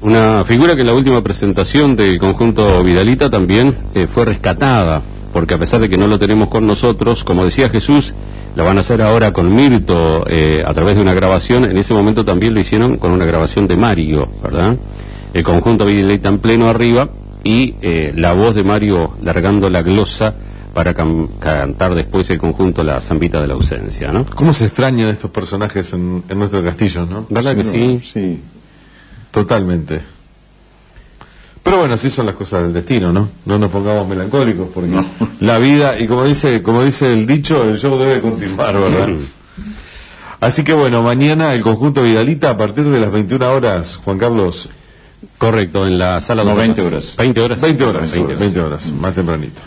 Una 0.00 0.44
figura 0.44 0.74
que 0.74 0.82
en 0.82 0.86
la 0.88 0.94
última 0.94 1.22
presentación 1.22 1.96
del 1.96 2.18
conjunto 2.18 2.82
Vidalita 2.82 3.30
también 3.30 3.74
eh, 3.94 4.06
fue 4.06 4.24
rescatada, 4.24 5.00
porque 5.32 5.54
a 5.54 5.58
pesar 5.58 5.80
de 5.80 5.88
que 5.88 5.96
no 5.98 6.06
lo 6.06 6.18
tenemos 6.18 6.48
con 6.48 6.66
nosotros, 6.66 7.24
como 7.24 7.44
decía 7.44 7.68
Jesús, 7.68 8.14
lo 8.56 8.64
van 8.64 8.78
a 8.78 8.80
hacer 8.80 9.02
ahora 9.02 9.32
con 9.32 9.54
Mirto 9.54 10.24
eh, 10.26 10.64
a 10.66 10.72
través 10.72 10.96
de 10.96 11.02
una 11.02 11.12
grabación. 11.12 11.66
En 11.66 11.76
ese 11.76 11.92
momento 11.92 12.24
también 12.24 12.54
lo 12.54 12.60
hicieron 12.60 12.96
con 12.96 13.12
una 13.12 13.26
grabación 13.26 13.68
de 13.68 13.76
Mario, 13.76 14.28
¿verdad? 14.42 14.76
El 15.34 15.44
conjunto 15.44 15.84
Vidalita 15.84 16.30
en 16.30 16.38
pleno 16.38 16.66
arriba 16.68 17.10
y 17.44 17.74
eh, 17.82 18.12
la 18.16 18.32
voz 18.32 18.54
de 18.54 18.64
Mario 18.64 19.12
largando 19.20 19.68
la 19.68 19.82
glosa 19.82 20.34
para 20.72 20.94
cantar 20.94 21.94
después 21.94 22.28
el 22.30 22.38
conjunto 22.38 22.82
La 22.82 23.00
Zambita 23.02 23.40
de 23.42 23.46
la 23.46 23.54
Ausencia, 23.54 24.10
¿no? 24.10 24.24
¿Cómo 24.24 24.54
se 24.54 24.64
extraña 24.64 25.06
de 25.06 25.12
estos 25.12 25.30
personajes 25.30 25.92
en, 25.92 26.24
en 26.26 26.38
nuestro 26.38 26.64
castillo, 26.64 27.06
no? 27.06 27.26
¿Verdad 27.28 27.56
que 27.56 27.64
sí? 27.64 28.00
Sí. 28.12 28.40
Totalmente. 29.30 30.15
Pero 31.66 31.78
bueno, 31.78 31.94
así 31.94 32.10
son 32.10 32.26
las 32.26 32.36
cosas 32.36 32.62
del 32.62 32.72
destino, 32.72 33.12
¿no? 33.12 33.28
No 33.44 33.58
nos 33.58 33.70
pongamos 33.72 34.06
melancólicos 34.06 34.68
porque 34.72 34.88
la 35.40 35.58
vida, 35.58 35.98
y 35.98 36.06
como 36.06 36.24
dice, 36.24 36.62
como 36.62 36.82
dice 36.84 37.12
el 37.12 37.26
dicho, 37.26 37.62
el 37.64 37.76
show 37.76 37.98
debe 37.98 38.20
continuar, 38.20 38.72
¿verdad? 38.78 39.08
Así 40.40 40.62
que 40.62 40.72
bueno, 40.74 41.02
mañana 41.02 41.54
el 41.54 41.62
conjunto 41.62 42.02
Vidalita 42.02 42.50
a 42.50 42.56
partir 42.56 42.84
de 42.84 43.00
las 43.00 43.10
21 43.10 43.50
horas, 43.52 43.96
Juan 44.04 44.16
Carlos. 44.16 44.68
Correcto, 45.38 45.86
en 45.86 45.98
la 45.98 46.20
sala 46.20 46.44
No, 46.44 46.50
de 46.50 46.56
20 46.56 46.82
Rojas. 46.82 46.92
horas. 46.92 47.16
20 47.16 47.40
horas. 47.40 47.60
20 47.60 47.84
horas, 47.84 48.12
20 48.12 48.34
20 48.36 48.60
horas, 48.60 48.92
más 48.92 49.14
tempranito. 49.14 49.60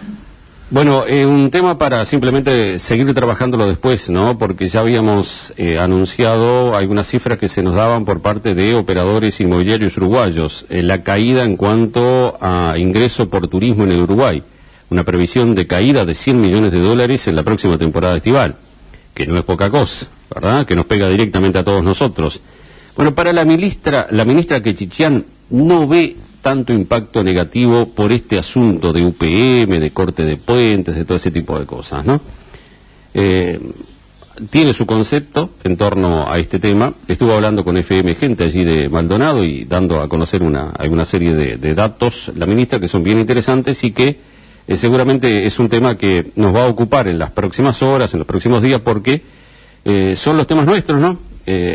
Bueno, 0.72 1.04
eh, 1.08 1.26
un 1.26 1.50
tema 1.50 1.80
para 1.80 2.06
simplemente 2.06 2.78
seguir 2.78 3.12
trabajándolo 3.16 3.66
después, 3.66 4.08
¿no? 4.12 4.38
Porque 4.38 4.70
ya 4.70 4.82
habíamos 4.82 5.52
eh, 5.58 5.80
anunciado 5.80 6.76
algunas 6.76 7.08
cifras 7.08 7.40
que 7.40 7.50
se 7.50 7.64
nos 7.64 7.74
daban 7.74 8.06
por 8.06 8.22
parte 8.22 8.54
de 8.54 8.76
operadores 8.76 9.42
inmobiliarios 9.42 9.98
uruguayos. 9.98 10.68
Eh, 10.70 10.84
la 10.84 11.02
caída 11.02 11.44
en 11.44 11.58
cuanto 11.58 12.38
a 12.40 12.76
ingreso 12.78 13.32
por 13.32 13.48
turismo 13.48 13.84
en 13.86 13.94
el 13.94 14.02
Uruguay. 14.02 14.44
Una 14.92 15.04
previsión 15.04 15.56
de 15.56 15.66
caída 15.66 16.06
de 16.06 16.14
100 16.14 16.40
millones 16.40 16.72
de 16.72 16.80
dólares 16.82 17.28
en 17.28 17.36
la 17.36 17.42
próxima 17.42 17.80
temporada 17.80 18.18
estival. 18.18 18.56
Que 19.16 19.26
no 19.26 19.40
es 19.40 19.44
poca 19.44 19.72
cosa, 19.72 20.06
¿verdad? 20.32 20.68
Que 20.68 20.76
nos 20.76 20.86
pega 20.86 21.10
directamente 21.10 21.58
a 21.58 21.64
todos 21.64 21.84
nosotros. 21.84 22.42
Bueno, 22.96 23.16
para 23.16 23.34
la 23.34 23.44
ministra, 23.44 24.06
la 24.12 24.24
ministra 24.24 24.62
Quechichián 24.62 25.26
no 25.50 25.88
ve 25.88 26.16
tanto 26.42 26.74
impacto 26.74 27.24
negativo 27.24 27.90
por 27.90 28.12
este 28.12 28.38
asunto 28.40 28.94
de 28.94 29.06
UPM, 29.06 29.80
de 29.80 29.92
corte 29.92 30.24
de 30.24 30.38
puentes, 30.38 30.96
de 30.96 31.06
todo 31.06 31.18
ese 31.18 31.32
tipo 31.32 31.58
de 31.60 31.66
cosas, 31.66 32.06
¿no? 32.06 32.22
Eh, 33.14 33.60
tiene 34.50 34.74
su 34.74 34.86
concepto 34.86 35.50
en 35.64 35.76
torno 35.76 36.32
a 36.32 36.40
este 36.40 36.60
tema. 36.60 36.94
Estuvo 37.08 37.34
hablando 37.34 37.66
con 37.66 37.76
FM 37.76 38.16
Gente 38.16 38.46
allí 38.46 38.64
de 38.64 38.88
Maldonado 38.88 39.44
y 39.44 39.66
dando 39.66 40.02
a 40.02 40.08
conocer 40.08 40.42
una, 40.44 40.70
alguna 40.70 41.04
serie 41.04 41.34
de, 41.34 41.74
datos, 41.74 42.32
la 42.36 42.46
ministra, 42.46 42.80
que 42.80 42.88
son 42.88 43.04
bien 43.04 43.20
interesantes 43.20 43.84
y 43.84 43.92
que 43.92 44.18
eh, 44.66 44.78
seguramente 44.78 45.46
es 45.46 45.60
un 45.60 45.68
tema 45.68 45.98
que 45.98 46.32
nos 46.36 46.56
va 46.56 46.66
a 46.66 46.68
ocupar 46.68 47.10
en 47.10 47.20
las 47.20 47.32
próximas 47.32 47.82
horas, 47.84 48.14
en 48.14 48.20
los 48.20 48.28
próximos 48.28 48.62
días, 48.62 48.80
porque 48.80 49.22
eh, 49.84 50.14
son 50.16 50.38
los 50.38 50.48
temas 50.48 50.66
nuestros, 50.66 51.00
¿no? 51.00 51.28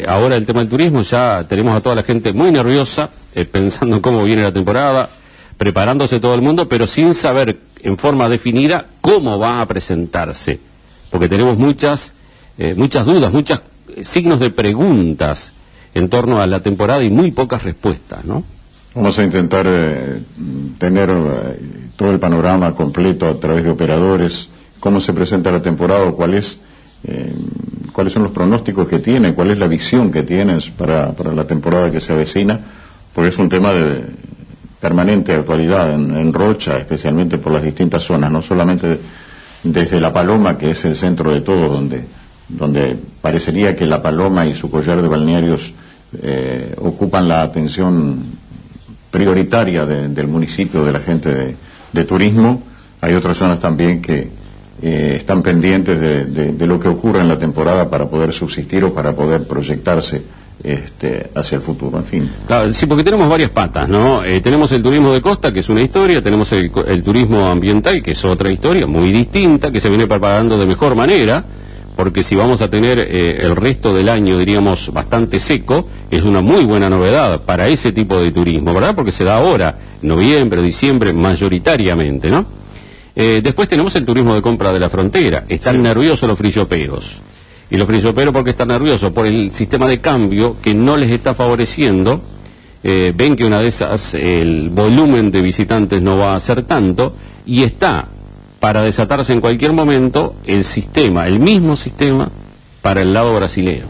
Ahora 0.06 0.36
el 0.36 0.46
tema 0.46 0.60
del 0.60 0.68
turismo, 0.68 1.02
ya 1.02 1.44
tenemos 1.48 1.76
a 1.76 1.80
toda 1.80 1.96
la 1.96 2.04
gente 2.04 2.32
muy 2.32 2.52
nerviosa, 2.52 3.10
eh, 3.34 3.44
pensando 3.44 3.96
en 3.96 4.02
cómo 4.02 4.24
viene 4.24 4.42
la 4.42 4.52
temporada, 4.52 5.08
preparándose 5.56 6.20
todo 6.20 6.34
el 6.34 6.42
mundo, 6.42 6.68
pero 6.68 6.86
sin 6.86 7.14
saber 7.14 7.58
en 7.80 7.98
forma 7.98 8.28
definida 8.28 8.86
cómo 9.00 9.38
va 9.38 9.60
a 9.60 9.66
presentarse. 9.66 10.58
Porque 11.10 11.28
tenemos 11.28 11.58
muchas, 11.58 12.14
eh, 12.58 12.74
muchas 12.76 13.06
dudas, 13.06 13.32
muchos 13.32 13.62
signos 14.02 14.40
de 14.40 14.50
preguntas 14.50 15.52
en 15.94 16.08
torno 16.08 16.40
a 16.40 16.46
la 16.46 16.60
temporada 16.60 17.02
y 17.04 17.10
muy 17.10 17.30
pocas 17.30 17.62
respuestas, 17.62 18.24
¿no? 18.24 18.44
Vamos 18.94 19.18
a 19.18 19.24
intentar 19.24 19.66
eh, 19.68 20.20
tener 20.78 21.10
eh, 21.10 21.58
todo 21.96 22.12
el 22.12 22.20
panorama 22.20 22.74
completo 22.74 23.26
a 23.28 23.38
través 23.40 23.64
de 23.64 23.70
operadores, 23.70 24.48
cómo 24.78 25.00
se 25.00 25.12
presenta 25.12 25.50
la 25.50 25.62
temporada, 25.62 26.10
cuál 26.12 26.34
es, 26.34 26.60
eh, 27.02 27.34
cuáles 27.92 28.12
son 28.12 28.22
los 28.22 28.32
pronósticos 28.32 28.88
que 28.88 29.00
tienen, 29.00 29.34
cuál 29.34 29.50
es 29.50 29.58
la 29.58 29.66
visión 29.66 30.12
que 30.12 30.22
tienen 30.22 30.60
para, 30.76 31.10
para 31.12 31.32
la 31.32 31.44
temporada 31.44 31.90
que 31.90 32.00
se 32.00 32.12
avecina, 32.12 32.60
porque 33.14 33.28
es 33.30 33.38
un 33.38 33.48
tema 33.48 33.72
de 33.72 34.02
permanente 34.80 35.32
actualidad 35.34 35.92
en, 35.94 36.32
Rocha, 36.32 36.76
especialmente 36.78 37.38
por 37.38 37.52
las 37.52 37.62
distintas 37.62 38.02
zonas, 38.02 38.30
no 38.30 38.42
solamente 38.42 38.98
desde 39.62 39.98
La 40.00 40.12
Paloma, 40.12 40.58
que 40.58 40.70
es 40.72 40.84
el 40.84 40.94
centro 40.96 41.30
de 41.32 41.40
todo, 41.40 41.68
donde, 41.68 42.04
donde 42.48 42.96
parecería 43.22 43.74
que 43.74 43.86
La 43.86 44.02
Paloma 44.02 44.44
y 44.46 44.54
su 44.54 44.70
collar 44.70 45.00
de 45.00 45.08
balnearios 45.08 45.72
eh, 46.22 46.74
ocupan 46.78 47.26
la 47.28 47.42
atención 47.42 48.24
prioritaria 49.10 49.86
de- 49.86 50.08
del 50.08 50.26
municipio, 50.28 50.84
de 50.84 50.92
la 50.92 51.00
gente 51.00 51.56
de, 51.92 52.04
turismo. 52.04 52.62
Hay 53.00 53.14
otras 53.14 53.36
zonas 53.38 53.60
también 53.60 54.02
que 54.02 54.28
eh, 54.82 55.14
están 55.16 55.40
pendientes 55.42 55.98
de- 56.00 56.24
de 56.52 56.66
lo 56.66 56.78
que 56.80 56.88
ocurra 56.88 57.22
en 57.22 57.28
la 57.28 57.38
temporada 57.38 57.88
para 57.88 58.06
poder 58.06 58.32
subsistir 58.32 58.84
o 58.84 58.92
para 58.92 59.12
poder 59.14 59.46
proyectarse 59.46 60.20
este, 60.62 61.30
hacia 61.34 61.56
el 61.56 61.62
futuro. 61.62 61.98
En 61.98 62.04
fin, 62.04 62.30
Claro, 62.46 62.72
sí, 62.72 62.86
porque 62.86 63.04
tenemos 63.04 63.28
varias 63.28 63.50
patas, 63.50 63.88
¿no? 63.88 64.24
Eh, 64.24 64.40
tenemos 64.40 64.70
el 64.72 64.82
turismo 64.82 65.12
de 65.12 65.20
costa, 65.20 65.52
que 65.52 65.60
es 65.60 65.68
una 65.68 65.82
historia, 65.82 66.22
tenemos 66.22 66.52
el, 66.52 66.70
turismo 67.02 67.46
ambiental, 67.46 68.02
que 68.02 68.12
es 68.12 68.24
otra 68.24 68.50
historia, 68.50 68.86
muy 68.86 69.12
distinta, 69.12 69.70
que 69.70 69.80
se 69.80 69.88
viene 69.88 70.06
preparando 70.06 70.56
de 70.58 70.66
mejor 70.66 70.94
manera, 70.94 71.44
porque 71.96 72.22
si 72.22 72.34
vamos 72.34 72.60
a 72.60 72.68
tener 72.70 72.98
eh, 72.98 73.38
el 73.42 73.54
resto 73.56 73.94
del 73.94 74.08
año, 74.08 74.38
diríamos, 74.38 74.92
bastante 74.92 75.38
seco, 75.38 75.88
es 76.10 76.22
una 76.22 76.40
muy 76.40 76.64
buena 76.64 76.88
novedad 76.88 77.42
para 77.42 77.68
ese 77.68 77.92
tipo 77.92 78.20
de 78.20 78.32
turismo, 78.32 78.72
¿verdad? 78.74 78.94
Porque 78.94 79.12
se 79.12 79.24
da 79.24 79.36
ahora, 79.36 79.76
noviembre, 80.02 80.62
diciembre, 80.62 81.12
mayoritariamente, 81.12 82.30
¿no? 82.30 82.46
Eh, 83.16 83.40
después 83.44 83.68
tenemos 83.68 83.94
el 83.94 84.04
turismo 84.04 84.34
de 84.34 84.42
compra 84.42 84.72
de 84.72 84.80
la 84.80 84.88
frontera. 84.88 85.44
Están 85.48 85.82
nerviosos 85.82 86.28
los 86.28 86.36
frilloperos. 86.36 87.18
Y 87.74 87.76
los 87.76 87.88
frilloperos, 87.88 88.32
¿por 88.32 88.44
qué 88.44 88.50
están 88.50 88.68
nerviosos? 88.68 89.10
Por 89.10 89.26
el 89.26 89.50
sistema 89.50 89.88
de 89.88 90.00
cambio 90.00 90.54
que 90.62 90.72
no 90.74 90.96
les 90.96 91.10
está 91.10 91.34
favoreciendo. 91.34 92.20
Eh, 92.84 93.12
ven 93.16 93.34
que 93.34 93.44
una 93.44 93.58
de 93.58 93.66
esas, 93.66 94.14
el 94.14 94.68
volumen 94.70 95.32
de 95.32 95.42
visitantes 95.42 96.00
no 96.00 96.16
va 96.16 96.36
a 96.36 96.40
ser 96.40 96.62
tanto. 96.62 97.16
Y 97.44 97.64
está 97.64 98.06
para 98.60 98.82
desatarse 98.82 99.32
en 99.32 99.40
cualquier 99.40 99.72
momento 99.72 100.36
el 100.46 100.62
sistema, 100.62 101.26
el 101.26 101.40
mismo 101.40 101.74
sistema 101.74 102.28
para 102.80 103.02
el 103.02 103.12
lado 103.12 103.34
brasilero. 103.34 103.88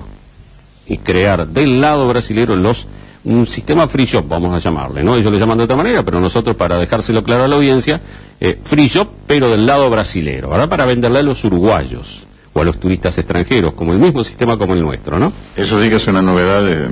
Y 0.86 0.96
crear 0.96 1.46
del 1.46 1.82
lado 1.82 2.08
brasilero 2.08 2.56
los 2.56 2.86
un 3.24 3.46
sistema 3.46 3.86
free 3.86 4.06
shop, 4.06 4.26
vamos 4.26 4.56
a 4.56 4.60
llamarle, 4.60 5.04
¿no? 5.04 5.14
Ellos 5.14 5.30
le 5.30 5.38
llaman 5.38 5.58
de 5.58 5.64
otra 5.64 5.76
manera, 5.76 6.02
pero 6.02 6.20
nosotros, 6.20 6.56
para 6.56 6.78
dejárselo 6.78 7.22
claro 7.22 7.44
a 7.44 7.48
la 7.48 7.56
audiencia, 7.56 8.00
eh, 8.40 8.58
free 8.64 8.88
shop, 8.88 9.08
pero 9.26 9.50
del 9.50 9.66
lado 9.66 9.90
brasilero. 9.90 10.48
Para 10.70 10.86
venderle 10.86 11.18
a 11.18 11.22
los 11.22 11.44
uruguayos 11.44 12.26
o 12.54 12.60
a 12.60 12.64
los 12.64 12.78
turistas 12.78 13.18
extranjeros, 13.18 13.74
como 13.74 13.92
el 13.92 13.98
mismo 13.98 14.24
sistema 14.24 14.56
como 14.56 14.72
el 14.74 14.80
nuestro, 14.80 15.18
¿no? 15.18 15.32
eso 15.56 15.80
sí 15.82 15.88
que 15.90 15.96
es 15.96 16.06
una 16.06 16.22
novedad 16.22 16.64
eh, 16.66 16.88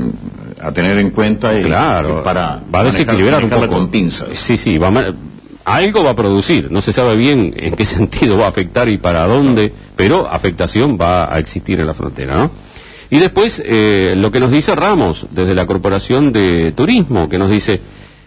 a 0.61 0.73
tener 0.73 0.99
en 0.99 1.11
cuenta 1.11 1.59
y, 1.59 1.63
Claro, 1.63 2.21
y 2.21 2.25
para 2.25 2.61
va 2.75 2.81
a 2.81 2.85
desequilibrar 2.85 3.43
un 3.45 3.51
poco. 3.51 3.69
con 3.69 3.89
pinzas. 3.89 4.29
Sí, 4.33 4.57
sí, 4.57 4.77
va 4.79 4.89
a 4.89 4.91
ma- 4.91 5.05
algo 5.65 6.03
va 6.03 6.11
a 6.11 6.17
producir, 6.17 6.71
no 6.73 6.83
se 6.83 6.93
sabe 6.93 7.15
bien 7.17 7.55
en 7.57 7.75
qué 7.77 7.85
sentido 7.87 8.37
va 8.37 8.47
a 8.47 8.49
afectar 8.49 8.89
y 8.89 8.99
para 8.99 9.27
dónde, 9.27 9.73
pero 9.97 10.29
afectación 10.29 10.99
va 11.01 11.33
a 11.33 11.39
existir 11.39 11.79
en 11.81 11.87
la 11.87 11.95
frontera, 11.95 12.35
¿no? 12.37 12.51
Y 13.11 13.19
después, 13.19 13.63
eh, 13.65 14.15
lo 14.17 14.33
que 14.33 14.41
nos 14.41 14.51
dice 14.51 14.75
Ramos, 14.75 15.27
desde 15.31 15.55
la 15.55 15.67
Corporación 15.67 16.33
de 16.33 16.73
Turismo, 16.75 17.29
que 17.29 17.37
nos 17.39 17.51
dice, 17.51 17.79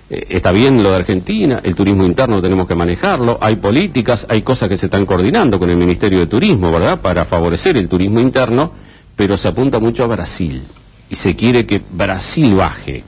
eh, 0.09 0.27
está 0.29 0.51
bien 0.51 0.83
lo 0.83 0.91
de 0.91 0.97
Argentina, 0.97 1.61
el 1.63 1.73
turismo 1.73 2.05
interno 2.05 2.41
tenemos 2.41 2.67
que 2.67 2.75
manejarlo, 2.75 3.37
hay 3.41 3.55
políticas, 3.55 4.27
hay 4.29 4.41
cosas 4.43 4.69
que 4.69 4.77
se 4.77 4.85
están 4.85 5.05
coordinando 5.05 5.59
con 5.59 5.69
el 5.69 5.77
Ministerio 5.77 6.19
de 6.19 6.27
Turismo, 6.27 6.71
¿verdad?, 6.71 6.99
para 7.01 7.25
favorecer 7.25 7.77
el 7.77 7.87
turismo 7.87 8.19
interno, 8.19 8.71
pero 9.15 9.37
se 9.37 9.47
apunta 9.47 9.79
mucho 9.79 10.03
a 10.03 10.07
Brasil, 10.07 10.61
y 11.09 11.15
se 11.15 11.35
quiere 11.35 11.65
que 11.65 11.81
Brasil 11.91 12.53
baje 12.53 13.03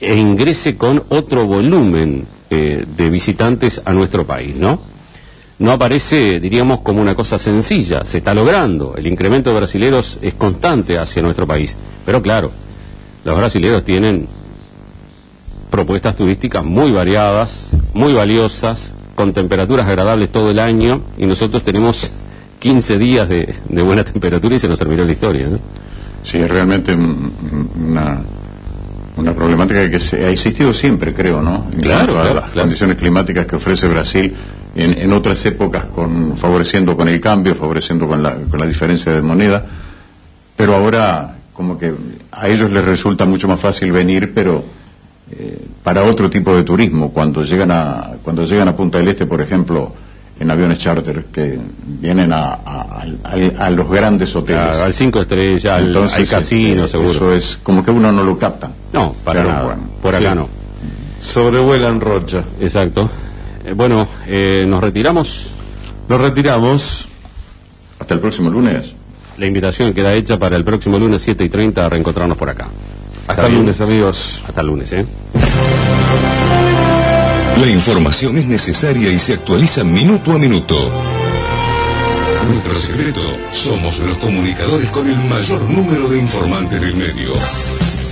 e 0.00 0.14
ingrese 0.14 0.76
con 0.76 1.04
otro 1.08 1.46
volumen 1.46 2.26
eh, 2.50 2.84
de 2.96 3.10
visitantes 3.10 3.80
a 3.84 3.92
nuestro 3.92 4.26
país, 4.26 4.54
¿no? 4.56 4.80
No 5.58 5.70
aparece, 5.72 6.38
diríamos, 6.38 6.80
como 6.80 7.00
una 7.00 7.14
cosa 7.14 7.38
sencilla, 7.38 8.04
se 8.04 8.18
está 8.18 8.34
logrando, 8.34 8.94
el 8.96 9.06
incremento 9.06 9.50
de 9.50 9.56
brasileros 9.56 10.18
es 10.20 10.34
constante 10.34 10.98
hacia 10.98 11.22
nuestro 11.22 11.46
país, 11.46 11.76
pero 12.04 12.20
claro, 12.20 12.50
los 13.24 13.36
brasileros 13.36 13.82
tienen 13.84 14.28
propuestas 15.76 16.16
turísticas 16.16 16.64
muy 16.64 16.90
variadas, 16.90 17.72
muy 17.92 18.14
valiosas, 18.14 18.94
con 19.14 19.34
temperaturas 19.34 19.86
agradables 19.86 20.30
todo 20.32 20.50
el 20.50 20.58
año, 20.58 21.02
y 21.18 21.26
nosotros 21.26 21.62
tenemos 21.62 22.10
15 22.60 22.96
días 22.98 23.28
de, 23.28 23.54
de 23.68 23.82
buena 23.82 24.02
temperatura 24.12 24.56
y 24.56 24.58
se 24.58 24.68
nos 24.68 24.78
terminó 24.78 25.04
la 25.04 25.12
historia, 25.12 25.48
¿no? 25.48 25.58
Sí, 26.24 26.38
es 26.38 26.50
realmente 26.50 26.94
un- 26.94 27.30
una, 27.90 28.20
una 29.18 29.32
problemática 29.34 29.90
que 29.90 30.00
se- 30.00 30.24
ha 30.24 30.30
existido 30.30 30.72
siempre, 30.72 31.12
creo, 31.12 31.42
¿no? 31.42 31.66
En 31.74 31.80
Claro, 31.82 32.14
claro, 32.14 32.34
las 32.36 32.44
claro. 32.50 32.60
condiciones 32.62 32.96
climáticas 32.96 33.44
que 33.46 33.56
ofrece 33.56 33.86
Brasil 33.86 34.34
en, 34.74 34.96
en 34.98 35.12
otras 35.12 35.44
épocas, 35.44 35.84
con, 35.86 36.38
favoreciendo 36.38 36.96
con 36.96 37.06
el 37.08 37.20
cambio, 37.20 37.54
favoreciendo 37.54 38.08
con 38.08 38.22
la, 38.22 38.34
con 38.34 38.58
la 38.58 38.66
diferencia 38.66 39.12
de 39.12 39.20
moneda, 39.20 39.62
pero 40.56 40.74
ahora 40.74 41.34
como 41.52 41.78
que 41.78 41.92
a 42.32 42.48
ellos 42.48 42.70
les 42.72 42.84
resulta 42.84 43.24
mucho 43.26 43.46
más 43.48 43.60
fácil 43.60 43.92
venir, 43.92 44.32
pero 44.34 44.62
eh, 45.30 45.58
para 45.82 46.04
otro 46.04 46.28
tipo 46.30 46.54
de 46.54 46.62
turismo, 46.62 47.12
cuando 47.12 47.42
llegan 47.42 47.70
a 47.70 48.12
cuando 48.22 48.44
llegan 48.44 48.68
a 48.68 48.76
Punta 48.76 48.98
del 48.98 49.08
Este, 49.08 49.26
por 49.26 49.40
ejemplo, 49.40 49.92
en 50.38 50.50
aviones 50.50 50.78
charter 50.78 51.24
que 51.32 51.58
vienen 51.84 52.32
a, 52.32 52.54
a- 52.54 53.70
los 53.70 53.88
grandes 53.90 54.34
hoteles. 54.36 54.60
Al- 54.76 54.82
al 54.82 54.94
cinco 54.94 55.20
estrellas, 55.20 55.80
Entonces, 55.82 56.32
al 56.32 56.38
casino, 56.40 56.84
eh, 56.84 56.88
seguro. 56.88 57.10
Eso 57.10 57.32
es 57.32 57.58
como 57.62 57.84
que 57.84 57.90
uno 57.90 58.12
no 58.12 58.22
lo 58.22 58.36
capta. 58.38 58.70
No, 58.92 59.14
para 59.24 59.40
Pero 59.40 59.52
nada, 59.52 59.64
bueno, 59.64 59.82
por 60.02 60.14
acá 60.14 60.30
sí. 60.30 60.36
no. 60.36 60.48
Sobrevuelan 61.22 62.00
Rocha. 62.00 62.44
Exacto. 62.60 63.08
Eh, 63.64 63.72
bueno, 63.74 64.06
eh, 64.26 64.64
nos 64.68 64.80
retiramos. 64.82 65.48
Nos 66.08 66.20
retiramos. 66.20 67.08
Hasta 67.98 68.14
el 68.14 68.20
próximo 68.20 68.50
lunes. 68.50 68.84
La 69.38 69.46
invitación 69.46 69.92
queda 69.92 70.14
hecha 70.14 70.38
para 70.38 70.56
el 70.56 70.64
próximo 70.64 70.98
lunes 70.98 71.22
7 71.22 71.44
y 71.44 71.48
30 71.48 71.84
a 71.86 71.88
reencontrarnos 71.88 72.36
por 72.38 72.48
acá. 72.50 72.68
Hasta 73.26 73.48
lunes, 73.48 73.80
amigos. 73.80 74.40
Hasta 74.46 74.62
lunes, 74.62 74.92
¿eh? 74.92 75.04
La 77.60 77.66
información 77.68 78.36
es 78.38 78.46
necesaria 78.46 79.10
y 79.10 79.18
se 79.18 79.34
actualiza 79.34 79.82
minuto 79.82 80.32
a 80.32 80.38
minuto. 80.38 80.90
Nuestro 82.48 82.76
secreto 82.76 83.20
somos 83.50 83.98
los 83.98 84.18
comunicadores 84.18 84.90
con 84.90 85.08
el 85.08 85.18
mayor 85.24 85.62
número 85.62 86.08
de 86.08 86.18
informantes 86.18 86.80
del 86.80 86.94
medio. 86.94 87.32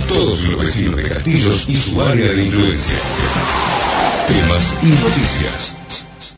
todos 0.07 0.43
los 0.43 0.63
vecinos 0.63 0.97
de 0.97 1.03
Castillos 1.03 1.65
y 1.67 1.75
su 1.75 2.01
área 2.01 2.31
de 2.31 2.43
influencia. 2.43 2.97
Temas 4.27 4.73
y 4.83 4.87
noticias. 4.87 5.84